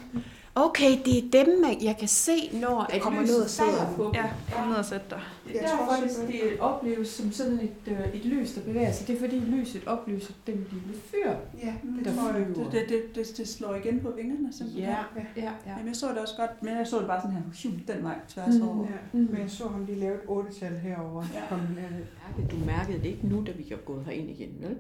Okay, 0.59 0.91
det 1.05 1.35
er 1.35 1.45
dem, 1.45 1.65
jeg 1.83 1.97
kan 1.99 2.09
se, 2.09 2.33
når 2.53 2.87
Jeg 2.89 2.97
at 2.97 3.03
kommer 3.03 3.21
ned 3.23 3.43
og 3.43 3.51
sidder. 3.51 3.93
på. 3.97 4.11
Ja, 4.15 4.31
kom 4.53 4.69
ned 4.69 4.77
og 4.77 4.85
sæt 4.85 5.11
dig. 5.11 5.21
Det 5.49 5.55
Jeg 5.55 5.61
er 5.63 5.69
tror 5.77 5.95
faktisk, 5.97 6.21
det, 6.21 6.29
det 6.29 6.61
opleves 6.61 7.09
som 7.09 7.33
sådan 7.33 7.53
et, 7.61 7.93
øh, 7.93 8.15
et 8.15 8.25
lys, 8.25 8.53
der 8.53 8.61
bevæger 8.61 8.93
sig. 8.93 9.07
Det 9.09 9.17
er 9.17 9.21
fordi 9.21 9.39
lyset 9.41 9.83
oplyser 9.87 10.33
den 10.47 10.55
lille 10.55 10.95
fyr. 11.05 11.31
Ja, 11.65 11.75
det 11.97 12.05
Der 12.05 12.15
tror 12.15 12.33
jeg. 12.39 12.47
Det, 12.47 12.57
det, 12.73 12.85
det, 12.89 13.03
det, 13.15 13.37
det 13.37 13.49
slår 13.49 13.75
igen 13.75 14.01
på 14.01 14.11
vingerne 14.17 14.53
simpelthen. 14.53 14.85
Ja, 14.85 14.97
ja, 15.17 15.43
ja. 15.43 15.53
Jamen, 15.67 15.87
jeg 15.87 15.97
så 15.97 16.09
det 16.09 16.19
også 16.19 16.35
godt, 16.37 16.63
men 16.63 16.77
jeg 16.77 16.87
så 16.87 16.99
det 16.99 17.07
bare 17.07 17.21
sådan 17.21 17.37
her, 17.37 17.95
den 17.95 18.05
vej 18.05 18.15
tværs 18.29 18.55
Mm. 18.61 18.69
over. 18.69 18.85
Ja. 18.87 19.19
Men 19.19 19.39
jeg 19.39 19.51
så 19.51 19.69
ham 19.69 19.85
lige 19.85 19.99
lave 20.01 20.15
et 20.15 20.21
8-tal 20.29 20.73
herovre. 20.79 21.27
Ja. 21.35 21.41
Kom. 21.49 21.61
Du 22.51 22.57
mærkede 22.67 22.99
det 22.99 23.07
ikke 23.07 23.27
nu, 23.27 23.45
da 23.47 23.53
vi 23.53 23.71
er 23.73 23.77
gået 23.77 24.05
herind 24.05 24.31
igen, 24.31 24.51
vel? 24.61 24.77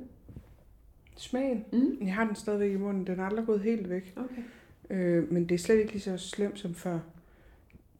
Smagen. 1.16 1.64
Mm. 1.72 1.96
Jeg 2.06 2.14
har 2.14 2.24
den 2.24 2.34
stadigvæk 2.36 2.72
i 2.72 2.76
munden. 2.76 3.06
Den 3.06 3.20
er 3.20 3.24
aldrig 3.24 3.46
gået 3.46 3.60
helt 3.60 3.90
væk. 3.90 4.14
Okay. 4.16 4.42
Øh, 4.90 5.32
men 5.32 5.48
det 5.48 5.54
er 5.54 5.58
slet 5.58 5.78
ikke 5.78 5.92
lige 5.92 6.02
så 6.02 6.16
slemt 6.18 6.58
som 6.58 6.74
før. 6.74 6.98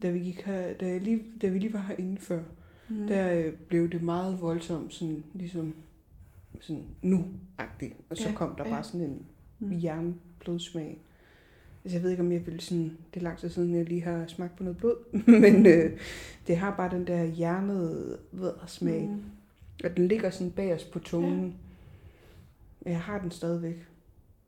Da 0.01 0.09
vi, 0.09 0.19
gik 0.19 0.41
her, 0.41 0.73
da, 0.73 0.87
jeg 0.87 1.01
lige, 1.01 1.23
da 1.41 1.47
vi 1.47 1.59
lige 1.59 1.73
var 1.73 1.81
herinde 1.87 2.17
før, 2.21 2.43
Mm. 2.89 3.07
der 3.07 3.33
øh, 3.33 3.53
blev 3.53 3.89
det 3.89 4.01
meget 4.03 4.41
voldsomt, 4.41 4.93
sådan 4.93 5.23
ligesom 5.33 5.73
sådan 6.59 6.83
nu-agtig. 7.01 7.95
Og 8.09 8.17
så 8.17 8.29
Ja, 8.29 8.35
kom 8.35 8.55
der 8.55 8.63
ja. 8.65 8.69
bare 8.69 8.83
sådan 8.83 9.01
en 9.01 9.25
Mm. 9.59 9.71
jernblodsmag. 9.83 10.97
Altså, 11.83 11.97
jeg 11.97 12.03
ved 12.03 12.09
ikke, 12.11 12.23
om 12.23 12.31
jeg 12.31 12.45
vil 12.47 12.59
sådan... 12.59 12.97
Det 13.13 13.19
er 13.19 13.23
lang 13.23 13.37
tid 13.37 13.49
siden, 13.49 13.75
jeg 13.75 13.85
lige 13.85 14.01
har 14.01 14.27
smagt 14.27 14.55
på 14.57 14.63
noget 14.63 14.77
blod. 14.77 14.95
Men 15.41 15.65
øh, 15.65 15.99
det 16.47 16.57
har 16.57 16.75
bare 16.75 16.95
den 16.97 17.07
der 17.07 17.23
hjernede 17.23 18.17
smag. 18.67 19.01
Mm. 19.01 19.23
Og 19.83 19.97
den 19.97 20.07
ligger 20.07 20.29
sådan 20.29 20.51
bag 20.51 20.73
os 20.73 20.83
på 20.83 20.99
tungen. 20.99 21.55
Ja. 22.85 22.89
Jeg 22.91 23.01
har 23.01 23.19
den 23.21 23.31
stadigvæk. 23.31 23.87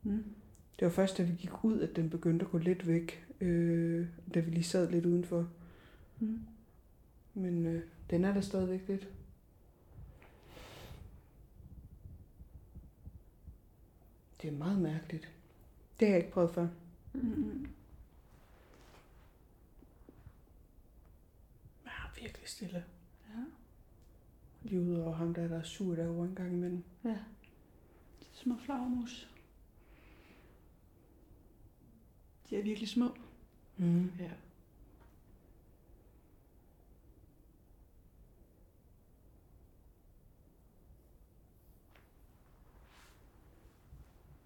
Mm. 0.02 0.24
Det 0.80 0.86
var 0.86 0.92
først, 0.92 1.18
da 1.18 1.22
vi 1.22 1.32
gik 1.32 1.64
ud, 1.64 1.80
at 1.80 1.96
den 1.96 2.10
begyndte 2.10 2.44
at 2.44 2.50
gå 2.50 2.58
lidt 2.58 2.86
væk. 2.86 3.26
Øh, 3.40 4.08
da 4.34 4.40
vi 4.40 4.50
lige 4.50 4.64
sad 4.64 4.90
lidt 4.90 5.06
udenfor. 5.06 5.48
Mm. 6.20 6.40
Men 7.34 7.66
øh, 7.66 7.82
den 8.10 8.24
er 8.24 8.34
der 8.34 8.40
stadigvæk 8.40 8.88
lidt. 8.88 9.08
Det 14.42 14.48
er 14.48 14.52
meget 14.52 14.78
mærkeligt. 14.78 15.32
Det 16.00 16.08
har 16.08 16.14
jeg 16.14 16.22
ikke 16.22 16.32
prøvet 16.32 16.54
før. 16.54 16.68
Mm. 17.12 17.68
Jeg 21.84 21.92
er 21.92 22.20
virkelig 22.20 22.48
stille. 22.48 22.84
Ja. 23.28 23.44
Lige 24.62 24.80
ud 24.80 24.94
over 24.94 25.14
ham, 25.14 25.34
der, 25.34 25.48
der 25.48 25.58
er 25.58 25.62
sur 25.62 25.94
derovre 25.94 26.28
en 26.28 26.34
gang 26.34 26.52
imellem. 26.52 26.82
ja. 27.04 27.18
De 28.20 28.26
små 28.32 28.54
flagermus. 28.64 29.29
De 32.50 32.56
er 32.56 32.62
virkelig 32.62 32.88
små. 32.88 33.16
Mm. 33.76 34.12
Ja. 34.18 34.30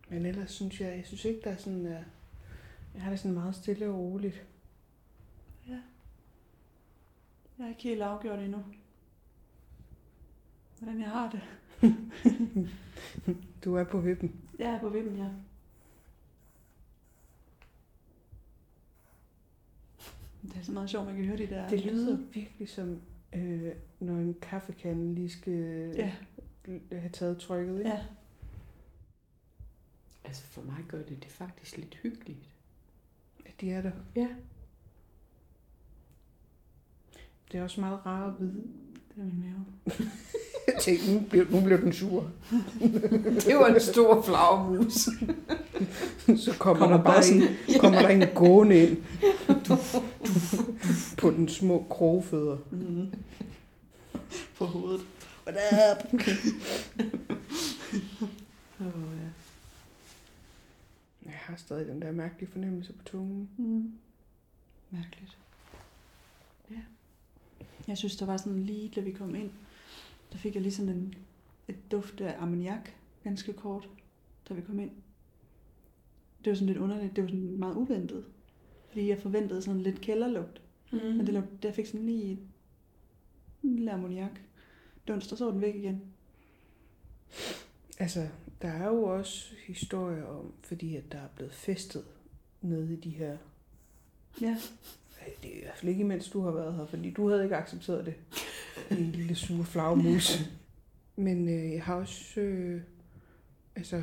Men 0.08 0.26
ellers 0.26 0.50
synes 0.50 0.80
jeg, 0.80 0.96
jeg 0.96 1.06
synes 1.06 1.24
ikke, 1.24 1.40
der 1.44 1.50
er 1.50 1.56
sådan... 1.56 1.86
Uh, 1.86 2.02
jeg 2.94 3.02
har 3.02 3.10
det 3.10 3.18
sådan 3.18 3.34
meget 3.34 3.54
stille 3.54 3.88
og 3.88 3.98
roligt. 3.98 4.46
Ja. 5.68 5.80
Jeg 7.58 7.64
er 7.64 7.68
ikke 7.68 7.82
helt 7.82 8.02
afgjort 8.02 8.38
endnu. 8.38 8.64
Hvordan 10.78 11.00
jeg 11.00 11.10
har 11.10 11.30
det. 11.30 11.40
Du 13.64 13.74
er 13.74 13.84
på 13.84 14.00
vippen. 14.00 14.40
Jeg 14.58 14.70
er 14.70 14.80
på 14.80 14.88
vippen, 14.88 15.16
ja. 15.16 15.28
Det 20.52 20.56
er 20.60 20.64
så 20.64 20.72
meget 20.72 20.90
sjovt, 20.90 21.06
man 21.06 21.16
kan 21.16 21.24
høre 21.24 21.36
de 21.36 21.46
der 21.46 21.68
Det 21.68 21.84
lyder 21.84 22.18
virkelig 22.34 22.68
som, 22.68 22.98
øh, 23.34 23.72
når 24.00 24.14
en 24.14 24.34
kaffekande 24.42 25.14
lige 25.14 25.30
skal 25.30 25.92
Ja, 25.96 26.12
have 26.92 27.10
taget 27.12 27.38
trykket. 27.38 27.78
Ikke? 27.78 27.90
ja. 27.90 27.98
Altså 30.24 30.42
for 30.44 30.62
mig 30.62 30.84
gør 30.88 30.98
det 31.02 31.22
det 31.22 31.30
faktisk 31.32 31.76
lidt 31.76 31.98
hyggeligt. 32.02 32.48
Ja, 33.46 33.50
De 33.60 33.70
er 33.70 33.82
der. 33.82 33.90
Ja. 34.16 34.28
Det 37.52 37.58
er 37.60 37.62
også 37.62 37.80
meget 37.80 38.06
rart 38.06 38.28
at 38.28 38.40
vide. 38.40 38.62
Det 39.14 39.20
er 39.20 39.24
min 39.24 39.40
mave. 39.40 39.64
Jeg 40.66 40.74
tænkte, 40.82 41.14
nu 41.14 41.20
blev, 41.30 41.46
nu 41.50 41.60
blev 41.60 41.80
den 41.82 41.92
sur. 41.92 42.30
Det 43.46 43.56
var 43.56 43.66
en 43.66 43.80
stor 43.80 44.22
flagermus. 44.22 44.92
Så 46.44 46.54
kommer, 46.58 46.86
Kommer 46.86 46.96
der 46.96 47.04
bare 47.04 47.22
en, 47.34 47.42
kommer 47.80 48.00
der 48.02 48.08
en 48.08 48.22
gående 48.34 48.86
ind. 48.86 48.96
På 51.18 51.30
den 51.30 51.48
små 51.48 51.86
krogfødder. 51.90 52.58
Mm. 52.70 53.12
På 54.58 54.64
hovedet. 54.64 55.00
What 55.46 55.56
up? 55.92 56.12
oh, 58.80 59.02
ja. 59.20 59.30
Jeg 61.24 61.32
har 61.32 61.56
stadig 61.56 61.86
den 61.86 62.02
der 62.02 62.12
mærkelige 62.12 62.50
fornemmelse 62.50 62.92
på 62.92 63.04
tungen. 63.04 63.50
Mm. 63.56 63.92
Mærkeligt. 64.90 65.38
Ja. 66.70 66.80
Jeg 67.88 67.98
synes, 67.98 68.16
der 68.16 68.26
var 68.26 68.36
sådan 68.36 68.62
lige, 68.62 68.92
da 68.96 69.00
vi 69.00 69.12
kom 69.12 69.34
ind, 69.34 69.50
der 70.32 70.38
fik 70.38 70.54
jeg 70.54 70.62
lige 70.62 70.72
sådan 70.72 70.94
en, 70.94 71.14
et 71.68 71.90
duft 71.90 72.20
af 72.20 72.36
ammoniak, 72.38 72.90
ganske 73.24 73.52
kort, 73.52 73.88
da 74.48 74.54
vi 74.54 74.60
kom 74.60 74.78
ind. 74.78 74.90
Det 76.44 76.50
var 76.50 76.54
sådan 76.54 76.66
lidt 76.66 76.78
underligt, 76.78 77.16
det 77.16 77.24
var 77.24 77.30
sådan 77.30 77.58
meget 77.58 77.74
uventet. 77.74 78.24
Fordi 78.94 79.08
jeg 79.08 79.18
forventede 79.18 79.62
sådan 79.62 79.80
lidt 79.80 80.00
kælderlugt. 80.00 80.62
Mm. 80.92 80.98
Men 80.98 81.26
det 81.26 81.34
lugte, 81.34 81.50
der 81.62 81.72
fik 81.72 81.86
sådan 81.86 82.06
lige 82.06 82.38
en 83.62 83.76
lille 83.76 83.92
ammoniak. 83.92 84.40
Dunst, 85.08 85.32
og 85.32 85.38
så 85.38 85.44
var 85.44 85.52
den 85.52 85.60
væk 85.60 85.74
igen. 85.74 86.02
Altså, 87.98 88.28
der 88.62 88.68
er 88.68 88.86
jo 88.86 89.02
også 89.02 89.54
historier 89.66 90.24
om, 90.24 90.52
fordi 90.62 90.96
at 90.96 91.12
der 91.12 91.18
er 91.18 91.28
blevet 91.36 91.52
festet 91.52 92.04
nede 92.62 92.92
i 92.92 92.96
de 92.96 93.10
her... 93.10 93.36
Ja, 94.40 94.58
Det 95.42 95.52
er 95.52 95.58
i 95.58 95.62
hvert 95.62 95.76
fald 95.76 95.88
ikke, 95.88 96.00
imens 96.00 96.30
du 96.30 96.40
har 96.40 96.50
været 96.50 96.74
her, 96.74 96.86
fordi 96.86 97.10
du 97.10 97.28
havde 97.28 97.42
ikke 97.42 97.56
accepteret 97.56 98.06
det. 98.06 98.14
En 98.90 99.12
lille 99.12 99.34
sure 99.34 99.64
flagmus. 99.64 100.38
Men 101.16 101.48
øh, 101.48 101.72
jeg 101.72 101.82
har 101.82 101.94
også... 101.94 102.40
Øh, 102.40 102.82
altså, 103.76 104.02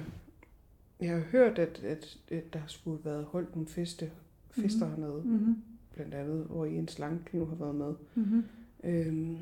jeg 0.99 1.09
har 1.11 1.19
hørt, 1.19 1.59
at, 1.59 1.79
at, 1.79 2.17
at 2.31 2.53
der 2.53 2.61
skulle 2.67 2.97
have 3.03 3.11
været 3.13 3.25
holdt 3.25 3.55
nogle 3.55 3.69
feste, 3.69 4.11
fester 4.51 4.85
mm. 4.85 4.91
hernede. 4.91 5.21
mm-hmm. 5.25 5.55
Blandt 5.93 6.13
andet, 6.13 6.45
hvor 6.45 6.65
Jens 6.65 6.99
Langkniv 6.99 7.47
har 7.49 7.55
været 7.55 7.75
med. 7.75 7.93
Mm-hmm. 8.15 8.43
Øhm, 8.83 9.37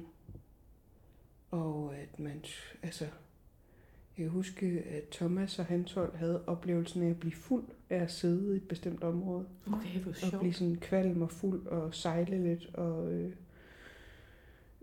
og 1.52 1.96
at 1.96 2.20
man, 2.20 2.42
altså, 2.84 3.04
jeg 4.18 4.26
kan 4.26 4.30
huske, 4.30 4.66
at 4.90 5.04
Thomas 5.12 5.60
og 5.60 5.66
hans 5.66 5.94
hold 5.94 6.16
havde 6.16 6.46
oplevelsen 6.48 7.04
af 7.04 7.10
at 7.10 7.20
blive 7.20 7.32
fuld 7.34 7.64
af 7.90 7.98
at 7.98 8.12
sidde 8.12 8.54
i 8.54 8.58
et 8.58 8.68
bestemt 8.68 9.04
område. 9.04 9.46
Okay, 9.68 10.00
hvor 10.00 10.12
Og 10.12 10.16
sjovt. 10.16 10.40
blive 10.40 10.54
sådan 10.54 10.76
kvalm 10.76 11.22
og 11.22 11.32
fuld 11.32 11.66
og 11.68 11.96
sejle 11.96 12.44
lidt. 12.44 12.76
Og, 12.76 13.14
øh, 13.14 13.32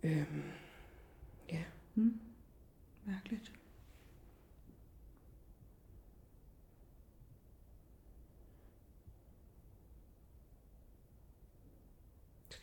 øh, 0.03 0.25
Mm. 1.99 2.15
Mærkeligt. 3.07 3.53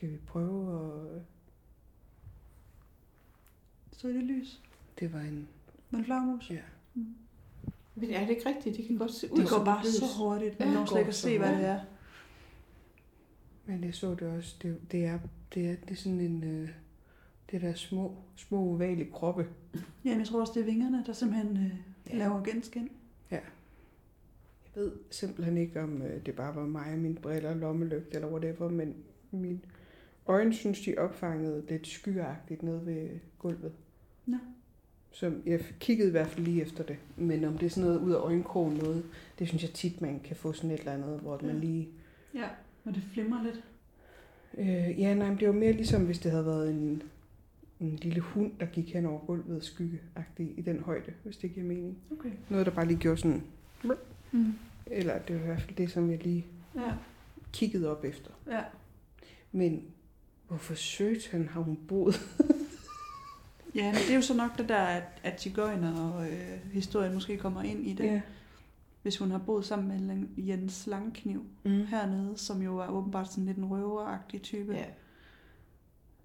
Skal 0.04 0.12
vi 0.12 0.18
prøve 0.28 0.86
at... 1.16 1.22
Så 3.91 4.08
er 4.08 4.12
det 4.12 4.24
lys. 4.24 4.62
Det 4.99 5.14
var 5.14 5.20
en... 5.20 5.47
Men 5.89 6.06
flagmus. 6.06 6.49
Ja. 6.51 6.62
Men 7.95 8.10
er 8.10 8.20
det 8.20 8.30
ikke 8.30 8.49
rigtigt? 8.49 8.78
Det 8.78 8.88
kan 8.88 8.97
godt 8.97 9.12
se 9.12 9.32
ud 9.34 9.38
Det 9.38 9.49
går 9.49 9.66
bare 9.66 9.86
lys. 9.86 9.93
så 9.93 10.06
hurtigt. 10.18 10.60
Man 10.60 10.68
Ja, 10.68 10.74
når 10.74 10.86
slet 10.86 10.99
ikke 10.99 11.10
at 11.10 11.16
se, 11.16 11.38
hvad 11.38 11.56
det 11.58 11.66
er. 11.66 11.80
Men 13.66 13.84
jeg 13.84 13.95
så 13.95 14.16
det 14.16 14.22
også. 14.22 14.56
Det, 14.62 14.91
det, 14.91 15.06
er, 15.06 15.20
det, 15.54 15.70
er, 15.70 15.76
det 15.76 15.91
er 15.91 15.95
sådan 15.95 16.20
en... 16.20 16.43
Øh, 16.43 16.70
det 17.51 17.62
der 17.62 17.74
små, 17.74 18.16
små 18.36 18.58
ovale 18.60 19.06
kroppe. 19.14 19.47
Jamen, 20.06 20.20
jeg 20.20 20.28
tror 20.28 20.41
også, 20.41 20.54
det 20.56 20.62
er 20.62 20.66
vingerne, 20.66 21.04
der 21.06 21.14
simpelthen 21.14 21.58
øh, 21.58 21.72
Ja. 22.10 22.18
laver 22.18 22.43
genskin. 22.43 22.89
Jeg 23.32 23.41
ved 24.76 24.91
simpelthen 25.12 25.58
ikke, 25.58 25.82
om 25.82 26.01
øh, 26.01 26.26
det 26.26 26.36
bare 26.36 26.56
var 26.56 26.66
mig 26.66 26.91
og 26.93 26.99
mine 26.99 27.16
briller, 27.16 27.54
lommelygte 27.54 28.16
eller 28.16 28.32
whatever, 28.32 28.70
men 28.70 28.95
mine 29.32 29.60
øjne 30.28 30.53
synes, 30.53 30.82
de 30.82 30.95
opfangede 30.97 31.63
lidt 31.69 31.88
skyagtigt 31.88 32.63
nede 32.63 32.86
ved 32.86 33.09
gulvet. 33.39 33.71
Nå. 34.26 34.38
Så 35.11 35.34
jeg 35.45 35.59
kiggede 35.80 36.07
i 36.07 36.11
hvert 36.11 36.28
fald 36.28 36.45
lige 36.45 36.61
efter 36.61 36.84
det. 36.84 36.97
Men 37.17 37.43
om 37.43 37.57
det 37.57 37.65
er 37.65 37.69
sådan 37.69 37.89
noget 37.89 37.99
ud 38.01 38.11
af 38.11 38.17
øjenkrogen 38.17 38.78
noget, 38.78 39.05
det 39.39 39.47
synes 39.47 39.63
jeg 39.63 39.71
tit, 39.71 40.01
man 40.01 40.19
kan 40.24 40.36
få 40.36 40.53
sådan 40.53 40.71
et 40.71 40.80
eller 40.80 40.91
andet, 40.93 41.19
hvor 41.19 41.39
man 41.43 41.55
Ja. 41.55 41.59
lige... 41.61 41.89
Ja, 42.34 42.47
og 42.86 42.95
det 42.95 43.03
flimrer 43.13 43.43
lidt. 43.43 43.63
Øh, 44.57 44.99
ja, 44.99 45.13
nej, 45.13 45.30
men 45.30 45.39
det 45.39 45.47
var 45.47 45.53
mere 45.53 45.71
ligesom, 45.71 46.05
hvis 46.05 46.19
det 46.19 46.32
havde 46.32 46.45
været 46.45 46.69
en, 46.69 47.03
en 47.80 47.95
lille 47.95 48.19
hund, 48.21 48.51
der 48.59 48.65
gik 48.65 48.93
hen 48.93 49.05
over 49.05 49.19
gulvet 49.26 49.63
skyggeagtigt 49.63 50.49
i 50.57 50.61
den 50.61 50.80
højde, 50.80 51.13
hvis 51.24 51.38
det 51.38 51.53
giver 51.53 51.65
mening. 51.65 51.97
Okay. 52.11 52.32
Noget, 52.49 52.65
der 52.65 52.71
bare 52.71 52.88
lige 52.88 52.99
gjorde 52.99 53.17
sådan... 53.17 53.43
Mm. 54.32 54.53
Eller 54.86 55.19
det 55.19 55.36
var 55.36 55.41
i 55.41 55.45
hvert 55.45 55.61
fald 55.61 55.76
det, 55.76 55.91
som 55.91 56.11
jeg 56.11 56.24
lige 56.24 56.45
Ja, 56.76 56.91
kiggede 57.53 57.91
op 57.97 58.03
efter. 58.05 58.32
ja. 58.47 58.61
Men 59.51 59.84
hvorfor 60.54 60.74
søgt 60.76 61.28
han 61.32 61.47
har 61.47 61.62
hun 61.62 61.80
boet? 61.88 62.16
Ja, 63.76 63.86
men 63.86 63.95
det 64.01 64.10
er 64.10 64.16
jo 64.16 64.22
så 64.22 64.34
nok 64.34 64.58
det 64.58 64.70
der, 64.70 64.78
at, 64.82 65.04
at 65.24 65.36
Tigøjner 65.38 65.99
og 66.01 66.32
øh, 66.32 66.60
historien 66.74 67.14
måske 67.14 67.38
kommer 67.38 67.62
ind 67.64 67.88
i 67.88 67.93
det. 67.93 68.22
Hvis 69.01 69.18
hun 69.18 69.32
har 69.32 69.38
boet 69.38 69.66
sammen 69.66 70.08
med 70.08 70.45
Jens 70.45 70.88
Langkniv 70.88 71.45
Mm. 71.64 71.86
hernede, 71.86 72.38
som 72.38 72.62
jo 72.62 72.78
er 72.78 72.88
åbenbart 72.88 73.28
sådan 73.32 73.45
lidt 73.45 73.58
en 73.58 73.66
røveragtig 73.66 74.41
type. 74.41 74.72
Ja. 74.74 74.86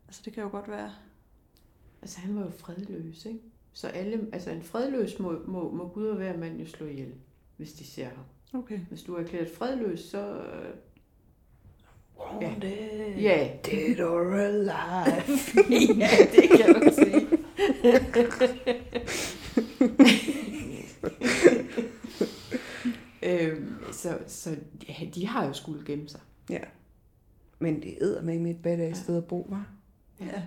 Altså 0.08 0.22
det 0.24 0.32
kan 0.32 0.42
jo 0.42 0.48
godt 0.48 0.68
være. 0.68 0.90
Altså 2.02 2.20
han 2.20 2.36
var 2.36 2.42
jo 2.42 2.50
fredløs, 2.50 3.24
ikke? 3.24 3.40
Så 3.72 3.86
alle, 3.88 4.26
altså 4.32 4.50
en 4.50 4.62
fredløs 4.62 5.18
må, 5.18 5.38
må, 5.46 5.70
må 5.70 5.88
Gud 5.88 6.06
og 6.06 6.16
hver 6.16 6.36
mand 6.36 6.58
jo 6.60 6.66
slå 6.66 6.86
ihjel, 6.86 7.14
hvis 7.56 7.72
de 7.72 7.84
ser 7.84 8.08
ham. 8.08 8.24
Okay. 8.60 8.78
Hvis 8.78 9.02
du 9.02 9.14
er 9.14 9.20
erklæret 9.20 9.50
fredløs, 9.58 10.00
så... 10.00 10.44
øh, 12.20 12.42
Ja. 12.42 12.48
Wounded, 12.48 13.16
Ja, 13.20 13.48
dead 13.66 14.00
or 14.00 14.34
alive. 14.34 15.38
ja, 15.98 16.08
det 16.32 16.50
kan 16.50 16.72
man 16.80 16.94
sige. 16.94 17.28
øhm, 23.22 23.74
så, 23.92 24.18
så 24.26 24.56
ja, 24.88 24.94
de 25.14 25.26
har 25.26 25.46
jo 25.46 25.52
skulle 25.52 25.84
gemme 25.86 26.08
sig. 26.08 26.20
Ja. 26.50 26.60
Men 27.58 27.82
det 27.82 27.98
æder 28.00 28.22
med 28.22 28.38
mit 28.38 28.62
bad 28.62 28.80
af 28.80 28.88
Ja. 28.88 28.94
sted 28.94 29.16
at 29.16 29.24
bo, 29.24 29.46
var. 29.50 29.70
Ja. 30.20 30.42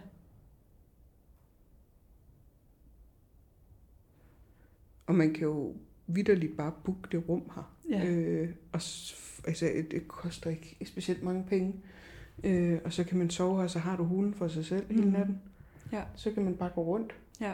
Og 5.08 5.16
man 5.16 5.34
kan 5.34 5.44
jo 5.44 5.76
vidderligt 6.08 6.58
bare 6.58 6.74
booke 6.86 7.08
det 7.12 7.30
rum 7.30 7.52
her. 7.56 7.76
Ja. 7.90 8.06
Øh, 8.06 8.50
og 8.72 8.82
altså, 9.48 9.66
det, 9.92 10.08
koster 10.08 10.50
ikke 10.50 10.78
specielt 10.86 11.24
mange 11.24 11.44
penge. 11.50 11.74
Øh, 12.44 12.80
og 12.86 12.94
så 12.94 13.04
kan 13.04 13.18
man 13.18 13.30
sove 13.30 13.62
her, 13.62 13.68
så 13.68 13.80
har 13.80 13.98
du 13.98 14.04
hulen 14.04 14.34
for 14.34 14.48
sig 14.48 14.66
selv 14.66 14.86
hele 14.90 15.02
Mhm. 15.04 15.12
natten. 15.12 15.42
Ja. 15.92 16.02
Så 16.16 16.32
kan 16.32 16.44
man 16.44 16.56
bare 16.56 16.70
gå 16.76 16.84
rundt. 16.84 17.16
Ja. 17.42 17.52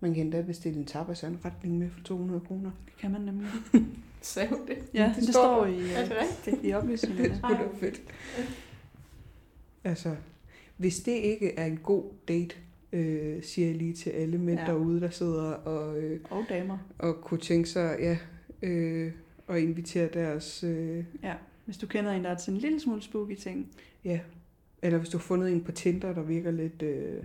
Man 0.00 0.14
kan 0.14 0.22
endda 0.24 0.42
bestille 0.42 0.78
en 0.78 0.84
tapasanretning 0.84 1.78
med 1.78 1.90
for 1.90 2.00
200 2.04 2.40
kroner. 2.40 2.70
Det 2.86 2.96
kan 2.98 3.10
man 3.10 3.20
nemlig. 3.20 3.48
Hun 4.50 4.66
det? 4.68 4.78
Ja, 4.94 5.06
Det 5.08 5.16
det, 5.16 5.24
står 5.24 5.32
står 5.32 5.66
i, 5.66 5.90
Er 5.92 6.02
det 6.04 6.12
øh, 6.12 6.16
rigtigt? 6.22 6.64
i 6.70 6.72
oplysningerne. 6.72 7.28
Det 7.28 7.36
skulle 7.36 7.56
da 7.58 7.68
fedt. 7.86 8.02
Altså, 9.84 10.16
hvis 10.76 11.00
det 11.00 11.12
ikke 11.12 11.54
er 11.54 11.66
en 11.66 11.76
god 11.82 12.04
date, 12.28 12.54
øh, 12.92 13.42
siger 13.42 13.66
jeg 13.68 13.76
lige 13.76 13.92
til 13.94 14.10
alle 14.10 14.38
mænd. 14.38 14.60
Ja. 14.60 14.66
derude, 14.66 15.00
der 15.00 15.10
sidder 15.10 15.42
og, 15.52 15.98
øh, 16.02 16.20
Og 16.30 16.44
damer. 16.48 16.78
og 16.98 17.20
kunne 17.20 17.40
tænke 17.40 17.68
sig, 17.68 17.96
ja, 18.00 18.18
øh, 18.62 19.12
og 19.52 19.60
invitere 19.60 20.08
deres, 20.12 20.64
øh, 20.64 21.04
Ja. 21.22 21.34
Hvis 21.64 21.76
du 21.78 21.86
kender 21.86 22.12
en, 22.12 22.24
der 22.24 22.30
er 22.30 22.36
til 22.38 22.52
en 22.54 22.58
lille 22.58 22.80
smule 22.80 23.02
spooky 23.02 23.34
ting. 23.34 23.68
ja, 24.04 24.20
eller 24.82 24.98
hvis 24.98 25.08
du 25.08 25.16
har 25.18 25.22
fundet 25.22 25.52
en 25.52 25.64
på 25.64 25.72
Tinder, 25.72 26.12
der 26.14 26.22
virker 26.22 26.50
lidt, 26.50 26.82
øh, 26.82 27.24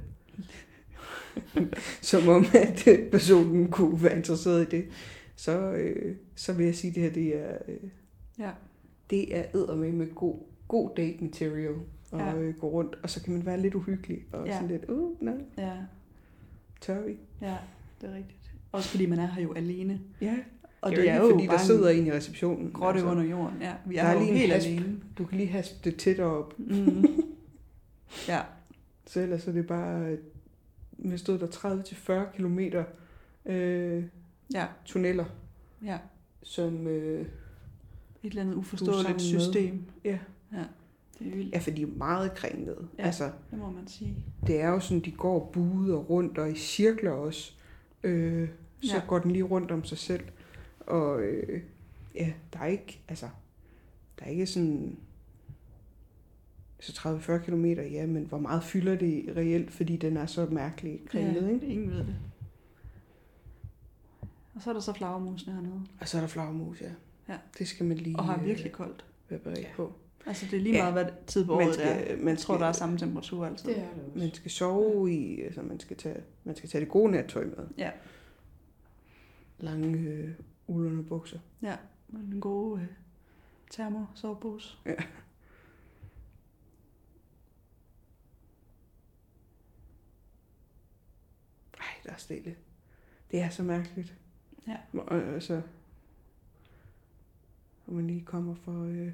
som 2.01 2.27
om, 2.27 2.45
at 2.53 2.87
øh, 2.87 3.11
personen 3.11 3.71
kunne 3.71 4.03
være 4.03 4.15
interesseret 4.17 4.73
i 4.73 4.77
det, 4.77 4.85
så, 5.35 5.71
øh, 5.71 6.15
så 6.35 6.53
vil 6.53 6.65
jeg 6.65 6.75
sige, 6.75 6.89
at 6.89 6.95
det 6.95 7.03
her, 7.03 7.09
det 7.11 7.35
er, 7.51 7.57
øh, 7.67 7.89
Ja. 8.39 8.51
det 9.09 9.37
er 9.37 9.43
eddermame 9.53 9.91
med 9.97 10.15
god, 10.15 10.35
god 10.67 10.89
date 10.97 11.23
material 11.23 11.73
at 12.13 12.19
Ja. 12.19 12.35
øh, 12.37 12.55
gå 12.57 12.69
rundt, 12.69 12.95
og 13.03 13.09
så 13.09 13.23
kan 13.23 13.33
man 13.33 13.45
være 13.45 13.61
lidt 13.61 13.75
uhyggelig, 13.75 14.25
og 14.31 14.47
ja. 14.47 14.53
sådan 14.53 14.67
lidt, 14.67 14.85
uh, 14.89 15.23
nej, 15.23 15.33
Ja, 15.57 15.73
tør 16.81 17.05
vi? 17.05 17.17
ja, 17.41 17.55
det 18.01 18.09
er 18.09 18.15
rigtigt. 18.15 18.51
Også 18.71 18.89
fordi 18.89 19.05
man 19.05 19.19
er 19.19 19.27
her 19.27 19.41
jo 19.43 19.53
alene. 19.53 20.01
Ja, 20.21 20.37
Og 20.81 20.91
det, 20.91 20.97
det 20.99 21.09
er 21.09 21.13
er 21.13 21.17
jo 21.23 21.29
fordi, 21.31 21.45
der 21.47 21.57
sidder 21.57 21.89
en 21.89 22.07
i 22.07 22.11
receptionen. 22.11 22.71
grotte 22.71 23.03
under 23.03 23.23
jorden. 23.23 23.57
Ja, 23.61 23.73
vi 23.85 23.95
er, 23.97 24.03
der 24.03 24.09
er 24.09 24.19
lige 24.19 24.33
helt 24.33 24.53
hasp. 24.53 24.67
alene. 24.67 25.01
Du 25.17 25.25
kan 25.25 25.37
lige 25.37 25.49
haspe 25.49 25.75
det 25.89 25.95
tættere 25.99 26.27
op, 26.27 26.53
Mm. 26.59 27.05
ja, 28.27 28.41
så 29.05 29.19
ellers 29.21 29.47
er 29.47 29.51
det 29.51 29.67
bare, 29.67 30.01
øh, 30.11 30.17
vi 30.97 31.17
stod 31.17 31.39
der 31.39 31.47
30-40 32.27 32.35
kilometer 32.35 32.83
øh, 33.45 34.03
ja, 34.53 34.65
tunneller, 34.85 35.25
ja. 35.83 35.97
som, 36.43 36.87
øh, 36.87 37.21
Et 37.21 37.27
eller 38.23 38.41
andet 38.41 38.55
uforståeligt 38.55 39.09
med. 39.09 39.19
system. 39.19 39.83
ja, 40.05 40.19
Ja, 40.53 40.63
det 41.19 41.27
er 41.27 41.35
vildt. 41.35 41.53
ja, 41.53 41.59
for 41.59 41.71
de 41.71 41.81
er 41.81 41.87
meget 41.97 42.33
kringlede. 42.35 42.87
Ja. 42.97 43.03
Altså, 43.05 43.31
Det 43.51 43.59
må 43.59 43.69
man 43.71 43.87
sige. 43.87 44.15
det 44.47 44.61
er 44.61 44.69
jo 44.69 44.79
sådan, 44.79 44.99
de 44.99 45.11
går 45.11 45.33
og 45.93 46.09
rundt 46.09 46.37
og 46.37 46.51
i 46.51 46.55
cirkler 46.55 47.11
også. 47.11 47.51
Øh, 48.03 48.49
så 48.81 48.95
ja. 48.95 49.01
går 49.07 49.19
den 49.19 49.31
lige 49.31 49.43
rundt 49.43 49.71
om 49.71 49.83
sig 49.83 49.97
selv. 49.97 50.23
Og 50.87 51.21
øh, 51.21 51.61
ja, 52.15 52.33
der 52.53 52.59
er 52.59 52.65
ikke, 52.65 52.99
altså, 53.07 53.29
der 54.19 54.25
er 54.25 54.29
ikke 54.29 54.45
sådan, 54.47 54.97
så 56.79 57.19
30-40 57.41 57.45
km, 57.45 57.65
ja, 57.65 58.05
men 58.05 58.23
hvor 58.23 58.37
meget 58.39 58.63
fylder 58.63 58.95
det 58.95 59.33
reelt, 59.37 59.71
fordi 59.71 59.97
den 59.97 60.17
er 60.17 60.25
så 60.25 60.45
mærkelig 60.45 60.99
kringlet, 61.07 61.47
ja, 61.47 61.53
ikke? 61.53 61.65
ingen 61.67 61.89
ved 61.91 61.97
det. 61.97 62.15
Og 64.55 64.61
så 64.61 64.69
er 64.69 64.73
der 64.73 64.81
så 64.81 64.93
flagermusene 64.93 65.53
hernede. 65.53 65.81
Og 66.01 66.07
så 66.07 66.17
er 66.17 66.21
der 66.21 66.27
flagermus, 66.27 66.81
ja. 66.81 66.91
Ja. 67.29 67.37
Det 67.59 67.67
skal 67.67 67.85
man 67.85 67.97
lige 67.97 68.15
Og 68.19 68.25
har 68.25 68.37
øh, 68.39 68.45
virkelig 68.45 68.71
koldt. 68.71 69.05
være 69.29 69.39
beredt 69.39 69.59
Ja. 69.59 69.67
på. 69.75 69.93
Altså 70.25 70.45
det 70.51 70.57
er 70.57 70.61
lige 70.61 70.75
Ja. 70.75 70.81
meget, 70.91 70.93
hvad 71.05 71.13
tid 71.27 71.45
på 71.45 71.55
Man 71.55 71.67
året 71.67 71.77
det 71.77 72.11
er. 72.11 72.17
man 72.23 72.37
tror, 72.37 72.57
der 72.57 72.65
er 72.65 72.71
samme 72.71 72.97
temperatur 72.97 73.45
altid. 73.45 73.69
Det 73.69 73.77
er 73.77 73.81
det 73.81 74.03
også. 74.07 74.19
Man 74.19 74.33
skal 74.33 74.51
sove 74.51 75.13
i, 75.13 75.41
altså 75.41 75.61
man 75.61 75.79
skal 75.79 75.97
tage, 75.97 76.19
man 76.43 76.55
skal 76.55 76.69
tage 76.69 76.81
det 76.81 76.89
gode 76.91 77.11
nattøj 77.11 77.45
med. 77.45 77.67
Ja. 77.77 77.91
Lange 79.59 79.97
øh, 79.99 80.29
ulderne 80.67 81.03
bukser. 81.03 81.39
Ja, 81.61 81.77
og 82.13 82.19
en 82.19 82.41
god 82.41 82.79
øh, 82.79 82.87
termosovepose. 83.69 84.77
Ja. 84.85 84.95
Ej, 91.79 91.85
der 92.03 92.11
er 92.11 92.17
stille. 92.17 92.55
Det 93.31 93.41
er 93.41 93.49
så 93.49 93.63
mærkeligt. 93.63 94.15
Ja. 94.67 94.77
Og, 94.93 95.13
altså, 95.13 95.61
når 97.87 97.93
man 97.93 98.07
lige 98.07 98.25
kommer 98.25 98.55
for, 98.55 98.83
øh, 98.83 99.11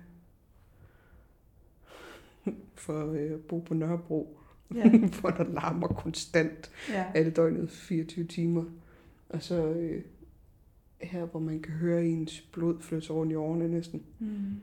for 2.76 3.12
øh, 3.12 3.32
at 3.32 3.42
bo 3.42 3.60
på 3.60 3.74
Nørrebro, 3.74 4.40
Ja, 4.76 4.90
hvor 5.20 5.30
der 5.30 5.44
larmer 5.44 5.88
konstant 5.88 6.72
ja. 6.90 7.12
alle 7.16 7.32
døgnet 7.32 7.72
24 7.72 8.28
timer. 8.28 8.66
Og 9.30 9.44
så 9.44 9.64
øh, 9.66 10.04
her, 11.06 11.26
hvor 11.26 11.40
man 11.40 11.62
kan 11.62 11.74
høre 11.74 12.06
ens 12.06 12.42
blod 12.42 12.82
flytte 12.82 13.14
rundt 13.14 13.32
i 13.32 13.36
årene 13.36 13.68
næsten. 13.68 14.04
Mm. 14.20 14.62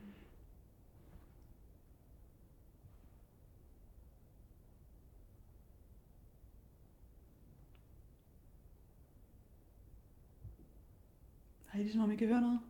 Ej, 11.73 11.79
det 11.81 11.89
er 11.89 11.93
som 11.93 12.01
om 12.01 12.11
I 12.11 12.17
kan 12.17 12.29
høre 12.29 12.41
noget. 12.41 12.61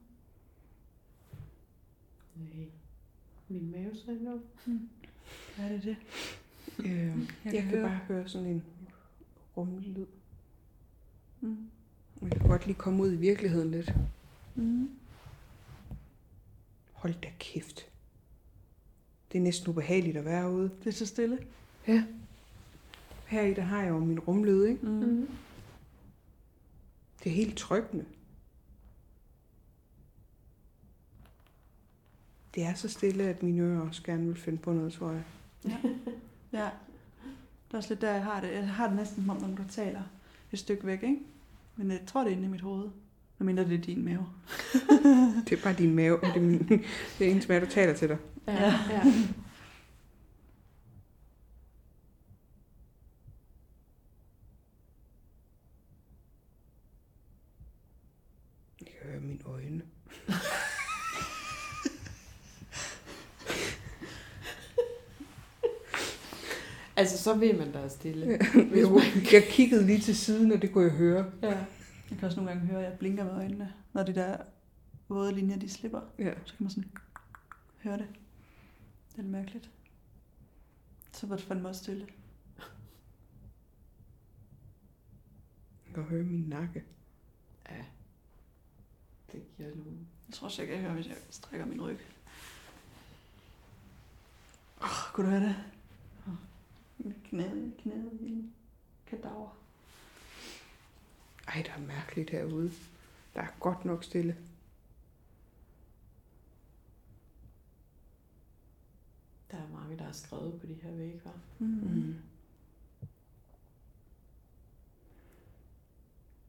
Nej. 2.37 2.67
Min 3.49 3.71
mave 3.71 3.97
sagde 3.97 4.25
noget. 4.25 4.43
Hvad 5.57 5.65
er 5.65 5.69
det 5.69 5.83
det? 5.83 5.97
Øh, 6.79 6.87
jeg, 6.87 7.27
kan 7.43 7.55
jeg 7.55 7.63
kan 7.63 7.71
høre. 7.71 7.89
bare 7.89 7.99
høre 8.09 8.29
sådan 8.29 8.47
en 8.49 8.65
rummelig 9.57 9.91
lyd. 9.91 10.07
Mm. 11.41 11.71
Jeg 12.23 12.31
kan 12.31 12.49
godt 12.49 12.67
lige 12.67 12.79
komme 12.79 13.03
ud 13.03 13.13
i 13.13 13.17
virkeligheden 13.17 13.71
lidt. 13.71 13.95
Mm. 14.55 14.91
Hold 16.93 17.15
da 17.23 17.29
kæft. 17.39 17.87
Det 19.33 19.39
er 19.39 19.43
næsten 19.43 19.69
ubehageligt 19.69 20.17
at 20.17 20.25
være 20.25 20.51
ude. 20.51 20.71
Det 20.85 20.87
er 20.87 20.93
så 20.93 21.07
stille. 21.07 21.39
Ja. 21.89 22.05
Her 23.27 23.43
i 23.43 23.55
der 23.55 23.63
har 23.63 23.83
jeg 23.83 23.89
jo 23.89 23.99
min 23.99 24.21
rumlyd, 24.21 24.65
ikke? 24.65 24.87
Mm. 24.87 24.93
Mm. 24.93 25.29
Det 27.25 27.31
er 27.31 27.37
helt 27.37 27.57
tryggende. 27.59 28.05
Det 32.55 32.63
er 32.63 32.75
så 32.75 32.89
stille, 32.89 33.25
at 33.25 33.43
mine 33.43 33.63
ører 33.63 33.81
også 33.81 34.03
gerne 34.03 34.27
vil 34.27 34.37
finde 34.37 34.59
på 34.59 34.73
noget, 34.73 34.93
tror 34.93 35.11
jeg. 35.11 35.23
Ja. 36.53 36.71
Det 37.69 37.75
er 37.75 37.77
også 37.77 37.89
lidt 37.89 38.01
der, 38.01 38.13
jeg 38.13 38.25
har 38.25 38.41
det. 38.41 38.53
Jeg 38.53 38.69
har 38.69 38.87
det 38.87 38.97
næsten 38.97 39.17
som 39.17 39.31
om, 39.31 39.37
når 39.51 39.57
du 39.57 39.69
taler 39.71 40.03
et 40.53 40.59
stykke 40.59 40.87
væk, 40.87 41.03
ikke? 41.03 41.19
Men 41.81 41.91
jeg 41.91 42.01
tror, 42.07 42.25
det 42.25 42.33
er 42.33 42.37
inde 42.37 42.45
i 42.47 42.51
mit 42.51 42.61
hoved. 42.61 42.91
Hvad 43.37 43.45
mindre 43.45 43.65
det 43.65 43.79
er 43.79 43.83
din 43.83 44.05
mave. 44.05 44.27
Det 45.49 45.59
er 45.59 45.63
bare 45.63 45.75
din 45.75 45.95
mave. 45.95 46.19
Det 46.21 46.37
er, 46.37 46.41
min, 46.41 46.69
det 47.19 47.27
er 47.27 47.31
ens 47.31 47.49
mave, 47.49 47.61
der 47.61 47.67
taler 47.67 47.95
til 47.95 48.09
dig. 48.09 48.19
Ja. 48.47 48.53
Ja. 48.53 48.73
ja. 48.91 49.03
Jeg 58.81 58.87
kan 58.87 59.11
høre 59.11 59.21
mine 59.21 59.41
øjne. 59.45 59.83
Altså, 67.01 67.19
så 67.23 67.35
ved 67.35 67.59
man, 67.59 67.73
der 67.73 67.79
er 67.79 67.89
stille. 67.89 68.27
Jeg, 68.55 68.87
jeg 69.33 69.45
kiggede 69.51 69.87
lige 69.87 70.01
til 70.01 70.17
siden, 70.17 70.53
og 70.53 70.63
det 70.63 70.73
kunne 70.73 70.85
jeg 70.85 70.93
høre. 70.93 71.33
Ja. 71.43 71.49
Jeg 72.11 72.19
kan 72.19 72.25
også 72.25 72.37
nogle 72.37 72.51
gange 72.51 72.67
høre, 72.67 72.85
at 72.85 72.91
jeg 72.91 72.99
blinker 72.99 73.25
med 73.25 73.33
øjnene, 73.33 73.73
når 73.93 74.03
de 74.03 74.15
der 74.15 74.37
våde 75.09 75.35
linjer, 75.35 75.57
de 75.59 75.69
slipper. 75.69 76.01
Ja. 76.19 76.33
Så 76.45 76.55
kan 76.57 76.65
man 76.65 76.71
sådan 76.71 76.91
høre 77.83 77.99
det. 77.99 78.07
Det 79.09 79.19
er 79.19 79.23
lidt 79.23 79.31
mærkeligt. 79.33 79.71
Så 81.13 81.27
var 81.27 81.37
det 81.37 81.45
fandme 81.45 81.69
også 81.69 81.83
stille. 81.83 82.07
Jeg 85.87 85.95
kan 85.95 86.03
høre 86.03 86.23
min 86.23 86.45
nakke. 86.49 86.85
ja. 87.71 87.85
Det 89.33 89.43
giver 89.57 89.69
nogen. 89.69 90.09
Jeg 90.29 90.35
tror 90.35 90.47
også, 90.47 90.63
jeg 90.63 90.69
kan 90.71 90.81
høre, 90.81 90.93
hvis 90.93 91.07
jeg 91.07 91.17
strækker 91.31 91.67
min 91.67 91.83
ryg. 91.83 91.99
Oh, 94.81 94.89
kunne 95.13 95.27
du 95.27 95.31
høre 95.31 95.49
det? 95.49 95.57
Knæet, 97.25 97.75
knæet 97.79 98.19
i 98.21 98.29
en 98.29 98.55
kadaver. 99.07 99.57
Ej, 101.49 101.63
der 101.67 101.73
er 101.73 101.87
mærkeligt 101.87 102.31
herude. 102.31 102.73
Der 103.35 103.41
er 103.41 103.49
godt 103.61 103.85
nok 103.85 104.05
stille. 104.05 104.37
Der 109.51 109.57
er 109.57 109.69
mange, 109.69 109.99
der 109.99 110.05
har 110.05 110.13
skrevet 110.13 110.61
på 110.61 110.67
de 110.67 110.75
her 110.75 110.91
vægge, 110.91 111.21
var. 111.25 111.39
Mm. 111.59 111.67
Mm. 111.67 112.17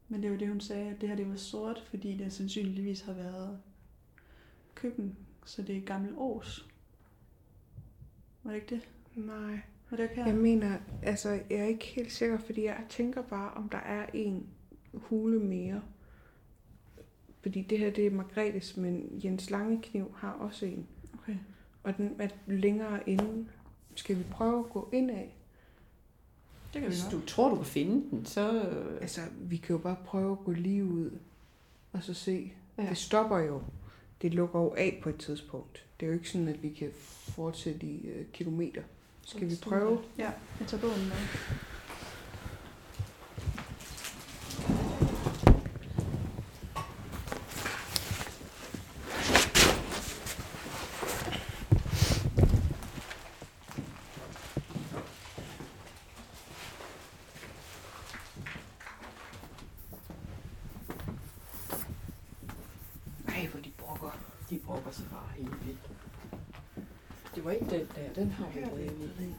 Men 0.08 0.22
det 0.22 0.28
er 0.28 0.32
jo 0.34 0.40
det, 0.40 0.48
hun 0.48 0.62
sagde, 0.62 0.90
at 0.90 1.02
det 1.02 1.10
her 1.10 1.16
det 1.16 1.30
var 1.30 1.36
sort, 1.36 1.84
fordi 1.90 2.18
det 2.18 2.34
sandsynligvis 2.34 3.02
har 3.02 3.14
været 3.14 3.62
køkken, 4.76 5.18
så 5.46 5.62
det 5.62 5.78
er 5.78 5.82
gammel 5.82 6.14
års. 6.18 6.70
Var 8.44 8.52
det 8.52 8.62
ikke 8.62 8.76
det? 8.76 8.90
Nej. 9.16 9.62
Var 9.92 9.98
det 9.98 10.04
ikke 10.04 10.16
her? 10.16 10.26
Jeg 10.26 10.36
mener, 10.36 10.78
altså, 11.04 11.30
jeg 11.30 11.60
er 11.60 11.66
ikke 11.66 11.86
helt 11.86 12.12
sikker, 12.12 12.38
fordi 12.38 12.66
jeg 12.66 12.84
tænker 12.90 13.22
bare, 13.22 13.52
om 13.54 13.70
der 13.70 13.78
er 13.78 14.06
en 14.14 14.48
hule 14.94 15.40
mere. 15.40 15.82
Fordi 17.42 17.62
det 17.62 17.80
her, 17.80 17.92
det 17.92 18.06
er 18.06 18.12
Margrethes, 18.12 18.78
men 18.78 19.22
Jens 19.24 19.50
Langekniv 19.50 20.16
har 20.18 20.32
også 20.32 20.66
en. 20.66 20.88
Okay. 21.14 21.36
Og 21.84 21.98
den 21.98 22.16
er 22.20 22.28
længere 22.48 23.10
inde. 23.10 23.48
Skal 23.96 24.18
vi 24.18 24.24
prøve 24.32 24.60
at 24.60 24.70
gå 24.70 24.90
ind 24.94 25.12
af? 25.12 25.36
Det 26.74 26.82
kan 26.82 26.82
vi 26.82 26.88
Hvis 26.88 27.06
du 27.12 27.22
tror, 27.26 27.50
du 27.50 27.56
kan 27.56 27.66
finde 27.66 28.10
den, 28.10 28.26
så... 28.26 28.70
Altså, 29.02 29.22
vi 29.40 29.58
kan 29.58 29.74
jo 29.74 29.78
bare 29.78 29.98
prøve 30.06 30.32
at 30.32 30.46
gå 30.46 30.52
lige 30.52 30.86
ud 30.86 31.12
og 31.92 32.04
så 32.04 32.14
se. 32.14 32.54
Ja. 32.78 32.84
Ja. 32.84 32.90
Det 32.90 32.98
stopper 32.98 33.38
jo. 33.38 33.62
Det 34.22 34.34
lukker 34.34 34.60
jo 34.60 34.74
af 34.78 35.00
på 35.04 35.10
et 35.10 35.18
tidspunkt. 35.18 35.86
Det 36.00 36.06
er 36.06 36.08
jo 36.08 36.14
ikke 36.14 36.30
sådan, 36.30 36.48
at 36.48 36.64
vi 36.64 36.70
kan 36.70 36.90
fortsætte 37.36 37.86
i 37.86 38.08
øh, 38.08 38.26
kilometer. 38.34 38.82
Skal 39.26 39.50
vi 39.50 39.56
prøve? 39.64 40.00
Ja, 40.18 40.32
jeg 40.60 40.68
tager 40.68 40.82
bogen 40.82 41.08
med. 41.08 41.16
Nej, 63.26 63.48
hvor 63.48 63.60
de 63.60 63.72
brokker. 63.78 64.12
De 64.50 64.60
brokker 64.60 64.92
sig 64.92 65.06
bare 65.12 65.28
helt 65.38 65.66
vildt. 65.68 65.90
Det 67.36 67.46
var 67.46 67.52
ikke 67.52 67.66
den 67.70 67.88
der, 67.96 68.14
den 68.16 68.32
har 68.32 68.50
vi 68.54 68.62
været 68.62 68.80
inde 68.80 69.10
i. 69.20 69.34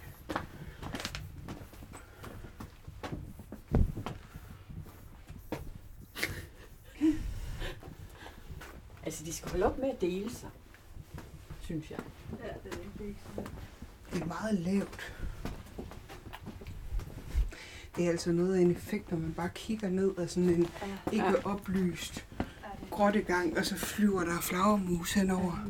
Altså, 9.05 9.25
de 9.25 9.33
skal 9.33 9.51
holde 9.51 9.67
op 9.67 9.79
med 9.79 9.89
at 9.89 9.92
dele 10.03 10.31
sig, 10.31 10.49
synes 11.61 11.91
jeg. 11.91 11.99
Ja, 12.45 12.49
det 12.65 12.75
er 12.79 13.05
ikke 13.05 13.21
Det 14.13 14.23
er 14.23 14.27
meget 14.27 14.59
lavt. 14.59 15.15
Det 17.97 18.07
er 18.07 18.11
altså 18.11 18.33
noget 18.33 18.55
af 18.57 18.61
en 18.61 18.71
effekt, 18.71 19.11
når 19.11 19.19
man 19.19 19.33
bare 19.33 19.51
kigger 19.55 19.89
ned 19.89 20.17
af 20.19 20.31
sådan 20.31 20.49
en 20.51 20.69
ikke 21.13 21.47
oplyst 21.47 22.27
grottegang, 22.91 23.59
og 23.59 23.65
så 23.67 23.77
flyver 23.77 24.25
der 24.25 24.41
flagermus 24.41 25.13
henover. 25.13 25.67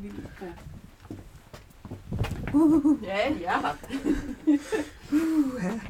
Uh, 2.55 3.05
Ja, 3.05 3.33
ja. 3.33 3.59
uh, 5.13 5.63
ja. 5.63 5.81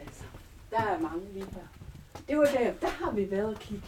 Altså, 0.00 0.24
der 0.70 0.78
er 0.78 1.00
mange 1.00 1.32
lige 1.32 1.44
her. 1.44 1.66
Det 2.28 2.38
var 2.38 2.44
der, 2.44 2.72
der 2.80 2.88
har 2.88 3.10
vi 3.10 3.30
været 3.30 3.54
og 3.54 3.60
kigge. 3.60 3.86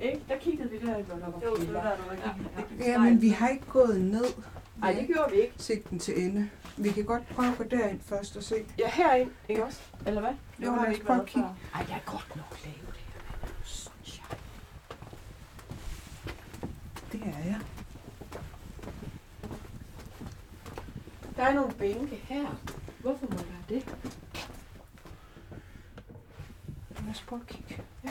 Ikke? 0.00 0.20
Der 0.28 0.38
kiggede 0.38 0.70
vi 0.70 0.78
der, 0.78 0.86
der 1.02 1.16
var 1.18 1.40
Jo, 1.44 1.50
det 1.56 1.58
piller. 1.60 1.82
var 1.82 1.88
der, 1.90 1.96
der 1.96 2.04
var 2.06 2.12
Ja, 2.14 2.32
gik- 2.68 2.80
ja. 2.86 2.92
ja, 2.92 2.98
men 2.98 3.20
vi 3.22 3.28
har 3.28 3.48
ikke 3.48 3.66
gået 3.66 4.00
ned. 4.00 4.24
Nej, 4.76 4.92
det 4.92 5.06
gjorde 5.06 5.30
vi 5.30 5.36
ikke. 5.40 5.54
sigten 5.56 5.98
til 5.98 6.24
ende. 6.24 6.50
Vi 6.76 6.90
kan 6.90 7.04
godt 7.04 7.28
prøve 7.28 7.48
at 7.52 7.58
gå 7.58 7.64
derind 7.64 8.00
først 8.00 8.36
og 8.36 8.42
se. 8.42 8.54
Ja, 8.78 8.90
herind, 8.90 9.30
ikke 9.48 9.64
også? 9.64 9.80
Eller 10.06 10.20
hvad? 10.20 10.30
Det 10.58 10.64
Jo, 10.66 10.70
har 10.70 10.76
lad 10.82 10.88
os 10.88 10.94
ikke 10.94 11.06
prøve 11.06 11.16
været 11.18 11.26
at 11.26 11.32
kigge. 11.32 11.48
Ej, 11.74 11.82
det 11.82 11.92
er 11.94 11.98
godt 12.12 12.36
nok 12.36 12.58
lavt 12.64 12.96
her, 12.96 13.12
men 13.52 13.64
synes 13.64 14.20
jeg. 14.30 14.38
Det 17.12 17.20
er 17.22 17.44
jeg. 17.44 17.60
Der 21.36 21.42
er 21.42 21.54
nogle 21.54 21.72
bænke 21.74 22.16
her. 22.16 22.46
Hvorfor 23.00 23.26
må 23.30 23.36
der 23.38 23.44
det? 23.74 23.86
Lad 27.00 27.10
os 27.10 27.22
prøve 27.28 27.40
at 27.42 27.46
kigge. 27.46 27.82
Ja. 28.04 28.10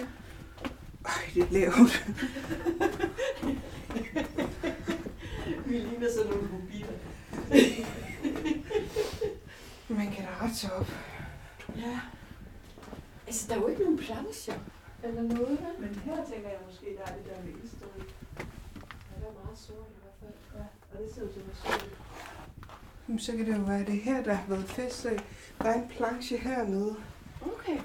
Er 1.38 1.46
lavt. 1.52 2.06
Vi 5.66 5.78
ligner 5.78 6.08
sådan 6.16 6.32
nogle 6.32 6.50
mobiler. 6.52 6.98
Man 10.00 10.12
kan 10.12 10.26
da 10.26 10.30
rette 10.42 10.56
sig 10.56 10.74
op. 10.74 10.92
Ja. 11.78 12.00
Altså, 13.28 13.48
der 13.48 13.56
er 13.56 13.60
jo 13.60 13.68
ikke 13.68 13.82
nogen 13.82 13.98
plancher. 13.98 14.60
Eller 15.04 15.22
noget, 15.22 15.50
vel? 15.50 15.80
Men 15.80 16.02
her 16.06 16.16
tænker 16.16 16.50
jeg 16.50 16.60
måske, 16.68 16.86
der 16.98 17.12
er 17.12 17.16
det 17.16 17.26
der 17.26 17.44
med 17.44 17.54
ildstød. 17.54 17.88
Ja, 17.98 19.22
der 19.22 19.28
er 19.28 19.44
meget 19.44 19.58
sort 19.58 19.88
i 19.90 20.00
hvert 20.02 20.18
fald. 20.20 20.34
Ja, 20.56 20.66
og 20.92 20.98
det 21.04 21.16
ser 21.16 21.24
ud 21.24 21.30
til 21.30 21.40
at 21.40 21.46
være 21.46 23.20
så 23.20 23.32
kan 23.32 23.46
det 23.46 23.58
jo 23.58 23.62
være 23.62 23.86
det 23.86 24.02
her, 24.02 24.24
der 24.24 24.34
har 24.34 24.48
været 24.50 24.70
fest. 24.70 25.08
Der 25.62 25.70
er 25.70 25.74
en 25.74 25.90
planche 25.90 26.38
hernede. 26.38 26.96
Okay. 27.42 27.78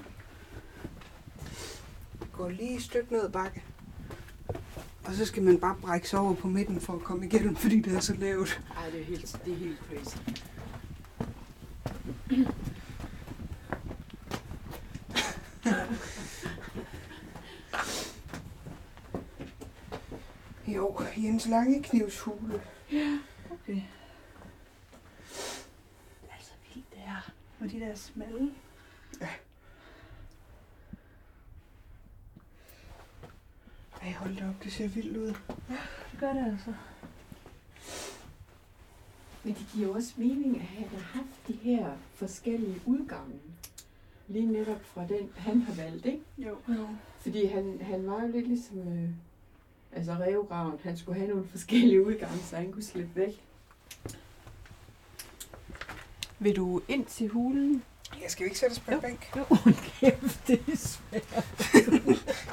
Går 2.37 2.49
lige 2.49 2.75
et 2.75 2.81
stykke 2.81 3.13
ned 3.13 3.23
ad 3.23 3.29
bakke. 3.29 3.63
Og 5.05 5.13
så 5.13 5.25
skal 5.25 5.43
man 5.43 5.59
bare 5.59 5.75
brække 5.81 6.09
sig 6.09 6.19
over 6.19 6.33
på 6.35 6.47
midten 6.47 6.81
for 6.81 6.93
at 6.93 7.01
komme 7.01 7.25
igennem, 7.25 7.55
fordi 7.63 7.79
det 7.81 7.95
er 7.95 7.99
så 7.99 8.13
lavt. 8.13 8.61
Ej, 8.77 8.89
det 8.89 9.01
er 9.01 9.05
helt, 9.05 9.41
det 9.45 9.53
er 9.53 9.57
helt 9.57 9.79
crazy. 9.89 10.17
Jo, 20.67 21.01
Jens 21.17 21.47
Lange 21.47 21.83
knivshule. 21.83 22.61
Okay. 23.51 23.81
Altså 26.31 26.51
vildt 26.73 26.89
det 26.91 26.99
her. 26.99 27.31
Og 27.61 27.71
de 27.71 27.79
der 27.79 27.95
smalle. 27.95 28.51
Ej, 34.05 34.11
hold 34.11 34.35
da 34.35 34.47
op, 34.49 34.63
det 34.63 34.71
ser 34.73 34.87
vildt 34.87 35.17
ud. 35.17 35.27
Det 35.27 36.19
gør 36.19 36.33
det 36.33 36.45
altså. 36.51 36.73
Men 39.43 39.53
det 39.53 39.67
giver 39.73 39.95
også 39.95 40.13
mening 40.17 40.55
at 40.55 40.61
have 40.61 40.89
haft 40.99 41.47
de 41.47 41.53
her 41.53 41.89
forskellige 42.15 42.81
udgange. 42.85 43.35
Lige 44.27 44.45
netop 44.51 44.85
fra 44.85 45.07
den, 45.07 45.29
han 45.35 45.61
har 45.61 45.73
valgt, 45.73 46.05
ikke? 46.05 46.21
Jo. 46.37 46.57
jo. 46.69 46.87
Fordi 47.19 47.45
han, 47.45 47.79
han 47.81 48.07
var 48.07 48.21
jo 48.21 48.27
lidt 48.27 48.47
ligesom, 48.47 48.79
øh, 49.03 49.09
altså 49.91 50.13
revgraven, 50.13 50.79
han 50.83 50.97
skulle 50.97 51.17
have 51.19 51.29
nogle 51.29 51.47
forskellige 51.47 52.05
udgange, 52.05 52.37
så 52.37 52.55
han 52.55 52.71
kunne 52.71 52.83
slippe 52.83 53.15
væk. 53.15 53.41
Vil 56.39 56.55
du 56.55 56.81
ind 56.87 57.05
til 57.05 57.27
hulen? 57.27 57.83
Jeg 58.21 58.31
skal 58.31 58.43
vi 58.43 58.47
ikke 58.47 58.59
sætte 58.59 58.73
os 58.73 58.79
på 58.79 58.91
en 58.91 58.95
Jo. 58.95 59.01
bænk? 59.01 59.35
Jo, 59.37 59.45
kæft, 59.99 60.47
det 60.47 60.61
er 60.67 60.77
svært. 60.77 61.45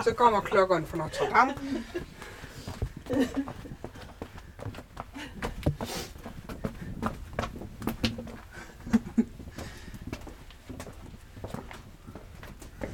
Så 0.04 0.11
kommer 0.22 0.40
klokkeren 0.40 0.86
fra 0.86 0.96
Notre 0.96 1.24
Dame. 1.34 1.54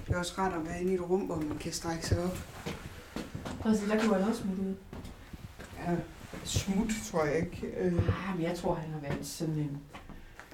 Det 0.06 0.14
er 0.14 0.18
også 0.18 0.34
rart 0.38 0.52
at 0.52 0.66
være 0.66 0.80
inde 0.80 0.92
i 0.92 0.94
et 0.94 1.00
rum, 1.10 1.20
hvor 1.20 1.36
man 1.36 1.58
kan 1.58 1.72
strække 1.72 2.06
sig 2.06 2.24
op. 2.24 2.38
Præcis, 3.60 3.88
der 3.88 4.00
kunne 4.00 4.14
han 4.18 4.28
også 4.28 4.42
smutte 4.42 4.62
ud. 4.62 4.74
Ja, 5.86 5.96
smut, 6.44 6.88
tror 7.10 7.24
jeg 7.24 7.36
ikke. 7.36 7.66
Øh, 7.76 7.92
Ah, 7.94 8.36
men 8.36 8.42
jeg 8.46 8.58
tror, 8.58 8.74
han 8.74 8.90
har 8.92 9.00
været 9.00 9.26
sådan 9.26 9.54
en 9.54 9.78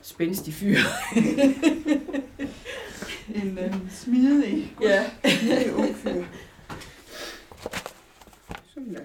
spændstig 0.02 0.54
fyr. 0.54 0.76
En 3.34 3.58
øh, 3.58 3.74
smidig. 3.90 4.76
ja. 4.80 5.10
det 5.22 5.68
er 5.68 5.74
ung 5.74 5.96
fyr. 5.96 6.24
Sådan 8.74 8.94
der. 8.94 9.00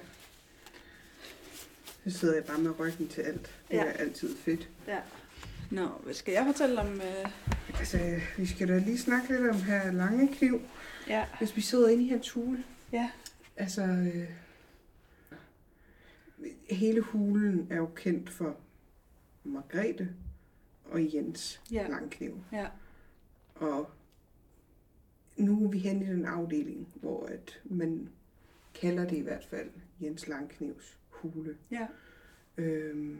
Så 2.07 2.17
sidder 2.20 2.34
jeg 2.36 2.43
bare 2.43 2.49
med 2.60 2.80
ryggen 2.80 3.07
til 3.07 3.22
alt. 3.22 3.41
Det 3.68 3.74
Ja. 3.78 3.84
er 3.86 3.91
altid 3.91 4.36
fedt. 4.38 4.70
Nå, 5.72 5.88
hvad 5.88 6.14
skal 6.14 6.32
jeg 6.32 6.45
fortælle 6.45 6.82
om? 6.82 6.88
Øh... 6.93 7.32
Altså, 7.80 8.20
vi 8.38 8.45
skal 8.45 8.68
da 8.68 8.78
lige 8.78 8.97
snakke 8.97 9.28
lidt 9.30 9.49
om 9.49 9.55
her 9.62 9.91
lange 9.91 10.28
kniv. 10.36 10.62
Ja. 11.07 11.26
Hvis 11.38 11.55
vi 11.55 11.62
sidder 11.62 11.89
inde 11.89 12.03
i 12.03 12.07
hans 12.07 12.30
hule. 12.32 12.64
Ja. 12.91 13.12
Altså, 13.57 13.82
øh, 13.82 14.30
hele 16.70 17.01
hulen 17.01 17.68
er 17.72 17.78
jo 17.78 17.86
kendt 17.95 18.30
for 18.30 18.55
Margrethe 19.43 20.10
og 20.86 21.14
Jens 21.14 21.62
Ja. 21.72 21.88
Langkniv. 21.88 22.43
Ja. 22.51 22.68
Og 23.55 23.89
nu 25.38 25.66
er 25.66 25.70
vi 25.70 25.78
hen 25.78 26.01
i 26.01 26.05
den 26.05 26.26
afdeling, 26.26 26.88
hvor 26.95 27.26
at 27.26 27.60
man 27.64 28.10
kalder 28.82 29.07
det 29.07 29.18
i 29.18 29.22
hvert 29.22 29.45
fald 29.49 29.70
Jens 30.01 30.28
Langknivs 30.28 30.97
hule. 31.10 31.57
Ja. 31.72 31.88
Øhm, 32.60 33.18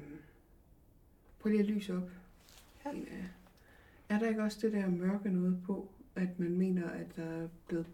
prøv 1.40 1.50
lige 1.50 1.60
at 1.60 1.66
lyse 1.70 1.98
op. 1.98 2.10
Ja. 2.86 2.92
Er 4.10 4.20
der 4.20 4.30
ikke 4.30 4.44
også 4.44 4.58
det 4.62 4.74
der 4.74 4.88
mørke 4.90 5.30
noget 5.30 5.58
på? 5.66 5.88
At 6.16 6.40
man 6.40 6.58
mener, 6.58 6.90
at 6.90 7.16
der 7.16 7.24
er 7.24 7.48
blevet 7.68 7.86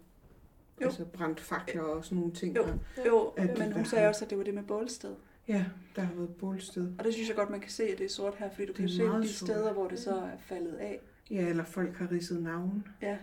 Jo. 0.80 0.86
altså 0.86 1.04
brændt 1.04 1.40
fakler 1.40 1.82
og 1.82 2.04
sådan 2.04 2.18
nogle 2.18 2.32
ting. 2.34 2.56
Jo. 2.56 2.66
Jo, 3.06 3.32
At 3.36 3.58
men 3.58 3.72
hun 3.72 3.84
sagde 3.84 4.02
har- 4.02 4.08
også, 4.08 4.24
at 4.24 4.30
det 4.30 4.38
var 4.38 4.44
det 4.44 4.54
med 4.54 4.62
bålsted. 4.62 5.14
Ja, 5.48 5.64
der 5.96 6.02
har 6.02 6.14
været 6.14 6.34
bålsted. 6.36 6.92
Og 6.98 7.04
det 7.04 7.14
synes 7.14 7.28
jeg 7.28 7.36
godt, 7.36 7.50
man 7.50 7.60
kan 7.60 7.70
se, 7.70 7.82
at 7.84 7.98
det 7.98 8.04
er 8.04 8.08
sort 8.10 8.34
her, 8.38 8.50
fordi 8.50 8.66
du 8.66 8.72
Det 8.72 8.76
kan 8.76 8.88
se 8.88 9.02
de 9.02 9.28
sort. 9.28 9.48
steder, 9.50 9.72
hvor 9.72 9.88
det 9.88 9.98
så 9.98 10.16
er 10.16 10.36
faldet 10.38 10.74
af. 10.74 11.00
Ja, 11.30 11.48
eller 11.48 11.64
folk 11.64 11.94
har 11.94 12.12
ridset 12.12 12.42
navn. 12.42 12.86
Ja, 13.02 13.18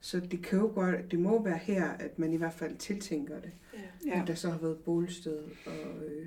Så 0.00 0.20
det 0.20 0.42
kan 0.42 0.58
jo 0.58 0.70
godt, 0.74 1.10
det 1.10 1.18
må 1.18 1.42
være 1.42 1.58
her, 1.58 1.88
at 1.90 2.18
man 2.18 2.32
i 2.32 2.36
hvert 2.36 2.52
fald 2.52 2.76
tiltænker 2.76 3.40
det. 3.40 3.50
Ja, 4.06 4.20
At 4.22 4.26
der 4.28 4.34
så 4.34 4.50
har 4.50 4.58
været 4.58 4.78
bålsted 4.78 5.38
og... 5.66 6.04
Øh, 6.06 6.26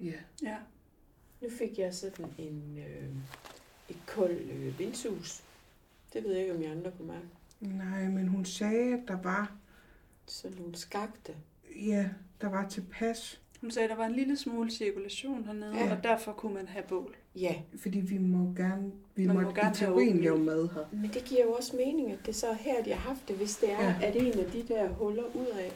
ja, 0.00 0.12
ja. 0.42 0.56
Nu 1.42 1.48
fik 1.58 1.78
jeg 1.78 1.94
sådan 1.94 2.26
en, 2.38 2.78
øh, 2.78 3.08
et 3.88 3.96
koldt 4.06 4.50
øh, 4.52 4.78
vindshus. 4.78 5.42
Det 6.12 6.24
ved 6.24 6.32
jeg 6.32 6.40
ikke, 6.40 6.54
om 6.54 6.62
I 6.62 6.64
andre 6.64 6.90
kunne 6.96 7.08
mærke. 7.08 7.26
nej, 7.60 8.04
men 8.08 8.28
hun 8.28 8.44
sagde, 8.44 8.92
at 8.94 9.00
der 9.08 9.22
var, 9.22 9.52
Sådan 10.26 10.56
nogle 10.58 10.76
skagte. 10.76 11.32
ja, 11.86 12.08
der 12.40 12.48
var 12.48 12.68
tilpas, 12.68 13.40
Hun 13.60 13.70
sagde, 13.70 13.84
at 13.84 13.90
der 13.90 13.96
var 13.96 14.06
en 14.06 14.14
lille 14.14 14.36
smule 14.36 14.70
cirkulation 14.70 15.44
hernede, 15.44 15.76
Ja. 15.76 15.96
og 15.96 16.04
derfor 16.04 16.32
kunne 16.32 16.54
man 16.54 16.68
have 16.68 16.84
bål. 16.88 17.16
Ja, 17.34 17.54
fordi 17.82 17.98
vi 18.00 18.18
må 18.18 18.54
gerne, 18.56 18.92
vi 19.14 19.26
Man 19.26 19.36
må, 19.36 19.42
må 19.42 19.50
gerne 19.52 19.70
i 19.70 19.74
teorien 19.74 20.20
lave 20.20 20.38
mad 20.38 20.68
her. 20.74 20.84
men 20.92 21.10
det 21.10 21.24
giver 21.24 21.42
jo 21.44 21.52
også 21.52 21.76
mening, 21.76 22.12
at 22.12 22.18
det 22.26 22.36
så 22.36 22.48
er 22.48 22.54
her, 22.54 22.82
de 22.84 22.90
har 22.92 22.98
haft 23.00 23.28
det, 23.28 23.36
hvis 23.36 23.56
det 23.56 23.72
er, 23.72 23.82
Ja. 23.82 23.94
at 24.02 24.16
en 24.16 24.38
af 24.38 24.50
de 24.50 24.62
der 24.68 24.88
huller 24.88 25.24
ud 25.34 25.46
af, 25.46 25.72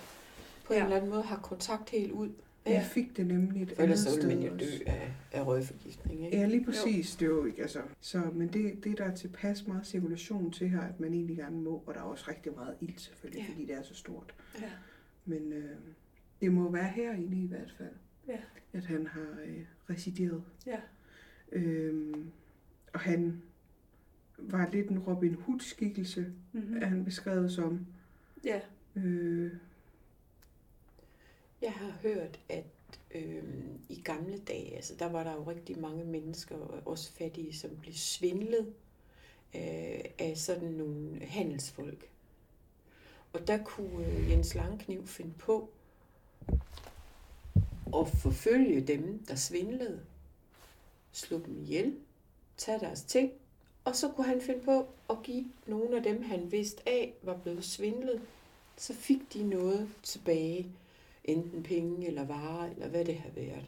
på. 0.64 0.72
Ja. 0.74 0.78
en 0.78 0.84
eller 0.84 0.96
anden 0.96 1.10
måde 1.10 1.22
har 1.22 1.36
kontakt 1.36 1.90
helt 1.90 2.12
ud. 2.12 2.30
Ja. 2.66 2.72
Jeg 2.72 2.84
fik 2.84 3.16
det 3.16 3.26
nemlig 3.26 3.62
et 3.62 3.72
For 3.76 3.82
ellers 3.82 4.06
andet 4.06 4.22
sted 4.22 4.28
man 4.36 4.42
jo 4.46 4.56
dø 4.56 4.64
af, 4.86 5.12
af 5.32 5.46
røgforgiftning, 5.46 6.24
ikke? 6.24 6.36
Ja, 6.38 6.46
lige 6.46 6.64
præcis. 6.64 7.16
Det 7.16 7.26
er 7.26 7.30
jo 7.30 7.44
ikke, 7.44 7.62
altså. 7.62 7.80
Så, 8.00 8.22
men 8.34 8.48
det, 8.48 8.84
det 8.84 8.98
der 8.98 9.04
er 9.04 9.14
tilpas 9.14 9.66
meget 9.66 9.86
cirkulation 9.86 10.50
til 10.52 10.68
her, 10.68 10.80
at 10.80 11.00
man 11.00 11.14
egentlig 11.14 11.36
gerne 11.36 11.56
må, 11.60 11.82
og 11.86 11.94
der 11.94 12.00
er 12.00 12.04
også 12.04 12.24
rigtig 12.28 12.52
meget 12.54 12.74
ild 12.80 12.98
selvfølgelig, 12.98 13.42
ja. 13.48 13.52
fordi 13.52 13.66
det 13.66 13.74
er 13.76 13.82
så 13.82 13.94
stort. 13.94 14.34
Ja. 14.60 14.70
Men 15.24 15.52
øh, 15.52 15.70
det 16.40 16.52
må 16.52 16.70
være 16.70 16.88
herinde 16.88 17.42
i 17.42 17.46
hvert 17.46 17.74
fald, 17.78 17.92
Ja. 18.28 18.38
at 18.72 18.84
han 18.84 19.06
har 19.06 19.26
øh, 19.46 19.64
resideret. 19.90 20.42
Ja. 20.66 20.78
Øhm, 21.52 22.30
og 22.92 23.00
han 23.00 23.42
var 24.38 24.68
lidt 24.72 24.88
en 24.88 24.98
Robin 24.98 25.34
Hood-skikkelse, 25.34 26.26
Mm-hmm. 26.52 26.76
er 26.82 26.86
han 26.86 27.04
beskrevet 27.04 27.52
som. 27.52 27.86
Ja. 28.44 28.60
Øh, 28.96 29.52
jeg 31.62 31.72
har 31.72 31.90
hørt, 32.02 32.40
at 32.48 32.64
øh, 33.14 33.44
i 33.88 34.02
gamle 34.04 34.38
dage, 34.38 34.76
altså 34.76 34.94
der 34.94 35.06
var 35.06 35.24
der 35.24 35.32
jo 35.32 35.42
rigtig 35.42 35.78
mange 35.78 36.04
mennesker, 36.04 36.56
også 36.84 37.12
fattige, 37.12 37.54
som 37.54 37.70
blev 37.80 37.94
svindlet 37.94 38.66
øh, 39.54 40.04
af 40.18 40.32
sådan 40.36 40.68
nogle 40.68 41.20
handelsfolk. 41.26 42.08
Og 43.32 43.46
der 43.46 43.64
kunne 43.64 44.06
øh, 44.06 44.30
Jens 44.30 44.54
Langkniv 44.54 45.06
finde 45.06 45.34
på 45.38 45.70
at 47.96 48.08
forfølge 48.08 48.80
dem, 48.80 49.24
der 49.28 49.34
svindlede, 49.34 50.00
slå 51.12 51.38
dem 51.38 51.62
ihjel, 51.62 51.96
tage 52.56 52.80
deres 52.80 53.02
ting, 53.02 53.32
og 53.84 53.96
så 53.96 54.08
kunne 54.08 54.26
han 54.26 54.40
finde 54.40 54.60
på 54.60 54.86
at 55.10 55.16
give 55.22 55.44
nogle 55.66 55.96
af 55.96 56.02
dem, 56.02 56.22
han 56.22 56.52
vidste 56.52 56.88
af, 56.88 57.14
var 57.22 57.36
blevet 57.36 57.64
svindlet, 57.64 58.22
så 58.76 58.94
fik 58.94 59.32
de 59.34 59.42
noget 59.42 59.88
tilbage 60.02 60.72
enten 61.24 61.62
penge 61.62 62.06
eller 62.06 62.24
varer, 62.26 62.70
eller 62.70 62.88
hvad 62.88 63.04
det 63.04 63.14
har 63.14 63.30
været. 63.30 63.64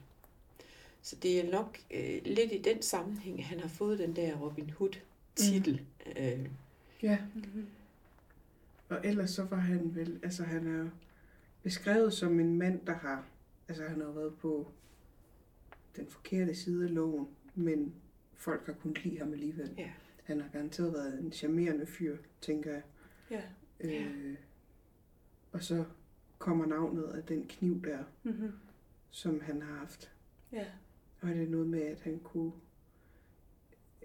Så 1.02 1.16
det 1.16 1.40
er 1.40 1.50
nok 1.50 1.78
øh, 1.90 2.20
lidt 2.24 2.52
i 2.52 2.62
den 2.62 2.82
sammenhæng, 2.82 3.38
at 3.38 3.44
han 3.44 3.60
har 3.60 3.68
fået 3.68 3.98
den 3.98 4.16
der 4.16 4.36
Robin 4.36 4.70
Hood-titel. 4.70 5.80
Mm. 6.06 6.12
Øh, 6.22 6.46
ja, 7.02 7.18
Mm-hmm. 7.34 7.66
og 8.88 9.00
ellers 9.04 9.30
så 9.30 9.44
var 9.44 9.56
han 9.56 9.94
vel, 9.94 10.20
altså 10.22 10.44
han 10.44 10.66
er 10.66 10.78
jo 10.78 10.88
beskrevet 11.62 12.12
som 12.12 12.40
en 12.40 12.58
mand, 12.58 12.80
der 12.86 12.94
har, 12.94 13.24
altså 13.68 13.84
han 13.88 14.00
har 14.00 14.08
været 14.10 14.34
på 14.34 14.68
den 15.96 16.06
forkerte 16.06 16.54
side 16.54 16.84
af 16.84 16.94
loven, 16.94 17.28
men 17.54 17.94
folk 18.34 18.66
har 18.66 18.72
kunnet 18.72 19.04
lide 19.04 19.18
ham 19.18 19.32
alligevel. 19.32 19.70
Ja. 19.78 19.90
Han 20.24 20.40
har 20.40 20.48
garanteret 20.52 20.92
været 20.92 21.20
en 21.20 21.32
charmerende 21.32 21.86
fyr, 21.86 22.16
tænker 22.40 22.72
jeg. 22.72 22.82
Ja. 23.30 23.42
Øh, 23.80 24.34
og 25.52 25.62
så 25.62 25.84
kommer 26.44 26.66
navnet 26.66 27.02
af 27.04 27.22
den 27.22 27.44
kniv 27.48 27.84
der, 27.84 27.98
Mm-hmm. 28.22 28.52
som 29.10 29.40
han 29.40 29.62
har 29.62 29.74
haft. 29.78 30.10
Ja. 30.52 30.64
Og 31.20 31.28
er 31.30 31.34
det 31.34 31.50
noget 31.50 31.66
med, 31.66 31.82
at 31.82 32.00
han 32.00 32.18
kunne 32.18 32.52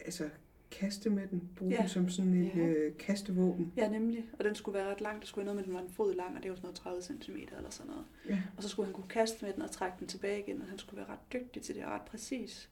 altså, 0.06 0.30
kaste 0.72 1.10
med 1.10 1.28
den, 1.28 1.50
bruge 1.56 1.72
Ja. 1.72 1.78
den 1.82 1.90
som 1.90 2.10
sådan 2.10 2.34
et 2.34 2.56
Ja. 2.56 2.60
øh, 2.62 2.98
kastevåben. 2.98 3.74
ja, 3.78 3.90
nemlig. 3.90 4.26
Og 4.40 4.46
den 4.46 4.56
skulle 4.56 4.80
være 4.80 4.92
ret 4.92 5.02
lang. 5.02 5.20
Det 5.20 5.28
skulle 5.28 5.46
være 5.46 5.56
noget 5.56 5.56
med, 5.56 5.64
at 5.64 5.68
den 5.68 5.74
var 5.74 5.82
en 5.82 5.94
fod 5.96 6.14
lang, 6.16 6.38
og 6.38 6.44
det 6.44 6.50
var 6.52 6.56
sådan 6.56 6.66
noget 6.68 6.76
30 6.76 7.02
cm 7.02 7.36
eller 7.58 7.70
sådan 7.70 7.90
noget. 7.92 8.06
Ja, 8.30 8.42
Og 8.58 8.64
så 8.64 8.70
skulle 8.70 8.86
han 8.86 8.94
kunne 8.94 9.08
kaste 9.10 9.46
med 9.46 9.54
den 9.54 9.62
og 9.62 9.72
trække 9.72 9.96
den 10.00 10.08
tilbage 10.08 10.40
igen, 10.40 10.62
og 10.62 10.68
han 10.68 10.78
skulle 10.78 10.98
være 10.98 11.10
ret 11.10 11.34
dygtig 11.34 11.62
til 11.62 11.76
det, 11.76 11.86
og 11.86 11.92
ret 11.92 12.02
præcis. 12.02 12.70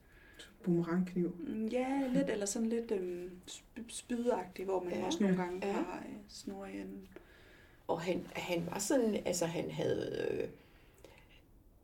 boomerangkniv. 0.62 1.36
Mm, 1.48 1.66
Ja, 1.66 2.06
lidt, 2.12 2.30
eller 2.30 2.46
sådan 2.46 2.68
lidt 2.68 2.90
øhm, 2.92 3.30
sp- 3.50 3.82
spydagtig, 3.88 4.64
hvor 4.64 4.84
man 4.84 4.92
Ja. 4.92 5.06
også 5.06 5.22
nogle 5.22 5.36
gange 5.36 5.66
ja. 5.66 5.72
har 5.72 6.04
øh, 6.08 6.14
snor 6.28 6.66
i 6.66 6.80
enden. 6.80 7.08
Og 7.88 8.00
han, 8.00 8.26
han 8.32 8.62
var 8.72 8.78
sådan, 8.78 9.16
altså 9.24 9.46
han 9.46 9.70
havde... 9.70 10.26
Øh, 10.30 10.48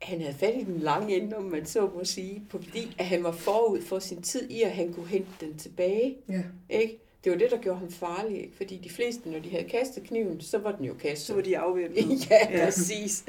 han 0.02 0.20
havde 0.20 0.34
fat 0.34 0.54
i 0.54 0.64
den 0.64 0.78
lange 0.78 1.16
ende, 1.16 1.36
om 1.36 1.42
man 1.44 1.66
så 1.66 1.90
må 1.94 2.04
sige, 2.04 2.42
fordi 2.48 2.94
at 2.98 3.04
han 3.06 3.22
var 3.24 3.32
forud 3.32 3.82
for 3.82 3.98
sin 3.98 4.22
tid 4.22 4.50
i, 4.50 4.62
at 4.62 4.70
han 4.70 4.92
kunne 4.92 5.06
hente 5.08 5.30
den 5.40 5.58
tilbage. 5.58 6.16
Ja, 6.28 6.42
Ikke? 6.70 6.98
Det 7.24 7.32
var 7.32 7.38
det, 7.38 7.50
der 7.50 7.58
gjorde 7.58 7.78
ham 7.78 7.90
farlig, 7.90 8.40
ikke? 8.42 8.56
fordi 8.56 8.76
de 8.76 8.90
fleste, 8.90 9.30
når 9.30 9.38
de 9.38 9.50
havde 9.50 9.64
kastet 9.68 10.02
kniven, 10.04 10.40
så 10.40 10.58
var 10.58 10.72
den 10.72 10.84
jo 10.84 10.94
kastet. 10.94 11.26
Så 11.26 11.34
var 11.34 11.42
de 11.42 11.58
afvæbnet. 11.58 11.98
ja, 12.30 12.58
Ja. 12.58 12.64
præcis. 12.64 13.24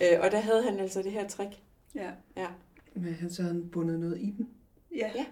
ja. 0.00 0.14
Øh, 0.16 0.24
og 0.24 0.30
der 0.30 0.40
havde 0.40 0.62
han 0.62 0.78
altså 0.78 1.02
det 1.02 1.12
her 1.12 1.28
trick. 1.28 1.50
Ja. 1.94 2.10
Ja. 2.36 2.46
men 2.94 3.14
han 3.14 3.30
så 3.30 3.42
havde 3.42 3.54
han 3.54 3.68
bundet 3.68 4.00
noget 4.00 4.18
i 4.20 4.34
den. 4.38 4.48
Ja. 4.96 5.10
Ja. 5.16 5.24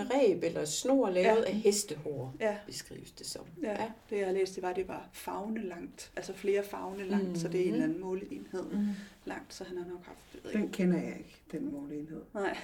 En 0.00 0.10
reb 0.14 0.44
eller 0.44 0.64
snor 0.64 1.10
lavet 1.10 1.24
Ja. 1.26 1.44
af 1.46 1.54
hestehår, 1.54 2.34
ja. 2.40 2.56
beskrives 2.66 3.10
det 3.10 3.26
som. 3.26 3.44
Ja, 3.62 3.90
det 4.10 4.18
jeg 4.18 4.26
har 4.26 4.32
læst, 4.32 4.54
det 4.54 4.62
var, 4.62 4.70
at 4.70 4.76
det 4.76 4.88
var 4.88 5.08
fagne 5.12 5.62
langt. 5.68 6.10
Altså 6.16 6.32
flere 6.34 6.62
fagne 6.64 7.04
langt, 7.04 7.28
mm. 7.28 7.36
så 7.36 7.48
det 7.48 7.60
er 7.60 7.64
en 7.64 7.66
Mhm. 7.68 7.74
eller 7.74 7.84
anden 7.86 8.00
måleenhed 8.00 8.62
Mm. 8.72 8.86
langt, 9.24 9.54
så 9.54 9.64
han 9.64 9.76
har 9.76 9.84
nok 9.86 10.04
haft, 10.06 10.18
ved 10.44 10.50
ikke. 10.50 10.62
Den 10.62 10.72
kender 10.72 10.98
jeg 11.02 11.16
ikke, 11.18 11.36
den 11.52 11.72
måleenhed. 11.72 12.22
Nej. 12.34 12.56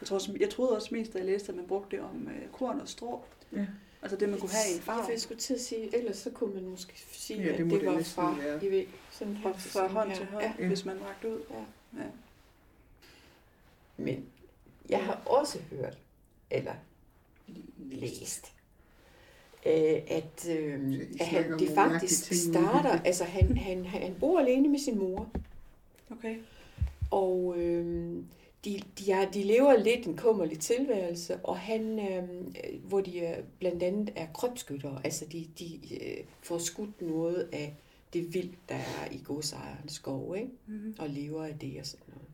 Jeg, 0.00 0.06
tror, 0.08 0.14
også- 0.14 0.36
jeg 0.40 0.50
troede 0.50 0.76
også 0.76 0.88
mest, 0.94 1.12
da 1.12 1.18
jeg 1.18 1.26
læste, 1.26 1.48
at 1.52 1.56
man 1.56 1.66
brugte 1.66 1.96
det 1.96 2.04
om 2.04 2.28
øh, 2.28 2.48
korn 2.52 2.80
og 2.80 2.88
strå. 2.88 3.24
Ja. 3.52 3.66
Altså 4.02 4.16
det, 4.16 4.28
man 4.28 4.38
kunne 4.40 4.50
have 4.50 4.68
i 4.70 4.72
en 4.72 4.82
Ja, 4.86 4.92
farve. 4.92 5.10
jeg 5.12 5.20
skulle 5.20 5.40
til 5.40 5.54
at 5.54 5.60
sige, 5.60 5.96
ellers 5.96 6.16
så 6.16 6.30
kunne 6.30 6.54
man 6.54 6.64
måske 6.64 6.92
sige, 7.12 7.38
Ja, 7.38 7.42
ja, 7.46 7.48
det 7.52 7.64
at 7.64 7.70
det, 7.70 7.80
det 7.80 7.88
var 7.88 8.02
fra, 8.02 8.36
være. 8.38 8.64
I 8.64 8.70
ved, 8.70 8.84
sådan 9.10 9.38
Fra, 9.42 9.52
fra 9.52 9.58
sådan 9.60 9.90
hånd 9.90 10.08
her. 10.08 10.16
til 10.16 10.26
hånd, 10.26 10.44
Ja. 10.44 10.52
ja. 10.58 10.66
hvis 10.66 10.84
man 10.84 10.96
rakte 11.08 11.28
ud. 11.28 11.40
Ja. 11.50 12.00
Ja. 12.02 12.08
Men 13.96 14.26
jeg 14.88 15.04
har 15.04 15.22
også 15.26 15.58
hørt, 15.70 15.98
eller 16.50 16.74
læst, 17.78 18.52
øh, 19.66 20.02
at, 20.06 20.48
øh, 20.50 21.00
at 21.20 21.26
han, 21.26 21.58
det 21.58 21.70
faktisk 21.74 22.32
starter, 22.50 23.00
altså 23.08 23.24
han, 23.24 23.56
han, 23.56 23.84
han 23.84 24.14
bor 24.20 24.40
alene 24.40 24.68
med 24.68 24.78
sin 24.78 24.98
mor, 24.98 25.30
Okay. 26.10 26.36
og 27.10 27.54
øh, 27.58 28.16
de, 28.64 28.82
de, 28.98 29.12
er, 29.12 29.30
de 29.30 29.42
lever 29.42 29.76
lidt 29.76 30.06
en 30.06 30.16
kummerlig 30.16 30.60
tilværelse, 30.60 31.36
og 31.36 31.58
han, 31.58 31.98
øh, 31.98 32.28
hvor 32.84 33.00
de 33.00 33.20
er, 33.20 33.42
blandt 33.58 33.82
andet 33.82 34.12
er 34.16 34.26
krybskyttere, 34.34 35.00
altså 35.04 35.24
de, 35.32 35.46
de 35.58 35.94
øh, 35.94 36.24
får 36.42 36.58
skudt 36.58 37.02
noget 37.02 37.48
af 37.52 37.76
det 38.12 38.34
vild, 38.34 38.50
der 38.68 38.74
er 38.74 39.10
i 39.12 39.20
godsejerens 39.24 39.92
skov, 39.92 40.36
ikke? 40.36 40.48
Mm-hmm. 40.66 40.94
og 40.98 41.08
lever 41.08 41.44
af 41.44 41.58
det 41.58 41.80
og 41.80 41.86
sådan 41.86 42.06
noget. 42.08 42.28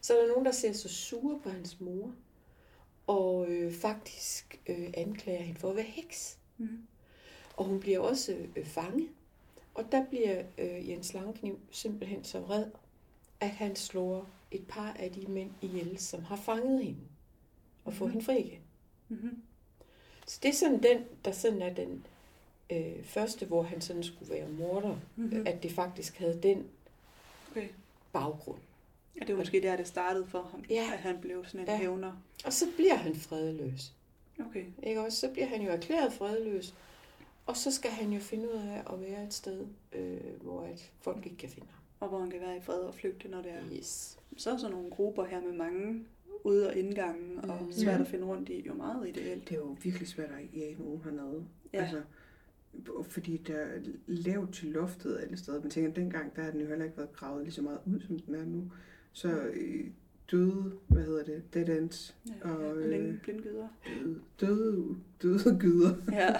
Så 0.00 0.16
er 0.16 0.20
der 0.20 0.28
nogen, 0.28 0.44
der 0.44 0.52
ser 0.52 0.72
så 0.72 0.88
sure 0.88 1.40
på 1.42 1.50
hans 1.50 1.80
mor, 1.80 2.12
og 3.06 3.46
øh, 3.48 3.72
faktisk 3.72 4.60
øh, 4.66 4.90
anklager 4.94 5.42
hende 5.42 5.60
for 5.60 5.70
at 5.70 5.76
være 5.76 5.84
heks. 5.84 6.38
Mm-hmm. 6.58 6.86
Og 7.56 7.64
hun 7.64 7.80
bliver 7.80 7.98
også 7.98 8.36
øh, 8.56 8.66
fanget. 8.66 9.08
Og 9.74 9.84
der 9.92 10.04
bliver 10.06 10.42
øh, 10.58 10.88
Jens 10.90 11.14
Langkniv 11.14 11.58
simpelthen 11.70 12.24
så 12.24 12.40
vred, 12.40 12.66
at 13.40 13.50
han 13.50 13.76
slår 13.76 14.28
et 14.50 14.66
par 14.68 14.92
af 14.98 15.12
de 15.12 15.26
mænd 15.26 15.50
ihjel, 15.62 15.98
som 15.98 16.22
har 16.24 16.36
fanget 16.36 16.84
hende, 16.84 17.00
og 17.84 17.94
får 17.94 18.04
Mhm. 18.04 18.12
hende 18.12 18.24
fri 18.26 18.38
igen. 18.40 18.60
Mm-hmm. 19.08 19.42
Så 20.26 20.38
det 20.42 20.48
er 20.48 20.52
sådan 20.54 20.82
den, 20.82 21.04
der 21.24 21.32
sådan 21.32 21.62
er 21.62 21.74
den 21.74 22.06
øh, 22.70 23.04
første, 23.04 23.46
hvor 23.46 23.62
han 23.62 23.80
sådan 23.80 24.02
skulle 24.02 24.34
være 24.34 24.48
morder, 24.48 24.96
Mm-hmm. 25.16 25.46
at 25.46 25.62
det 25.62 25.72
faktisk 25.72 26.16
havde 26.18 26.40
den 26.42 26.66
Okay. 27.50 27.68
baggrund. 28.12 28.58
Ja, 29.20 29.24
det 29.26 29.34
var 29.34 29.40
måske 29.40 29.62
der, 29.62 29.76
det 29.76 29.86
startede 29.86 30.26
for 30.26 30.42
ham, 30.42 30.64
Ja. 30.70 30.90
at 30.92 30.98
han 30.98 31.18
blev 31.20 31.44
sådan 31.44 31.60
en 31.60 31.66
Ja. 31.66 31.76
hævner. 31.78 32.22
Og 32.44 32.52
så 32.52 32.64
bliver 32.76 32.94
han 32.94 33.14
fredløs. 33.14 33.92
Okay. 34.46 34.64
Ikke 34.82 35.00
også? 35.00 35.20
Så 35.20 35.30
bliver 35.32 35.46
han 35.46 35.62
jo 35.62 35.70
erklæret 35.70 36.12
fredløs. 36.12 36.74
Og 37.46 37.56
så 37.56 37.70
skal 37.72 37.90
han 37.90 38.12
jo 38.12 38.20
finde 38.20 38.44
ud 38.48 38.54
af 38.58 38.82
at 38.92 39.00
være 39.00 39.24
et 39.26 39.34
sted, 39.34 39.66
øh, 39.92 40.20
hvor 40.42 40.62
at 40.62 40.90
folk 41.00 41.24
ikke 41.26 41.36
kan 41.38 41.48
finde 41.48 41.68
ham. 41.70 41.80
Og 42.00 42.08
hvor 42.08 42.18
han 42.18 42.30
kan 42.30 42.40
være 42.40 42.56
i 42.56 42.60
fred 42.60 42.78
og 42.80 42.94
flygte, 42.94 43.28
når 43.28 43.42
det 43.42 43.50
er. 43.52 43.76
Yes. 43.78 44.18
Så 44.36 44.50
er 44.52 44.56
sådan 44.56 44.72
nogle 44.76 44.90
grupper 44.90 45.24
her 45.24 45.40
med 45.40 45.52
mange 45.52 46.04
ude- 46.44 46.68
og 46.68 46.76
indgangen, 46.76 47.38
og 47.50 47.62
Mm. 47.62 47.72
svært 47.72 48.00
at 48.00 48.06
finde 48.08 48.24
rundt 48.26 48.48
i. 48.48 48.60
Jo 48.66 48.74
meget 48.74 49.08
ideelt. 49.08 49.48
Det 49.48 49.54
er 49.54 49.58
jo 49.58 49.76
virkelig 49.82 50.08
svært 50.08 50.30
at 50.30 50.58
jage 50.60 50.76
nogen 50.78 51.00
hernede. 51.04 51.44
Ja. 51.72 51.80
Altså, 51.82 52.02
fordi 53.02 53.36
der 53.36 53.56
er 53.56 53.78
lavt 54.06 54.54
til 54.54 54.68
loftet 54.68 55.18
alle 55.22 55.36
steder. 55.36 55.60
Men 55.60 55.70
tænker, 55.70 55.90
dengang 55.92 56.36
der 56.36 56.42
har 56.42 56.50
den 56.50 56.60
jo 56.60 56.66
heller 56.66 56.84
ikke 56.84 56.96
været 56.96 57.12
gravet 57.12 57.44
lige 57.44 57.54
så 57.54 57.62
meget 57.62 57.78
ud, 57.86 58.00
som 58.06 58.18
den 58.18 58.34
er 58.34 58.44
nu. 58.44 58.62
Så 59.16 59.28
øh, 59.54 59.84
døde, 60.30 60.72
hvad 60.88 61.02
hedder 61.04 61.24
det, 61.24 61.42
dead 61.54 61.68
ends, 61.78 62.16
Ja, 62.44 62.50
Og, 62.50 62.76
øh, 62.78 62.90
længe 62.90 63.20
blindgyder. 63.22 63.68
døde, 63.86 64.20
døde, 64.40 64.96
døde 65.22 65.58
gyder. 65.60 65.94
Ja. 66.12 66.30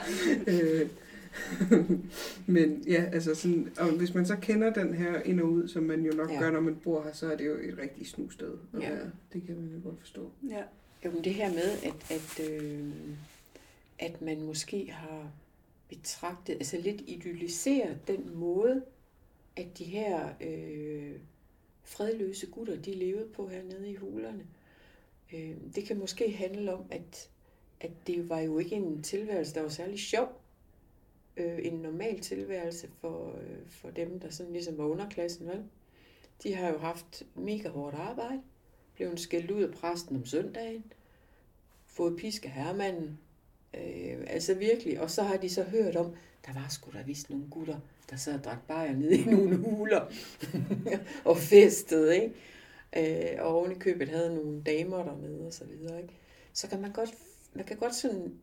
Øh, 0.53 0.91
Men 2.47 2.83
ja, 2.89 3.05
altså 3.13 3.35
sådan, 3.35 3.69
og 3.79 3.91
hvis 3.99 4.15
man 4.15 4.27
så 4.27 4.37
kender 4.37 4.73
den 4.73 4.95
her 4.95 5.23
ind 5.23 5.41
og 5.41 5.51
ud, 5.51 5.69
som 5.69 5.83
man 5.83 6.05
jo 6.05 6.13
nok 6.13 6.31
Ja. 6.31 6.39
gør, 6.41 6.51
når 6.51 6.61
man 6.61 6.77
bor 6.77 7.03
her, 7.03 7.13
så 7.13 7.33
er 7.33 7.37
det 7.37 7.47
jo 7.47 7.53
et 7.55 7.79
rigtig 7.79 8.07
snusted. 8.07 8.53
at 8.75 8.83
Ja. 8.83 8.91
være. 8.95 9.11
Det 9.33 9.43
kan 9.47 9.57
man 9.57 9.71
jo 9.71 9.81
godt 9.89 9.99
forstå. 10.01 10.31
ja. 10.49 10.63
Jo, 11.05 11.11
men 11.11 11.25
det 11.25 11.35
her 11.35 11.49
med, 11.49 11.71
at, 11.85 12.11
at, 12.11 12.51
øh, 12.51 12.89
at 13.99 14.23
man 14.23 14.43
måske 14.43 14.91
har 14.93 15.31
betragtet, 15.89 16.53
altså 16.55 16.77
lidt 16.81 17.01
idealiseret 17.07 17.99
den 18.09 18.31
måde, 18.35 18.83
at 19.57 19.79
de 19.79 19.85
her 19.85 20.29
øh, 20.41 21.13
fredløse 21.85 22.47
gutter, 22.47 22.77
de 22.77 22.95
levede 22.95 23.29
på 23.29 23.49
hernede 23.49 23.91
i 23.91 23.95
hulerne. 23.95 24.47
Øh, 25.35 25.57
det 25.75 25.85
kan 25.85 25.99
måske 25.99 26.33
handle 26.33 26.75
om, 26.75 26.85
at, 26.91 27.31
at 27.81 27.91
det 28.07 28.29
var 28.29 28.41
jo 28.41 28.59
ikke 28.59 28.77
en 28.77 29.03
tilværelse, 29.03 29.55
der 29.55 29.63
var 29.63 29.69
særlig 29.69 29.99
sjov. 29.99 30.41
Øh, 31.37 31.59
en 31.67 31.73
normal 31.73 32.21
tilværelse 32.21 32.89
for, 33.01 33.37
øh, 33.37 33.67
for 33.69 33.91
dem, 33.91 34.21
der 34.21 34.31
sådan 34.31 34.53
ligesom 34.53 34.79
var 34.79 34.85
underklassen, 34.85 35.47
vel? 35.47 35.65
De 36.43 36.55
har 36.55 36.69
jo 36.73 36.79
haft 36.79 37.23
mega 37.35 37.69
hårdt 37.69 37.97
arbejde, 37.97 38.43
blev 38.95 39.17
skældt 39.17 39.51
ud 39.51 39.63
af 39.63 39.75
præsten 39.75 40.17
om 40.17 40.25
søndagen, 40.25 40.85
fået 41.87 42.17
pisk 42.17 42.45
af 42.45 42.51
øh, 43.79 44.25
altså 44.27 44.55
virkelig, 44.55 45.01
og 45.01 45.11
så 45.11 45.23
har 45.23 45.37
de 45.37 45.49
så 45.49 45.63
hørt 45.63 45.97
om, 45.97 46.15
der 46.47 46.53
var 46.53 46.67
sgu 46.71 46.91
da 46.93 47.03
vist 47.03 47.31
nogle 47.31 47.45
gutter, 47.51 47.79
der 48.11 48.17
sad 48.17 48.35
og 48.35 48.45
drak 48.45 48.67
bajer 48.69 48.93
nede 48.97 49.17
i 49.19 49.25
nogle 49.35 49.57
huler 49.57 50.07
og 51.25 51.37
festede, 51.39 52.15
ikke? 52.23 52.35
Øh, 52.97 53.45
og 53.45 53.55
oven 53.59 53.73
i 53.73 53.79
købet 53.79 54.09
havde 54.09 54.35
nogle 54.35 54.63
damer 54.63 55.05
dernede 55.05 55.47
og 55.47 55.53
så 55.53 55.65
videre, 55.65 56.03
ikke? 56.03 56.15
Så 56.53 56.69
kan 56.69 56.81
man 56.81 56.93
godt, 56.93 57.11
man 57.55 57.65
kan 57.65 57.77
godt 57.77 57.95
sådan 57.95 58.35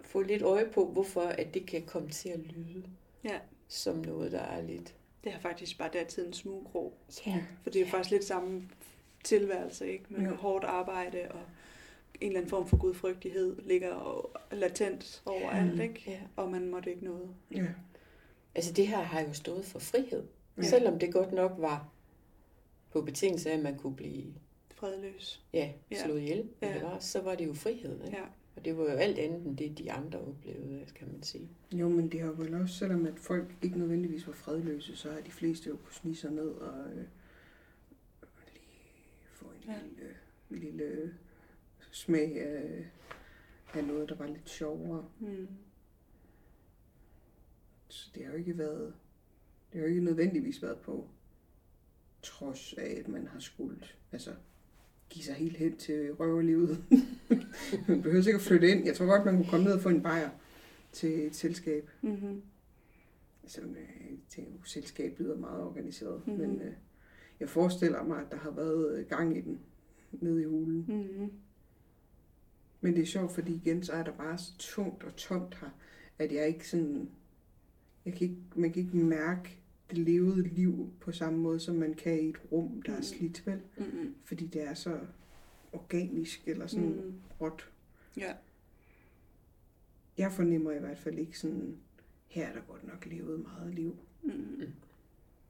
få 0.00 0.20
lidt 0.20 0.42
øje 0.42 0.66
på, 0.74 0.86
hvorfor 0.86 1.20
at 1.20 1.54
det 1.54 1.66
kan 1.66 1.82
komme 1.82 2.10
til 2.10 2.28
at 2.28 2.40
lyde 2.40 2.84
Ja. 3.24 3.38
som 3.68 3.96
noget, 3.96 4.32
der 4.32 4.40
er 4.40 4.62
lidt... 4.62 4.94
Det 5.24 5.32
er 5.32 5.38
faktisk 5.40 5.78
bare 5.78 5.90
datidens 5.92 6.36
smugkrog. 6.36 6.92
Ja, 7.26 7.42
For 7.62 7.70
det 7.70 7.82
er 7.82 7.86
faktisk 7.86 8.10
lidt 8.10 8.24
samme 8.24 8.62
tilværelse, 9.24 9.92
ikke? 9.92 10.04
Med 10.08 10.20
Ja. 10.20 10.34
hårdt 10.34 10.64
arbejde 10.64 11.18
og 11.30 11.40
en 12.20 12.26
eller 12.26 12.38
anden 12.40 12.50
form 12.50 12.66
for 12.66 12.76
gudfrygtighed 12.76 13.56
ligger 13.62 13.90
og 13.94 14.36
latent 14.52 15.22
overalt, 15.26 15.74
Mm. 15.74 15.80
ikke? 15.80 16.02
ja. 16.06 16.20
Og 16.36 16.50
man 16.50 16.66
måtte 16.70 16.90
ikke 16.90 17.04
noget. 17.04 17.28
Ja. 17.50 17.66
Altså 18.54 18.72
det 18.72 18.86
her 18.88 18.98
har 19.00 19.20
jo 19.20 19.32
stået 19.32 19.64
for 19.64 19.78
frihed. 19.78 20.22
Ja. 20.56 20.62
Ja. 20.62 20.68
Selvom 20.68 20.98
det 20.98 21.12
godt 21.12 21.32
nok 21.32 21.52
var 21.58 21.88
på 22.92 23.02
betingelse 23.02 23.50
af, 23.50 23.56
at 23.56 23.62
man 23.62 23.78
kunne 23.78 23.96
blive 23.96 24.24
Fredløs. 24.74 25.42
ja, 25.52 25.72
Ja. 25.90 26.04
slået 26.04 26.20
ihjel, 26.20 26.48
ja. 26.62 26.68
Ja. 26.68 26.74
det 26.74 26.82
var, 26.82 26.98
så 26.98 27.20
var 27.22 27.34
det 27.34 27.46
jo 27.46 27.54
frihed. 27.54 28.04
Ikke? 28.04 28.16
Ja. 28.16 28.24
Og 28.56 28.64
det 28.64 28.76
var 28.78 28.82
jo 28.84 28.90
alt 28.90 29.18
andet 29.18 29.46
end 29.46 29.56
det, 29.56 29.78
de 29.78 29.92
andre 29.92 30.18
oplevede, 30.18 30.86
kan 30.94 31.08
man 31.12 31.22
sige. 31.22 31.48
Jo, 31.72 31.88
men 31.88 32.08
det 32.12 32.20
har 32.20 32.26
jo 32.26 32.34
vel 32.38 32.54
også, 32.54 32.74
selvom 32.74 33.06
at 33.06 33.18
folk 33.18 33.54
ikke 33.62 33.78
nødvendigvis 33.78 34.26
var 34.26 34.32
fredløse, 34.32 34.96
så 34.96 35.10
har 35.12 35.20
de 35.20 35.30
fleste 35.30 35.68
jo 35.68 35.76
kunne 35.76 35.92
snige 35.94 36.16
sig 36.16 36.30
ned 36.30 36.48
og 36.48 36.78
øh, 36.90 36.96
lige 36.96 37.06
få 39.32 39.46
en 39.46 39.68
Ja. 39.68 39.72
ja. 39.72 39.78
lille, 40.50 40.66
lille 40.66 41.14
smag 41.94 42.40
af, 42.40 42.86
af 43.74 43.84
noget, 43.84 44.08
der 44.08 44.14
var 44.16 44.26
lidt 44.26 44.48
sjovere. 44.50 45.04
Mm. 45.20 45.48
Så 47.88 48.10
det 48.14 48.24
har 48.24 48.32
jo 48.32 48.38
ikke 48.38 48.58
været, 48.58 48.94
det 49.72 49.80
har 49.80 49.86
jo 49.86 49.86
ikke 49.94 50.04
nødvendigvis 50.04 50.62
været 50.62 50.78
på 50.78 51.08
trods 52.22 52.72
af, 52.78 52.96
at 53.00 53.08
man 53.08 53.26
har 53.26 53.40
skulle 53.40 53.76
altså, 54.12 54.30
give 55.10 55.24
sig 55.24 55.34
helt 55.34 55.56
hen 55.56 55.76
til 55.76 56.12
røverlivet. 56.12 56.84
man 57.88 58.02
behøver 58.02 58.26
ikke 58.26 58.34
at 58.34 58.40
flytte 58.40 58.70
ind. 58.70 58.84
Jeg 58.86 58.96
tror 58.96 59.06
godt, 59.06 59.24
man 59.24 59.36
kunne 59.36 59.50
komme 59.50 59.64
ned 59.64 59.72
og 59.74 59.80
få 59.80 59.88
en 59.88 60.02
bajer 60.02 60.30
til 60.92 61.26
et 61.26 61.34
selskab. 61.34 61.90
Mm-hmm. 62.02 62.42
Altså, 63.42 63.60
det 64.36 64.38
jo, 64.38 64.62
selskab 64.64 65.18
lyder 65.18 65.36
meget 65.36 65.62
organiseret, 65.62 66.26
Mhm. 66.26 66.36
mm-hmm. 66.36 66.50
men 66.58 66.60
øh, 66.66 66.72
jeg 67.40 67.48
forestiller 67.48 68.02
mig, 68.02 68.20
at 68.20 68.30
der 68.30 68.36
har 68.36 68.50
været 68.50 69.08
gang 69.08 69.36
i 69.36 69.40
den 69.40 69.60
nede 70.12 70.42
i 70.42 70.44
hulen. 70.44 70.84
Mm-hmm. 70.88 71.32
Men 72.84 72.94
det 72.94 73.02
er 73.02 73.06
sjovt, 73.06 73.32
fordi 73.32 73.54
igen, 73.54 73.82
så 73.82 73.92
er 73.92 74.02
der 74.02 74.12
bare 74.12 74.38
så 74.38 74.52
tungt 74.58 75.04
og 75.04 75.16
tomt 75.16 75.54
her, 75.60 75.68
at 76.18 76.32
jeg 76.32 76.48
ikke 76.48 76.68
sådan... 76.68 77.10
Jeg 78.04 78.12
kan 78.14 78.22
ikke, 78.22 78.40
man 78.54 78.72
kan 78.72 78.82
ikke 78.82 78.96
mærke 78.96 79.58
det 79.90 79.98
levede 79.98 80.42
liv 80.42 80.92
på 81.00 81.12
samme 81.12 81.38
måde, 81.38 81.60
som 81.60 81.74
man 81.74 81.94
kan 81.94 82.20
i 82.20 82.28
et 82.28 82.36
rum, 82.52 82.82
der 82.82 82.92
er 82.92 82.96
Mhm. 82.96 83.02
slidt, 83.02 83.46
vel? 83.46 83.60
Mm-hmm. 83.76 84.14
Fordi 84.24 84.46
det 84.46 84.62
er 84.62 84.74
så 84.74 84.98
organisk 85.72 86.48
eller 86.48 86.66
sådan 86.66 86.88
mm. 86.88 87.04
Mm. 87.06 87.14
råt. 87.40 87.70
Ja. 88.16 88.34
Jeg 90.18 90.32
fornemmer 90.32 90.72
i 90.72 90.78
hvert 90.78 90.98
fald 90.98 91.18
ikke 91.18 91.38
sådan, 91.38 91.76
her 92.26 92.46
er 92.46 92.52
der 92.52 92.60
godt 92.60 92.86
nok 92.86 93.06
levet 93.06 93.40
meget 93.42 93.74
liv. 93.74 93.96
Mm. 94.22 94.62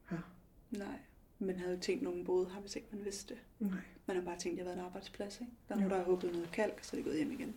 Her. 0.09 0.33
Nej. 0.71 0.99
Man 1.39 1.55
havde 1.59 1.73
jo 1.73 1.79
tænkt, 1.79 1.99
at 2.01 2.03
nogen 2.03 2.25
boede 2.25 2.49
her, 2.53 2.61
hvis 2.61 2.75
ikke 2.75 2.87
man 2.91 3.05
vidste 3.05 3.33
det. 3.33 3.41
Nej. 3.59 3.79
Man 4.05 4.15
har 4.17 4.23
bare 4.23 4.37
tænkt, 4.39 4.59
at 4.59 4.65
det 4.65 4.67
har 4.67 4.75
været 4.75 4.79
en 4.79 4.85
arbejdsplads, 4.85 5.39
ikke? 5.41 5.53
Der 5.69 5.75
er 5.75 5.79
nogen, 5.79 5.91
der 5.91 5.97
har 5.97 6.03
håbet 6.03 6.31
noget 6.33 6.51
kalk, 6.51 6.79
så 6.83 6.95
er 6.95 6.99
de 6.99 7.03
gået 7.03 7.17
hjem 7.17 7.31
igen. 7.31 7.55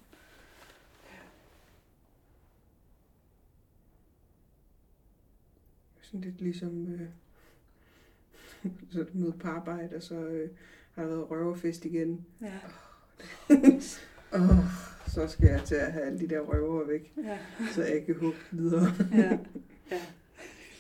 Sådan 6.01 6.21
lidt 6.21 6.41
ligesom, 6.41 6.87
øh, 6.95 7.09
så 8.93 8.99
du 9.03 9.09
møder 9.13 9.33
på 9.33 9.49
arbejde, 9.49 9.97
og 9.97 10.03
så 10.03 10.15
øh, 10.15 10.51
har 10.95 11.03
der 11.03 11.09
været 11.09 11.31
røverfest 11.31 11.85
igen. 11.85 12.27
Ja. 12.41 12.59
Og 14.33 14.41
så 15.07 15.29
skal 15.29 15.47
jeg 15.49 15.63
til 15.65 15.75
at 15.75 15.93
have 15.93 16.05
alle 16.05 16.19
de 16.21 16.29
der 16.29 16.41
røver 16.41 16.87
væk, 16.87 17.13
Ja. 17.25 17.39
så 17.75 17.83
jeg 17.85 18.07
kan 18.07 18.15
hugge 18.15 18.39
videre. 18.51 18.87
Ja. 19.13 19.39
ja. 19.97 20.01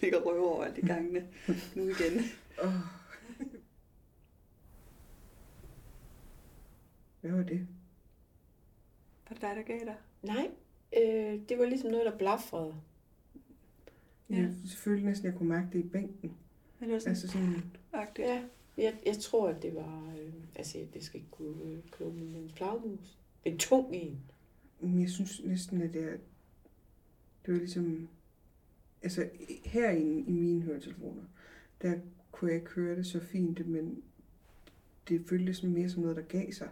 Ligger 0.03 0.19
røver 0.21 0.49
over 0.49 0.65
alt 0.65 0.79
i 0.79 0.87
gangene. 0.87 1.27
Nu 1.77 1.83
igen. 1.83 2.23
Oh. 2.63 2.73
Hvad 7.21 7.31
var 7.31 7.43
det? 7.43 7.67
Var 9.29 9.35
det 9.35 9.43
dig, 9.43 9.57
der 9.57 9.63
gav 9.63 9.79
dig? 9.85 9.97
Nej, 10.23 10.51
øh, 10.97 11.49
det 11.49 11.59
var 11.59 11.65
ligesom 11.65 11.91
noget, 11.91 12.07
der 12.07 12.19
blafrede. 12.19 12.75
Ja. 14.31 14.37
Jeg 14.37 14.55
følte 14.77 15.07
næsten, 15.07 15.27
at 15.27 15.33
jeg 15.33 15.39
kunne 15.39 15.49
mærke 15.49 15.69
det 15.73 15.85
i 15.85 15.89
bænken. 15.89 16.37
Er 16.81 16.87
det 16.87 17.03
sådan 17.03 17.11
Altså 17.11 17.29
sådan, 17.29 17.73
agtigt? 17.93 18.29
Ja, 18.29 18.43
jeg, 18.77 18.95
jeg 19.07 19.17
tror, 19.19 19.49
at 19.49 19.63
det 19.63 19.75
var... 19.75 20.15
Øh, 20.19 20.33
altså, 20.57 20.79
det 20.95 21.05
skal 21.05 21.21
ikke 21.21 21.31
kunne 21.31 21.63
øh, 21.65 21.79
kloge 21.91 22.15
men 22.15 22.35
en 22.35 22.51
flagmus. 22.51 23.19
En 23.45 23.59
tung 23.59 23.95
en. 23.95 24.21
men 24.81 25.01
jeg 25.01 25.11
synes 25.11 25.41
næsten, 25.45 25.83
at 25.83 25.93
det 25.93 26.05
er, 26.05 26.17
det 27.47 27.55
var 27.55 27.59
ligesom, 27.59 28.09
altså 29.03 29.29
herinde 29.65 30.21
i 30.21 30.33
mine 30.33 30.63
høretelefoner, 30.63 31.23
der 31.83 31.99
kunne 32.39 32.51
jeg 32.51 32.61
ikke 32.61 32.71
høre 32.71 32.97
det 32.97 33.07
så 33.07 33.21
fint, 33.21 33.69
men 33.69 34.03
det 35.09 35.27
føltes 35.29 35.63
mere 35.63 35.89
som 35.89 36.03
noget, 36.03 36.17
der 36.17 36.23
gav 36.23 36.53
sig. 36.53 36.69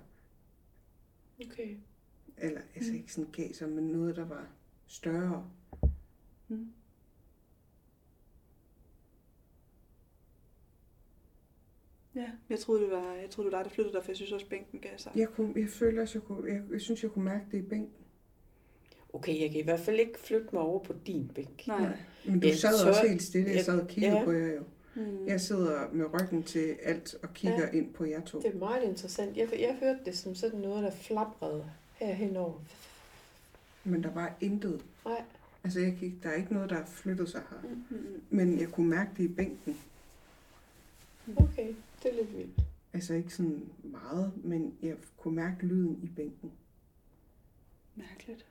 Okay. 1.46 1.76
Eller 2.38 2.60
altså 2.74 2.92
Mm. 2.92 2.98
ikke 2.98 3.12
sådan 3.12 3.30
gav 3.32 3.52
sig, 3.52 3.68
men 3.68 3.84
noget, 3.84 4.16
der 4.16 4.24
var 4.24 4.48
større. 4.86 5.50
Mm. 6.48 6.68
Ja, 12.14 12.30
jeg 12.50 12.58
troede, 12.58 12.82
det 12.82 12.90
var, 12.90 13.14
jeg 13.14 13.30
troede, 13.30 13.50
det 13.50 13.56
var 13.56 13.62
dig, 13.62 13.70
der 13.70 13.74
flyttede 13.74 13.94
dig, 13.96 14.04
for 14.04 14.10
jeg 14.10 14.16
synes 14.16 14.32
også, 14.32 14.46
bænken 14.48 14.80
gav 14.80 14.98
sig. 14.98 15.12
Jeg, 15.16 15.28
kunne, 15.28 15.52
jeg 15.56 15.68
føler 15.68 16.02
også, 16.02 16.18
jeg, 16.18 16.22
kunne, 16.22 16.52
jeg, 16.52 16.62
jeg 16.72 16.80
synes, 16.80 17.02
jeg 17.02 17.10
kunne 17.10 17.24
mærke 17.24 17.44
det 17.52 17.58
i 17.58 17.62
bænken. 17.62 17.92
Okay, 19.12 19.40
jeg 19.40 19.50
kan 19.50 19.60
i 19.60 19.64
hvert 19.64 19.80
fald 19.80 19.98
ikke 20.00 20.18
flytte 20.18 20.48
mig 20.52 20.62
over 20.62 20.84
på 20.84 20.94
din 21.06 21.30
bænk. 21.34 21.66
Nej. 21.66 21.98
Men 22.26 22.40
du 22.40 22.46
Ja, 22.48 22.54
sad 22.54 22.78
så- 22.78 22.88
også 22.88 23.08
helt 23.08 23.22
stille. 23.22 23.48
Jeg 23.48 23.56
jeg- 23.56 23.64
sad 23.64 23.80
og 23.80 23.88
kiggede 23.88 24.18
ja. 24.18 24.24
på 24.24 24.30
jer 24.32 24.54
jo. 24.54 24.62
Mm. 24.96 25.26
Jeg 25.26 25.40
sidder 25.40 25.90
med 25.92 26.06
ryggen 26.14 26.42
til 26.42 26.76
alt 26.82 27.14
og 27.22 27.34
kigger 27.34 27.66
Ja. 27.66 27.70
ind 27.78 27.94
på 27.94 28.04
jer 28.04 28.20
to. 28.20 28.40
Det 28.42 28.54
er 28.54 28.58
meget 28.58 28.82
interessant. 28.82 29.36
Jeg, 29.36 29.48
jeg 29.60 29.76
hørte 29.80 29.98
det 30.04 30.18
som 30.18 30.34
sådan 30.34 30.60
noget, 30.60 30.82
der 30.82 30.90
flabrede 30.90 31.70
herhenover. 31.94 32.60
Men 33.84 34.02
der 34.02 34.10
var 34.10 34.34
intet. 34.40 34.84
Nej. 35.04 35.22
Altså, 35.64 35.80
jeg 35.80 35.88
ikke- 35.88 36.18
der 36.22 36.28
er 36.28 36.34
ikke 36.34 36.52
noget, 36.54 36.70
der 36.70 36.76
har 36.76 36.86
flyttet 36.86 37.28
sig 37.28 37.42
her. 37.50 37.68
Mm, 37.68 37.84
mm, 37.90 37.96
mm. 37.96 38.20
Men 38.30 38.60
jeg 38.60 38.68
kunne 38.68 38.88
mærke 38.90 39.10
det 39.16 39.24
i 39.24 39.28
bænken. 39.28 39.80
Okay, 41.36 41.74
det 42.02 42.10
er 42.10 42.14
lidt 42.14 42.36
vildt. 42.36 42.60
Altså 42.92 43.14
ikke 43.14 43.34
sådan 43.34 43.68
meget, 43.82 44.32
men 44.44 44.74
jeg 44.82 44.96
kunne 45.16 45.34
mærke 45.36 45.66
lyden 45.66 46.00
i 46.02 46.06
bænken. 46.16 46.52
Mærkeligt. 47.96 48.46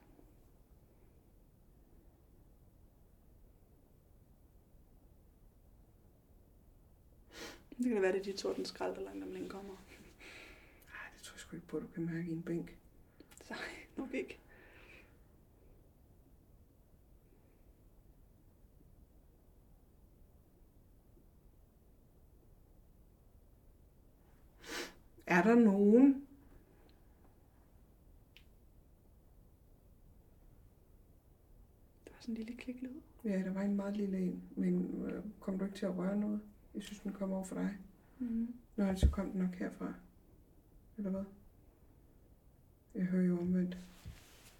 Det 7.77 7.85
kan 7.85 7.95
da 7.95 7.99
være, 7.99 8.11
det 8.11 8.19
er 8.19 8.23
de 8.23 8.37
torden 8.37 8.65
skrald, 8.65 8.95
der 8.95 9.01
langt 9.01 9.23
om 9.23 9.31
længe 9.31 9.49
kommer. 9.49 9.73
Ej, 9.73 11.09
det 11.15 11.23
tror 11.23 11.35
jeg 11.35 11.39
sgu 11.39 11.55
ikke 11.55 11.67
på, 11.67 11.77
at 11.77 11.83
du 11.83 11.87
kan 11.87 12.05
mærke 12.05 12.29
i 12.29 12.31
en 12.31 12.43
bænk. 12.43 12.77
Nej, 13.49 13.59
nok 13.97 14.13
ikke. 14.13 14.39
Er 25.27 25.43
der 25.43 25.55
nogen, 25.55 26.27
Der 32.05 32.11
var 32.11 32.21
sådan 32.21 32.33
en 32.33 32.37
lille 32.37 32.61
kliklyd. 32.61 33.01
Ja, 33.23 33.29
der 33.29 33.53
var 33.53 33.61
en 33.61 33.75
meget 33.75 33.97
lille 33.97 34.19
en, 34.19 34.43
men 34.55 35.05
øh, 35.05 35.23
kom 35.39 35.59
du 35.59 35.65
ikke 35.65 35.77
til 35.77 35.85
at 35.85 35.97
røre 35.97 36.17
noget? 36.17 36.41
Jeg 36.75 36.83
synes, 36.83 36.99
den 36.99 37.13
kom 37.13 37.31
over 37.31 37.43
for 37.43 37.55
dig. 37.55 37.77
Mm. 38.19 38.53
Nå, 38.75 38.95
så 38.95 39.09
kom 39.09 39.31
den 39.31 39.41
nok 39.41 39.55
herfra. 39.55 39.93
Eller 40.97 41.09
hvad? 41.09 41.23
Jeg 42.95 43.03
hører 43.03 43.25
jo 43.25 43.39
omvendt. 43.39 43.77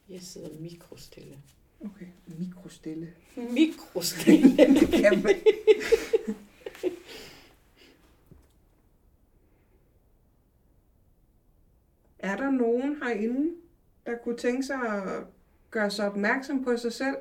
Jeg 0.10 0.22
sidder 0.22 0.60
mikrostille. 0.60 1.38
Okay, 1.82 2.08
mikrostille. 2.40 3.14
Mikrostille? 3.36 4.58
Det 4.80 4.90
kan 4.90 5.24
man. 5.24 5.36
Er 12.20 12.36
der 12.38 12.50
nogen 12.52 12.96
herinde, 13.04 13.56
der 14.06 14.18
kunne 14.24 14.38
tænke 14.38 14.64
sig 14.64 14.76
at 14.76 15.28
gøre 15.72 15.92
sig 15.92 16.08
opmærksom 16.08 16.64
på 16.64 16.78
sig 16.78 16.94
selv? 16.94 17.16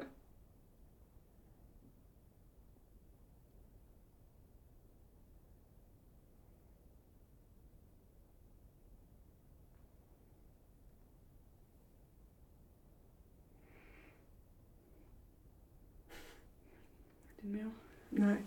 Det 17.36 17.45
er 17.45 17.47
mere. 17.47 17.72
Nej. 18.11 18.42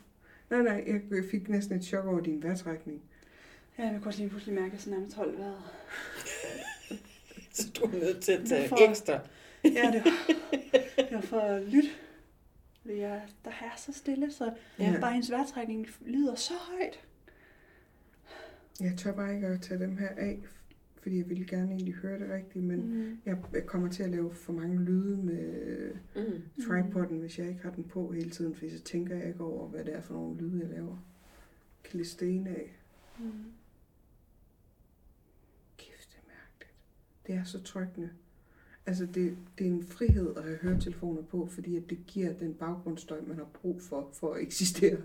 Nej, 0.63 0.81
nej, 0.81 1.01
jeg 1.11 1.23
fik 1.31 1.49
næsten 1.49 1.77
et 1.77 1.83
chok 1.83 2.05
over 2.05 2.19
din 2.19 2.43
vejrtrækning. 2.43 3.01
Ja, 3.77 3.83
jeg 3.83 3.95
kunne 4.01 4.07
også 4.07 4.19
lige 4.19 4.29
pludselig 4.29 4.55
mærke, 4.55 4.65
at 4.67 4.71
jeg 4.73 4.81
sådan 4.81 4.97
nærmest 4.97 5.15
holdt 5.15 5.39
vejret. 5.39 5.61
Så 7.51 7.69
du 7.75 7.83
er 7.83 7.91
nødt 7.99 8.23
til 8.23 8.31
at 8.31 8.47
tage 8.47 8.67
Hvorfor? 8.67 8.89
ekstra. 8.89 9.19
Ja, 9.63 9.91
det 9.91 10.01
var, 10.05 10.33
det 10.97 11.07
var 11.11 11.21
for 11.21 11.39
at 11.39 11.61
lytte. 11.63 11.89
Jeg, 12.85 13.21
der 13.45 13.51
er 13.51 13.75
så 13.77 13.93
stille, 13.93 14.31
så 14.31 14.53
Ja. 14.79 14.97
bare 15.01 15.11
hendes 15.11 15.31
vejrtrækning 15.31 15.87
lyder 16.05 16.35
så 16.35 16.53
højt. 16.53 16.99
Jeg 18.79 18.93
tør 18.97 19.11
bare 19.11 19.35
ikke 19.35 19.47
at 19.47 19.61
tage 19.61 19.79
dem 19.79 19.97
her 19.97 20.09
af, 20.17 20.39
fordi 21.01 21.17
jeg 21.17 21.29
ville 21.29 21.45
gerne 21.45 21.71
egentlig 21.71 21.93
høre 21.93 22.19
det 22.19 22.29
rigtigt, 22.29 22.65
men 22.65 22.79
Mm. 23.09 23.17
jeg 23.25 23.37
jeg 23.53 23.65
kommer 23.65 23.89
til 23.89 24.03
at 24.03 24.09
lave 24.09 24.33
for 24.33 24.53
mange 24.53 24.79
lyde 24.83 25.17
med 25.17 25.91
Mm. 26.15 26.41
tripoden, 26.67 27.19
hvis 27.19 27.39
jeg 27.39 27.47
ikke 27.49 27.61
har 27.61 27.71
den 27.71 27.83
på 27.83 28.11
hele 28.11 28.29
tiden, 28.29 28.55
for 28.55 28.65
så 28.69 28.81
tænker 28.83 29.15
jeg 29.15 29.27
ikke 29.27 29.43
over, 29.43 29.67
hvad 29.67 29.85
det 29.85 29.95
er 29.95 30.01
for 30.01 30.13
nogle 30.13 30.37
lyde, 30.37 30.59
jeg 30.61 30.69
laver. 30.69 30.97
Lide 31.93 32.05
sten 32.05 32.47
af. 32.47 32.77
Mm. 33.19 33.31
Kæft, 35.77 36.09
det 36.11 36.17
er 36.17 36.27
mærkeligt. 36.27 36.73
Det 37.27 37.35
er 37.35 37.43
så 37.43 37.63
tryggende. 37.63 38.09
Altså, 38.85 39.05
det, 39.05 39.37
det 39.57 39.67
er 39.67 39.71
en 39.71 39.83
frihed 39.83 40.35
at 40.35 40.43
have 40.43 40.57
høretelefoner 40.57 41.21
på, 41.21 41.45
fordi 41.45 41.75
at 41.75 41.89
det 41.89 41.99
giver 42.07 42.33
den 42.33 42.53
baggrundsstøj, 42.53 43.21
man 43.21 43.37
har 43.37 43.47
brug 43.53 43.81
for, 43.81 44.09
for 44.13 44.33
at 44.33 44.41
eksistere. 44.41 44.97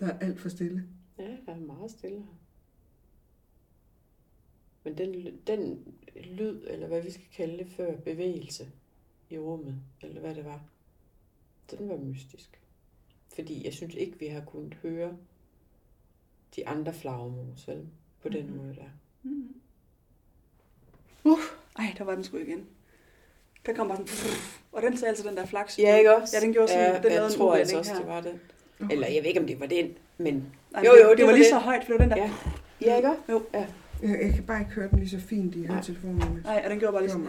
Der 0.00 0.06
er 0.06 0.18
alt 0.18 0.40
for 0.40 0.48
stille. 0.48 0.84
Ja, 1.18 1.36
der 1.46 1.52
er 1.52 1.60
meget 1.60 1.90
stille 1.90 2.16
her. 2.18 2.34
Men 4.86 4.98
den, 4.98 5.38
den 5.46 5.84
lyd, 6.24 6.60
eller 6.66 6.86
hvad 6.86 7.02
vi 7.02 7.10
skal 7.10 7.24
kalde 7.36 7.58
det 7.58 7.66
før, 7.76 7.96
bevægelse 7.96 8.66
i 9.30 9.38
rummet, 9.38 9.74
eller 10.02 10.20
hvad 10.20 10.34
det 10.34 10.44
var, 10.44 10.60
den 11.70 11.88
var 11.88 11.96
mystisk. 11.96 12.60
Fordi 13.34 13.64
jeg 13.64 13.72
synes 13.72 13.94
ikke, 13.94 14.18
vi 14.18 14.26
har 14.26 14.40
kunnet 14.46 14.74
høre 14.82 15.12
de 16.56 16.68
andre 16.68 16.94
flagermus, 16.94 17.68
vel? 17.68 17.86
På 18.22 18.28
den 18.28 18.46
Mhm. 18.46 18.56
måde 18.56 18.74
der. 18.74 18.90
Mm. 19.22 19.54
Uh, 21.24 21.38
ej, 21.78 21.94
der 21.98 22.04
var 22.04 22.14
den 22.14 22.24
sgu 22.24 22.36
igen. 22.36 22.66
Der 23.66 23.72
kom 23.74 23.88
bare 23.88 23.96
sådan, 24.06 24.36
og 24.72 24.82
den 24.82 24.96
sagde 24.96 25.08
altså 25.08 25.28
den 25.28 25.36
der 25.36 25.46
flaks. 25.46 25.78
Ja, 25.78 25.96
ikke 25.96 26.16
også? 26.16 26.36
Ja, 26.36 26.44
den 26.44 26.52
gjorde 26.52 26.68
sådan, 26.68 26.94
ja, 26.94 27.02
den 27.02 27.12
jeg 27.12 27.30
tror 27.32 27.54
altså 27.54 27.78
også, 27.78 27.92
her. 27.92 27.98
det 27.98 28.08
var 28.08 28.20
den. 28.20 28.40
Eller 28.90 29.06
jeg 29.08 29.22
ved 29.22 29.28
ikke, 29.28 29.40
om 29.40 29.46
det 29.46 29.60
var 29.60 29.66
den, 29.66 29.94
men... 30.18 30.52
Nej, 30.72 30.82
Jo, 30.84 30.90
jo, 31.02 31.10
det, 31.10 31.18
det 31.18 31.24
var 31.24 31.30
var 31.30 31.36
lige 31.36 31.44
det. 31.44 31.50
så 31.50 31.58
højt, 31.58 31.84
for 31.84 31.92
det 31.92 31.98
var 32.00 32.06
den 32.06 32.16
der. 32.18 32.24
Ja. 32.24 32.32
Ja, 32.80 32.96
ikke 32.96 33.08
også? 33.08 33.22
Jo. 33.28 33.42
Jeg, 34.02 34.18
jeg 34.22 34.34
kan 34.34 34.44
bare 34.44 34.60
ikke 34.60 34.72
høre 34.72 34.88
den 34.90 34.98
lige 34.98 35.08
så 35.10 35.18
fint 35.20 35.54
i 35.54 35.58
Nej. 35.58 35.66
høretelefonerne. 35.66 36.40
Nej, 36.44 36.62
og 36.64 36.70
den 36.70 36.78
gjorde 36.78 36.92
bare 36.92 37.02
lige 37.02 37.12
sådan. 37.12 37.28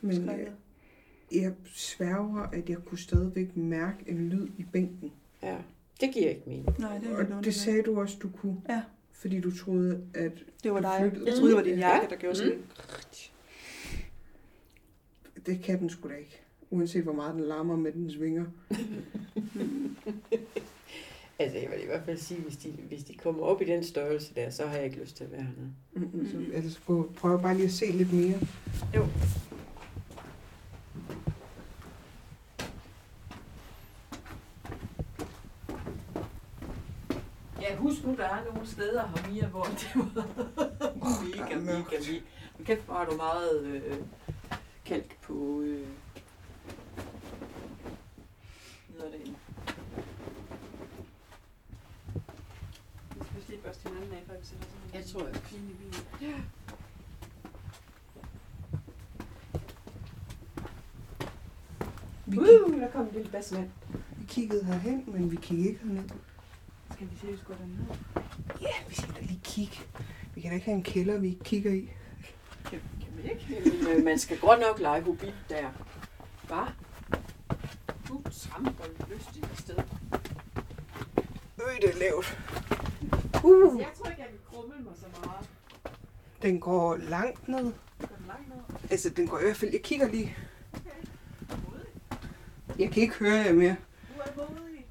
Men 0.00 0.24
Skrækket. 0.24 0.52
øh, 1.32 1.42
jeg 1.42 1.52
sværger, 1.74 2.42
at 2.42 2.68
jeg 2.68 2.76
kunne 2.86 2.98
stadigvæk 2.98 3.56
mærke 3.56 3.98
en 4.06 4.28
lyd 4.28 4.48
i 4.58 4.64
bænken. 4.72 5.12
Ja, 5.42 5.56
det 6.00 6.10
giver 6.14 6.28
ikke 6.28 6.42
mening. 6.46 6.78
Nej, 6.78 6.98
det 6.98 7.10
er 7.10 7.16
Og 7.16 7.24
lidt 7.24 7.44
det 7.44 7.54
sagde 7.54 7.82
du 7.82 8.00
også, 8.00 8.16
du 8.22 8.28
kunne. 8.40 8.56
Ja. 8.68 8.82
Fordi 9.12 9.40
du 9.40 9.56
troede, 9.56 10.02
at 10.14 10.32
Det 10.62 10.72
var 10.72 10.80
dig. 10.80 11.12
Jeg 11.26 11.34
troede, 11.34 11.48
det 11.48 11.56
var 11.56 11.62
din 11.62 11.78
Ja. 11.78 11.88
jakke, 11.88 12.10
der 12.10 12.16
gjorde 12.16 12.36
sådan. 12.36 12.58
det 15.46 15.60
kan 15.62 15.78
den 15.80 15.90
sgu 15.90 16.08
da 16.08 16.14
ikke. 16.14 16.40
Uanset 16.70 17.02
hvor 17.02 17.12
meget 17.12 17.34
den 17.34 17.44
larmer 17.44 17.76
med 17.76 17.92
dens 17.92 18.20
vinger. 18.20 18.44
Altså, 21.40 21.58
jeg 21.58 21.70
vil 21.70 21.82
i 21.82 21.86
hvert 21.86 22.04
fald 22.04 22.18
sige, 22.18 22.40
hvis 22.40 22.56
de, 22.56 22.70
hvis 22.70 23.04
de 23.04 23.14
kommer 23.14 23.42
op 23.42 23.62
i 23.62 23.64
den 23.64 23.84
størrelse 23.84 24.34
der, 24.34 24.50
så 24.50 24.66
har 24.66 24.76
jeg 24.76 24.84
ikke 24.84 25.00
lyst 25.00 25.16
til 25.16 25.24
at 25.24 25.32
være 25.32 25.42
hernede. 25.42 25.72
Mm-hmm. 25.92 26.30
Så 26.30 26.56
altså, 26.56 26.80
prøv, 26.86 27.12
prøv 27.12 27.42
bare 27.42 27.54
lige 27.54 27.66
at 27.66 27.72
se 27.72 27.86
lidt 27.86 28.12
mere. 28.12 28.38
Jo. 28.94 29.06
Ja, 37.60 37.76
husk 37.76 38.04
nu, 38.04 38.16
der 38.16 38.24
er 38.24 38.44
nogle 38.44 38.66
steder 38.68 39.06
her, 39.06 39.32
Mia, 39.32 39.46
hvor 39.46 39.62
det 39.62 39.90
var 39.94 40.26
mega, 41.24 41.58
mega, 41.58 41.76
mega. 41.78 42.20
Men 42.56 42.66
kæft, 42.66 42.84
hvor 42.84 42.94
har 42.94 43.04
du 43.04 43.16
meget 43.16 43.64
øh, 43.64 43.96
kalk 44.84 45.20
på... 45.20 45.60
Øh, 45.60 45.86
hvad 48.88 49.06
hedder 49.06 49.18
det? 49.18 49.34
Vi 53.36 53.42
skal 53.42 53.58
før 54.06 54.38
vi 54.38 54.44
sætter 54.46 54.66
sådan 54.66 54.94
Jeg 54.94 55.04
tror, 55.04 55.28
i 55.28 55.32
bilen. 55.50 55.94
Vi, 62.26 62.36
kig, 62.36 62.64
Uh, 62.66 62.80
der 62.80 62.90
kom 62.90 63.06
en 63.06 63.12
lille 63.12 63.30
basmand. 63.30 63.70
vi 64.16 64.24
kiggede 64.28 64.64
herhen, 64.64 65.04
men 65.06 65.30
vi 65.30 65.36
kiggede 65.36 65.68
ikke 65.68 65.80
herned. 65.84 66.08
Skal 66.92 67.10
vi 67.10 67.16
seriøst 67.20 67.44
gå 67.44 67.52
derned? 67.52 67.96
Ja, 68.60 68.88
vi 68.88 68.94
skal 68.94 69.14
da 69.14 69.20
lige 69.20 69.40
kigge. 69.44 69.78
Vi 70.34 70.40
kan 70.40 70.50
da 70.50 70.54
ikke 70.54 70.64
have 70.66 70.76
en 70.76 70.82
kælder, 70.82 71.18
vi 71.18 71.28
ikke 71.28 71.44
kigger 71.44 71.72
i. 71.72 71.90
Kan, 72.64 72.80
kan 73.00 73.08
vi 73.16 73.30
ikke? 73.30 73.62
Jamen, 73.66 73.96
øh, 73.98 74.04
man 74.04 74.18
skal 74.18 74.38
godt 74.38 74.60
nok 74.60 74.78
lege 74.80 75.02
hobbit 75.02 75.34
der. 75.48 75.70
Hvad? 76.46 76.66
Du 78.08 78.22
tramper 78.30 78.84
lystigt 79.14 79.48
i 79.58 79.62
stedet. 79.62 79.84
Øj, 81.58 81.72
det 81.80 81.90
er 81.94 81.98
lavt. 81.98 82.38
Uh. 83.44 83.80
Jeg 83.80 83.88
tror 83.98 84.10
ikke, 84.10 84.22
jeg 84.22 84.28
vil 84.30 84.40
krumme 84.50 84.74
mig 84.84 84.92
så 84.96 85.06
meget. 85.24 85.48
Den 86.42 86.60
går 86.60 86.96
langt 86.96 87.48
ned. 87.48 87.64
Den 87.64 87.72
langt 88.26 88.48
ned? 88.48 88.56
Altså, 88.90 89.10
den 89.10 89.26
går 89.28 89.38
i 89.38 89.42
hvert 89.42 89.56
fald... 89.56 89.72
Jeg 89.72 89.82
kigger 89.82 90.08
lige. 90.08 90.36
Jeg 92.78 92.90
kan 92.90 93.02
ikke 93.02 93.14
høre 93.14 93.34
jer 93.34 93.52
mere. 93.52 93.76
Du 94.16 94.20
er 94.20 94.50
modig. 94.50 94.86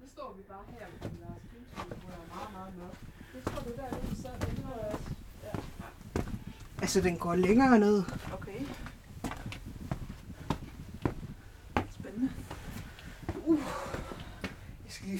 Nu 0.00 0.06
står 0.08 0.34
vi 0.36 0.42
bare 0.42 0.62
her 0.70 0.86
ved 1.02 1.10
Lars 1.20 1.42
Kynstvig, 1.50 1.98
hvor 1.98 2.10
der 2.10 2.16
er 2.16 2.34
meget, 2.34 2.52
meget 2.52 2.74
mørkt. 2.78 2.98
Jeg 3.34 3.44
tror, 3.44 3.62
det 3.62 3.78
er 3.78 3.90
der. 3.90 3.98
Det 3.98 4.62
tror 4.62 4.76
jeg 4.76 4.92
også. 4.92 5.10
Altså, 6.80 7.00
den 7.00 7.18
går 7.18 7.34
længere 7.34 7.78
ned. 7.78 8.02
Okay. 8.32 8.60
Spændende. 11.90 12.30
Jeg 14.84 14.88
skal 14.88 15.06
lige 15.06 15.18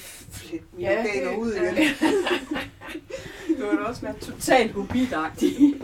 flette 0.51 0.67
mine 0.77 0.91
Ja, 0.91 0.99
organer 1.01 1.31
det- 1.31 1.39
ud 1.39 1.53
igen. 1.53 1.75
Det 3.59 3.67
var 3.67 3.73
da 3.77 3.83
også 3.85 4.01
være 4.03 4.19
Totalt 4.19 4.73
hobbitagtig. 4.73 5.75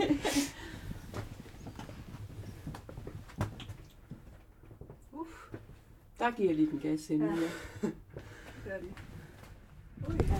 Der 6.19 6.31
giver 6.31 6.49
jeg 6.49 6.55
lige 6.55 6.71
den 6.71 6.79
gas 6.79 7.09
ind. 7.09 7.23
Ja. 7.23 7.29
Ja. 7.83 7.87
Det 8.65 8.73
er. 8.73 10.37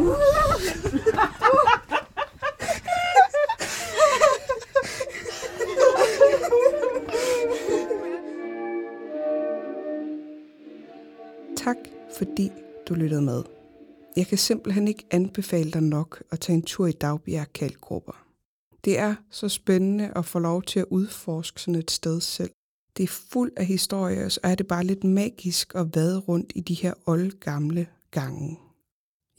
Tak, 11.58 11.76
fordi 12.18 12.52
du 12.90 12.94
lyttede 12.94 13.22
med. 13.22 13.44
Jeg 14.18 14.28
kan 14.28 14.38
simpelthen 14.38 14.88
ikke 14.88 15.06
anbefale 15.12 15.72
dig 15.72 15.84
nok 15.84 16.24
at 16.32 16.40
tage 16.40 16.56
en 16.56 16.62
tur 16.62 16.88
i 16.88 16.92
Dagbjerg 16.92 17.54
Kalkgrupper. 17.54 18.26
Det 18.86 19.00
er 19.00 19.16
så 19.32 19.50
spændende 19.50 20.12
at 20.16 20.26
få 20.26 20.40
lov 20.40 20.64
til 20.64 20.80
at 20.80 20.86
udforske 20.90 21.62
sådan 21.62 21.76
et 21.76 21.92
sted 21.92 22.22
selv. 22.22 22.52
Det 22.98 23.04
er 23.04 23.08
fuld 23.08 23.52
af 23.58 23.66
historier, 23.66 24.26
og 24.26 24.32
så 24.32 24.40
er 24.44 24.56
det 24.56 24.68
bare 24.68 24.84
lidt 24.84 25.04
magisk 25.04 25.76
at 25.76 25.96
vade 25.96 26.20
rundt 26.20 26.52
i 26.56 26.62
de 26.62 26.74
her 26.74 26.94
oldgamle 27.06 27.88
gange. 28.12 28.60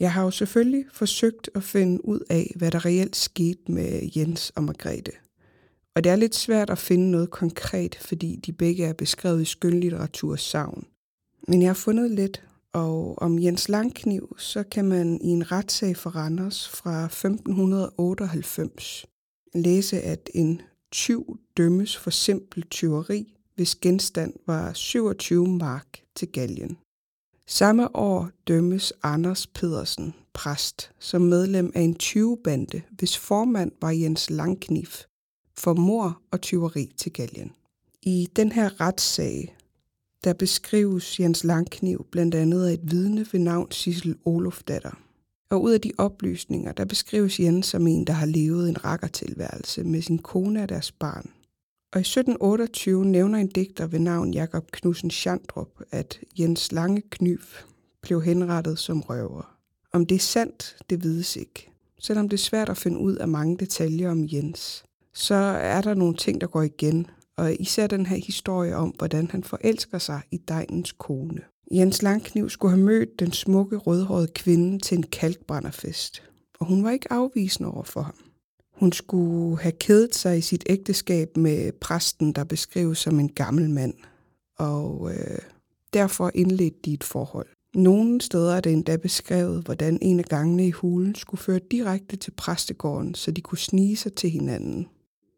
Jeg 0.01 0.13
har 0.13 0.23
jo 0.23 0.31
selvfølgelig 0.31 0.85
forsøgt 0.93 1.51
at 1.55 1.63
finde 1.63 2.05
ud 2.05 2.21
af, 2.31 2.53
hvad 2.57 2.71
der 2.71 2.85
reelt 2.85 3.17
skete 3.17 3.73
med 3.73 4.11
Jens 4.17 4.51
og 4.51 4.65
Margrethe. 4.65 5.13
Og 5.95 6.05
det 6.05 6.13
er 6.13 6.17
lidt 6.17 6.35
svært 6.35 6.71
at 6.71 6.79
finde 6.79 7.11
noget 7.11 7.31
konkret, 7.31 7.95
fordi 7.95 8.37
de 8.37 8.53
begge 8.53 8.85
er 8.85 8.93
beskrevet 8.93 9.43
i 9.43 9.45
skønlitteratur 9.45 10.37
savn. 10.37 10.87
Men 11.49 11.63
jeg 11.63 11.69
har 11.69 11.75
fundet 11.75 12.11
lidt, 12.11 12.48
og 12.73 13.19
om 13.19 13.39
Jens 13.39 13.69
Langkniv, 13.69 14.37
så 14.39 14.63
kan 14.63 14.85
man 14.85 15.21
i 15.21 15.29
en 15.29 15.53
retssag 15.53 15.97
for 15.97 16.11
Randers 16.11 16.69
fra 16.69 17.05
1598 17.05 19.07
læse, 19.55 20.01
at 20.01 20.31
en 20.35 20.63
tyv 20.93 21.39
dømmes 21.57 21.97
for 21.97 22.11
simpelt 22.11 22.71
tyveri, 22.71 23.35
hvis 23.55 23.75
genstand 23.75 24.33
var 24.47 24.73
27 24.73 25.49
mark 25.49 26.01
til 26.17 26.29
galgen. 26.29 26.79
Samme 27.47 27.97
år 27.97 28.31
dømmes 28.49 28.93
Anders 29.03 29.47
Pedersen, 29.47 30.15
præst, 30.33 30.91
som 30.99 31.23
medlem 31.23 31.73
af 31.75 31.81
en 31.81 31.95
tyvebande, 31.95 32.83
hvis 32.91 33.19
formand 33.19 33.73
var 33.81 33.91
Jens 33.91 34.31
Langkniv, 34.31 34.87
for 35.59 35.75
mor 35.75 36.23
og 36.31 36.41
tyveri 36.41 36.93
til 36.97 37.13
galgen. 37.13 37.53
I 38.03 38.29
den 38.37 38.53
her 38.53 38.81
retssag, 38.81 39.57
der 40.25 40.33
beskrives 40.33 41.21
Jens 41.21 41.45
Langkniv 41.45 42.07
blandt 42.11 42.35
andet 42.35 42.67
af 42.67 42.73
et 42.73 42.91
vidne 42.91 43.27
ved 43.33 43.41
navn 43.41 43.71
Sissel 43.71 44.17
Olofdatter. 44.25 44.99
Og 45.51 45.63
ud 45.63 45.73
af 45.73 45.81
de 45.81 45.93
oplysninger, 45.99 46.73
der 46.73 46.85
beskrives 46.85 47.41
Jens 47.41 47.67
som 47.67 47.87
en, 47.87 48.05
der 48.05 48.13
har 48.13 48.27
levet 48.27 48.69
en 48.69 48.85
rakkertilværelse 48.85 49.85
med 49.85 50.03
sin 50.03 50.19
kone 50.19 50.63
og 50.63 50.69
deres 50.69 50.93
barn. 50.93 51.31
Og 51.93 51.99
i 51.99 52.01
1728 52.01 53.05
nævner 53.05 53.39
en 53.39 53.49
digter 53.49 53.87
ved 53.87 53.99
navn 53.99 54.35
Jakob 54.35 54.71
Knudsen 54.71 55.11
Schandrup, 55.11 55.83
at 55.91 56.21
Jens 56.39 56.73
Lange 56.73 57.03
Knyv 57.11 57.41
blev 58.03 58.23
henrettet 58.23 58.79
som 58.79 59.01
røver. 59.01 59.57
Om 59.93 60.07
det 60.07 60.15
er 60.15 60.19
sandt, 60.19 60.77
det 60.91 61.03
vides 61.05 61.37
ikke. 61.37 61.71
Selvom 61.99 62.29
det 62.29 62.37
er 62.37 62.43
svært 62.43 62.69
at 62.69 62.77
finde 62.77 62.99
ud 62.99 63.17
af 63.17 63.29
mange 63.29 63.57
detaljer 63.57 64.11
om 64.11 64.29
Jens, 64.33 64.85
så 65.15 65.35
er 65.35 65.81
der 65.81 65.95
nogle 65.95 66.17
ting, 66.17 66.41
der 66.41 66.47
går 66.47 66.63
igen, 66.63 67.07
og 67.39 67.57
især 67.61 67.87
den 67.87 68.07
her 68.07 68.17
historie 68.17 68.77
om, 68.77 68.89
hvordan 68.89 69.31
han 69.31 69.45
forelsker 69.45 69.99
sig 69.99 70.21
i 70.31 70.37
Dejnens 70.37 70.93
kone. 70.93 71.41
Jens 71.73 72.03
Langkniv 72.03 72.51
skulle 72.51 72.75
have 72.75 72.85
mødt 72.85 73.21
den 73.21 73.33
smukke 73.33 73.77
rødhårede 73.77 74.29
kvinde 74.35 74.79
til 74.79 74.99
en 74.99 75.03
kalkbrænderfest, 75.03 76.23
og 76.61 76.67
hun 76.67 76.85
var 76.85 76.91
ikke 76.91 77.13
afvisende 77.13 77.73
over 77.73 77.83
for 77.83 78.01
ham. 78.01 78.15
Hun 78.75 78.93
skulle 78.93 79.59
have 79.59 79.73
kædet 79.73 80.15
sig 80.15 80.39
i 80.39 80.41
sit 80.41 80.65
ægteskab 80.67 81.37
med 81.37 81.73
præsten, 81.73 82.33
der 82.33 82.45
beskrives 82.45 82.99
som 82.99 83.21
en 83.21 83.29
gammel 83.29 83.71
mand, 83.71 83.95
og 84.59 85.11
øh, 85.15 85.39
derfor 85.93 86.31
indledte 86.35 86.79
de 86.85 86.93
et 86.93 87.05
forhold. 87.05 87.47
Nogle 87.75 88.21
steder 88.21 88.55
er 88.55 88.61
det 88.61 88.73
endda 88.73 88.97
beskrevet, 88.97 89.65
hvordan 89.65 89.99
en 90.03 90.19
af 90.19 90.25
gangene 90.25 90.67
i 90.67 90.71
hulen 90.71 91.15
skulle 91.15 91.41
føre 91.41 91.61
direkte 91.71 92.17
til 92.17 92.31
præstegården, 92.31 93.15
så 93.15 93.31
de 93.31 93.41
kunne 93.41 93.59
snige 93.59 93.97
sig 93.97 94.15
til 94.15 94.31
hinanden. 94.31 94.87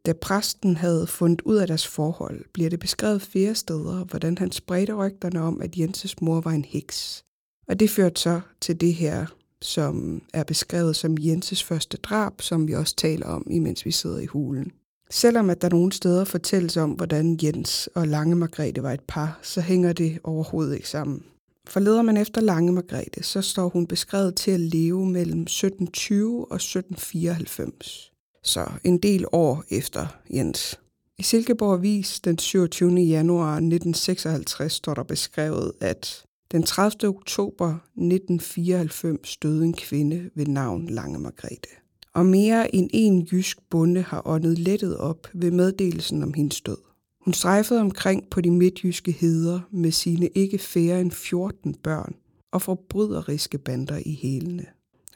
Da 0.07 0.13
præsten 0.13 0.77
havde 0.77 1.07
fundet 1.07 1.41
ud 1.41 1.57
af 1.57 1.67
deres 1.67 1.87
forhold, 1.87 2.45
bliver 2.53 2.71
det 2.71 2.81
beskrevet 2.81 3.23
flere 3.23 3.55
steder, 3.55 4.05
hvordan 4.05 4.39
han 4.39 4.53
spredte 4.53 4.95
rygterne 4.95 5.43
om, 5.43 5.61
at 5.63 5.77
Jenses 5.79 6.21
mor 6.21 6.41
var 6.41 6.51
en 6.51 6.65
heks. 6.65 7.25
Og 7.69 7.81
det 7.81 7.91
førte 7.91 8.21
så 8.21 8.41
til 8.61 8.81
det 8.81 8.95
her, 8.95 9.27
som 9.63 10.23
er 10.35 10.45
beskrevet 10.45 10.97
som 10.97 11.17
Jenses 11.21 11.63
første 11.63 11.97
drab, 11.97 12.43
som 12.43 12.69
vi 12.69 12.73
også 12.73 12.97
taler 12.97 13.27
om, 13.27 13.47
imens 13.51 13.87
vi 13.87 13.91
sidder 13.91 14.19
i 14.19 14.27
hulen. 14.27 14.73
Selvom 15.11 15.51
at 15.51 15.63
der 15.63 15.69
nogle 15.69 15.93
steder 15.93 16.25
fortælles 16.25 16.77
om, 16.77 16.91
hvordan 16.91 17.39
Jens 17.43 17.89
og 17.95 18.09
Lange 18.09 18.37
Margrethe 18.37 18.83
var 18.83 18.93
et 18.93 19.05
par, 19.09 19.39
så 19.43 19.61
hænger 19.61 19.93
det 19.93 20.19
overhovedet 20.25 20.75
ikke 20.75 20.89
sammen. 20.89 21.23
For 21.67 21.81
leder 21.81 22.03
man 22.03 22.17
efter 22.17 22.41
Lange 22.41 22.73
Margrethe, 22.73 23.23
så 23.23 23.43
står 23.43 23.69
hun 23.69 23.87
beskrevet 23.87 24.35
til 24.35 24.51
at 24.51 24.61
leve 24.61 25.07
mellem 25.07 25.41
1720 25.41 26.51
og 26.51 26.57
1794 26.57 28.10
så 28.43 28.70
en 28.84 28.99
del 28.99 29.24
år 29.32 29.64
efter 29.70 30.07
Jens. 30.34 30.80
I 31.18 31.22
Silkeborg 31.22 31.74
Avis 31.74 32.20
den 32.20 32.38
27. 32.38 32.95
januar 32.95 33.53
1956 33.53 34.72
står 34.72 34.95
der 34.95 35.03
beskrevet, 35.03 35.72
at 35.80 36.24
den 36.53 36.62
30. 36.62 37.09
oktober 37.09 37.68
1994 37.68 39.36
døde 39.36 39.64
en 39.64 39.74
kvinde 39.74 40.30
ved 40.34 40.47
navn 40.47 40.88
Lange 40.88 41.18
Margrethe. 41.18 41.76
Og 42.14 42.26
mere 42.26 42.74
end 42.74 42.91
en 42.93 43.28
jysk 43.32 43.59
bonde 43.70 44.03
har 44.03 44.22
åndet 44.24 44.59
lettet 44.59 44.97
op 44.97 45.28
ved 45.34 45.51
meddelelsen 45.51 46.22
om 46.22 46.34
hendes 46.34 46.61
død. 46.61 46.78
Hun 47.24 47.34
strejfede 47.34 47.80
omkring 47.80 48.30
på 48.30 48.41
de 48.41 48.51
midtjyske 48.51 49.12
heder 49.12 49.61
med 49.70 49.91
sine 49.91 50.28
ikke 50.28 50.59
færre 50.59 51.01
end 51.01 51.11
14 51.11 51.74
børn 51.74 52.14
og 52.53 52.62
forbryderiske 52.62 53.59
bander 53.59 54.01
i 54.07 54.18
hælene. 54.22 54.66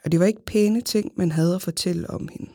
Og 0.03 0.11
det 0.11 0.19
var 0.19 0.25
ikke 0.25 0.45
pæne 0.45 0.81
ting, 0.81 1.11
man 1.15 1.31
havde 1.31 1.55
at 1.55 1.61
fortælle 1.61 2.09
om 2.09 2.27
hende. 2.27 2.51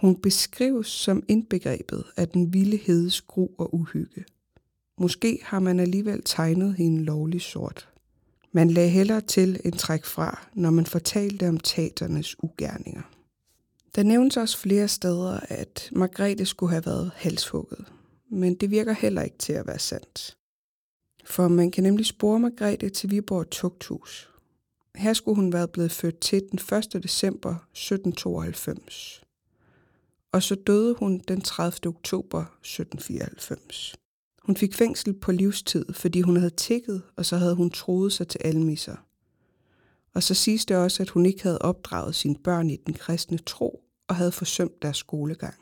Hun 0.00 0.16
beskrives 0.16 0.86
som 0.86 1.22
indbegrebet 1.28 2.04
af 2.16 2.28
den 2.28 2.52
vilde 2.52 2.76
hedes 2.76 3.20
gru 3.20 3.48
og 3.58 3.74
uhygge. 3.74 4.24
Måske 4.98 5.38
har 5.42 5.60
man 5.60 5.80
alligevel 5.80 6.22
tegnet 6.24 6.74
hende 6.74 7.04
lovlig 7.04 7.40
sort. 7.40 7.88
Man 8.52 8.70
lagde 8.70 8.90
hellere 8.90 9.20
til 9.20 9.60
en 9.64 9.72
træk 9.72 10.04
fra, 10.04 10.48
når 10.54 10.70
man 10.70 10.86
fortalte 10.86 11.48
om 11.48 11.60
taternes 11.60 12.36
ugerninger. 12.42 13.02
Der 13.94 14.02
nævnes 14.02 14.36
også 14.36 14.58
flere 14.58 14.88
steder, 14.88 15.40
at 15.48 15.88
Margrethe 15.92 16.46
skulle 16.46 16.70
have 16.70 16.86
været 16.86 17.10
halshugget, 17.14 17.84
men 18.30 18.54
det 18.54 18.70
virker 18.70 18.92
heller 18.92 19.22
ikke 19.22 19.38
til 19.38 19.52
at 19.52 19.66
være 19.66 19.78
sandt. 19.78 20.36
For 21.24 21.48
man 21.48 21.70
kan 21.70 21.82
nemlig 21.82 22.06
spore 22.06 22.40
Margrethe 22.40 22.88
til 22.88 23.10
Viborg 23.10 23.50
Tugthus. 23.50 24.30
Her 24.94 25.12
skulle 25.12 25.36
hun 25.36 25.52
være 25.52 25.68
blevet 25.68 25.92
født 25.92 26.20
til 26.20 26.42
den 26.50 26.78
1. 26.78 27.02
december 27.02 27.50
1792 27.50 29.19
og 30.32 30.42
så 30.42 30.54
døde 30.54 30.94
hun 30.94 31.22
den 31.28 31.40
30. 31.40 31.88
oktober 31.88 32.40
1794. 32.40 33.94
Hun 34.42 34.56
fik 34.56 34.74
fængsel 34.74 35.14
på 35.14 35.32
livstid, 35.32 35.92
fordi 35.92 36.20
hun 36.20 36.36
havde 36.36 36.50
tækket, 36.50 37.02
og 37.16 37.26
så 37.26 37.36
havde 37.36 37.54
hun 37.54 37.70
troet 37.70 38.12
sig 38.12 38.28
til 38.28 38.40
almisser. 38.44 38.96
Og 40.14 40.22
så 40.22 40.34
siges 40.34 40.66
det 40.66 40.76
også, 40.76 41.02
at 41.02 41.08
hun 41.08 41.26
ikke 41.26 41.42
havde 41.42 41.58
opdraget 41.62 42.14
sine 42.14 42.36
børn 42.44 42.70
i 42.70 42.76
den 42.76 42.94
kristne 42.94 43.38
tro 43.38 43.80
og 44.08 44.16
havde 44.16 44.32
forsømt 44.32 44.82
deres 44.82 44.96
skolegang. 44.96 45.54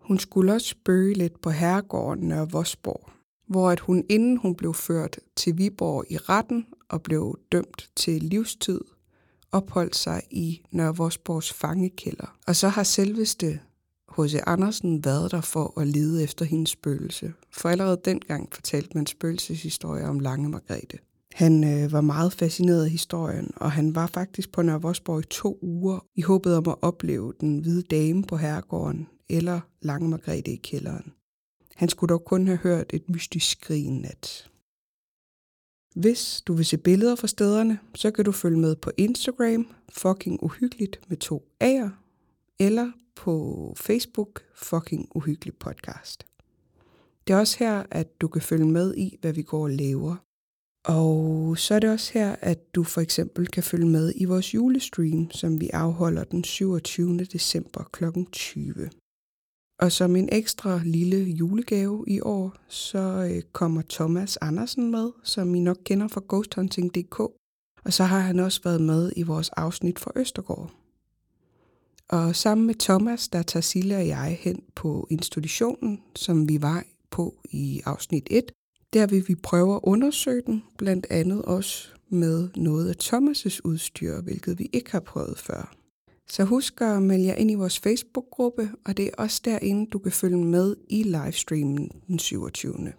Hun 0.00 0.18
skulle 0.18 0.52
også 0.52 0.74
bøge 0.84 1.14
lidt 1.14 1.40
på 1.40 1.50
herregården 1.50 2.28
Nørre 2.28 2.50
Vosborg, 2.50 3.10
hvor 3.46 3.70
at 3.70 3.80
hun 3.80 4.04
inden 4.08 4.36
hun 4.36 4.54
blev 4.54 4.74
ført 4.74 5.18
til 5.36 5.58
Viborg 5.58 6.04
i 6.10 6.16
retten 6.16 6.66
og 6.88 7.02
blev 7.02 7.38
dømt 7.52 7.90
til 7.96 8.22
livstid, 8.22 8.80
opholdt 9.52 9.96
sig 9.96 10.22
i 10.30 10.62
Nørre 10.70 10.96
Vosborgs 10.96 11.52
fangekælder. 11.52 12.36
Og 12.46 12.56
så 12.56 12.68
har 12.68 12.82
selveste 12.82 13.60
H.C. 14.18 14.34
Andersen 14.46 15.04
været 15.04 15.30
der 15.30 15.40
for 15.40 15.80
at 15.80 15.86
lede 15.86 16.22
efter 16.22 16.44
hendes 16.44 16.70
spøgelse, 16.70 17.32
for 17.50 17.68
allerede 17.68 18.00
dengang 18.04 18.48
fortalte 18.52 18.90
man 18.94 19.06
spøgelseshistorier 19.06 20.08
om 20.08 20.20
Lange 20.20 20.48
Margrethe. 20.48 20.98
Han 21.34 21.64
øh, 21.64 21.92
var 21.92 22.00
meget 22.00 22.32
fascineret 22.32 22.84
af 22.84 22.90
historien, 22.90 23.50
og 23.56 23.72
han 23.72 23.94
var 23.94 24.06
faktisk 24.06 24.52
på 24.52 24.62
Nørre 24.62 24.82
Vosborg 24.82 25.20
i 25.20 25.26
to 25.30 25.58
uger 25.62 26.06
i 26.14 26.22
håbet 26.22 26.56
om 26.56 26.68
at 26.68 26.74
opleve 26.82 27.32
den 27.40 27.58
hvide 27.58 27.82
dame 27.82 28.22
på 28.22 28.36
herregården 28.36 29.08
eller 29.28 29.60
Lange 29.82 30.08
Margrethe 30.08 30.52
i 30.52 30.56
kælderen. 30.56 31.12
Han 31.74 31.88
skulle 31.88 32.08
dog 32.08 32.24
kun 32.24 32.46
have 32.46 32.58
hørt 32.58 32.86
et 32.92 33.10
mystisk 33.10 33.50
skrig 33.50 33.90
nat. 33.90 34.50
Hvis 35.94 36.42
du 36.46 36.52
vil 36.54 36.64
se 36.64 36.78
billeder 36.78 37.14
fra 37.16 37.26
stederne, 37.26 37.78
så 37.94 38.10
kan 38.10 38.24
du 38.24 38.32
følge 38.32 38.58
med 38.58 38.76
på 38.76 38.90
Instagram, 38.96 39.66
fucking 39.92 40.42
uhyggeligt 40.42 41.00
med 41.08 41.16
to 41.16 41.48
A'er, 41.64 41.90
eller 42.58 42.90
på 43.16 43.74
Facebook, 43.76 44.42
Fucking 44.54 45.08
Uhyggelig 45.14 45.54
Podcast. 45.54 46.26
Det 47.26 47.34
er 47.34 47.38
også 47.38 47.56
her, 47.58 47.82
at 47.90 48.20
du 48.20 48.28
kan 48.28 48.42
følge 48.42 48.66
med 48.66 48.94
i, 48.96 49.16
hvad 49.20 49.32
vi 49.32 49.42
går 49.42 49.62
og 49.62 49.70
laver. 49.70 50.16
Og 50.84 51.58
så 51.58 51.74
er 51.74 51.78
det 51.78 51.90
også 51.90 52.12
her, 52.12 52.36
at 52.40 52.74
du 52.74 52.84
for 52.84 53.00
eksempel 53.00 53.46
kan 53.46 53.62
følge 53.62 53.86
med 53.86 54.12
i 54.16 54.24
vores 54.24 54.54
julestream, 54.54 55.30
som 55.30 55.60
vi 55.60 55.70
afholder 55.72 56.24
den 56.24 56.44
27. 56.44 57.18
december 57.18 57.88
kl. 57.92 58.04
20. 58.32 58.90
Og 59.80 59.92
som 59.92 60.16
en 60.16 60.28
ekstra 60.32 60.80
lille 60.84 61.24
julegave 61.24 62.04
i 62.08 62.20
år, 62.20 62.56
så 62.68 63.30
øh, 63.34 63.42
kommer 63.52 63.82
Thomas 63.90 64.36
Andersen 64.36 64.90
med, 64.90 65.10
som 65.24 65.54
I 65.54 65.60
nok 65.60 65.78
kender 65.84 66.08
fra 66.08 66.22
ghosthunting.dk. 66.28 67.20
Og 67.84 67.92
så 67.92 68.04
har 68.04 68.20
han 68.20 68.38
også 68.38 68.60
været 68.64 68.80
med 68.80 69.12
i 69.16 69.22
vores 69.22 69.48
afsnit 69.48 69.98
for 69.98 70.12
Østergård. 70.16 70.79
Og 72.10 72.36
sammen 72.36 72.66
med 72.66 72.74
Thomas, 72.74 73.28
der 73.28 73.42
tager 73.42 73.60
Silla 73.60 73.96
og 73.96 74.06
jeg 74.06 74.38
hen 74.40 74.62
på 74.74 75.06
institutionen, 75.10 76.00
som 76.16 76.48
vi 76.48 76.62
var 76.62 76.84
på 77.10 77.34
i 77.50 77.82
afsnit 77.84 78.28
1, 78.30 78.52
Der 78.92 79.06
vil 79.06 79.28
vi 79.28 79.34
prøve 79.34 79.74
at 79.74 79.80
undersøge 79.82 80.42
den, 80.46 80.62
blandt 80.78 81.06
andet 81.10 81.42
også 81.42 81.88
med 82.08 82.48
noget 82.56 82.88
af 82.88 82.94
Thomas' 83.02 83.60
udstyr, 83.64 84.20
hvilket 84.20 84.58
vi 84.58 84.70
ikke 84.72 84.92
har 84.92 85.00
prøvet 85.00 85.38
før. 85.38 85.74
Så 86.28 86.44
husk 86.44 86.80
at 86.80 87.02
melde 87.02 87.26
jer 87.26 87.34
ind 87.34 87.50
i 87.50 87.54
vores 87.54 87.78
Facebook-gruppe, 87.78 88.70
og 88.84 88.96
det 88.96 89.06
er 89.06 89.10
også 89.18 89.40
derinde, 89.44 89.90
du 89.90 89.98
kan 89.98 90.12
følge 90.12 90.44
med 90.44 90.76
i 90.88 91.02
livestreamen 91.02 91.90
den 92.08 92.18
27. 92.18 92.92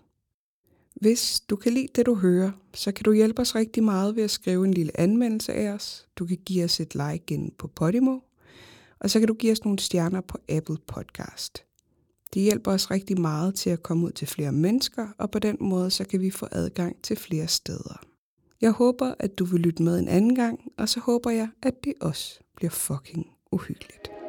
Hvis 0.95 1.39
du 1.49 1.55
kan 1.55 1.73
lide 1.73 1.87
det, 1.95 2.05
du 2.05 2.15
hører, 2.15 2.51
så 2.73 2.91
kan 2.91 3.03
du 3.03 3.13
hjælpe 3.13 3.41
os 3.41 3.55
rigtig 3.55 3.83
meget 3.83 4.15
ved 4.15 4.23
at 4.23 4.31
skrive 4.31 4.65
en 4.65 4.73
lille 4.73 4.99
anmeldelse 4.99 5.53
af 5.53 5.71
os. 5.71 6.07
Du 6.15 6.25
kan 6.25 6.37
give 6.45 6.63
os 6.63 6.79
et 6.79 6.95
like 6.95 7.33
ind 7.33 7.51
på 7.51 7.67
Podimo, 7.67 8.19
og 9.01 9.09
så 9.09 9.19
kan 9.19 9.27
du 9.27 9.33
give 9.33 9.51
os 9.51 9.63
nogle 9.63 9.79
stjerner 9.79 10.21
på 10.21 10.37
Apple 10.49 10.77
Podcast. 10.87 11.63
Det 12.33 12.41
hjælper 12.41 12.71
os 12.71 12.91
rigtig 12.91 13.21
meget 13.21 13.55
til 13.55 13.69
at 13.69 13.83
komme 13.83 14.05
ud 14.05 14.11
til 14.11 14.27
flere 14.27 14.51
mennesker, 14.51 15.07
og 15.17 15.31
på 15.31 15.39
den 15.39 15.57
måde 15.59 15.91
så 15.91 16.03
kan 16.03 16.21
vi 16.21 16.31
få 16.31 16.47
adgang 16.51 17.01
til 17.03 17.17
flere 17.17 17.47
steder. 17.47 18.01
Jeg 18.61 18.71
håber, 18.71 19.13
at 19.19 19.39
du 19.39 19.45
vil 19.45 19.59
lytte 19.59 19.83
med 19.83 19.99
en 19.99 20.07
anden 20.07 20.35
gang, 20.35 20.59
og 20.77 20.89
så 20.89 20.99
håber 20.99 21.29
jeg, 21.29 21.49
at 21.63 21.83
det 21.83 21.93
også 22.01 22.39
bliver 22.55 22.71
fucking 22.71 23.27
uhyggeligt. 23.51 24.20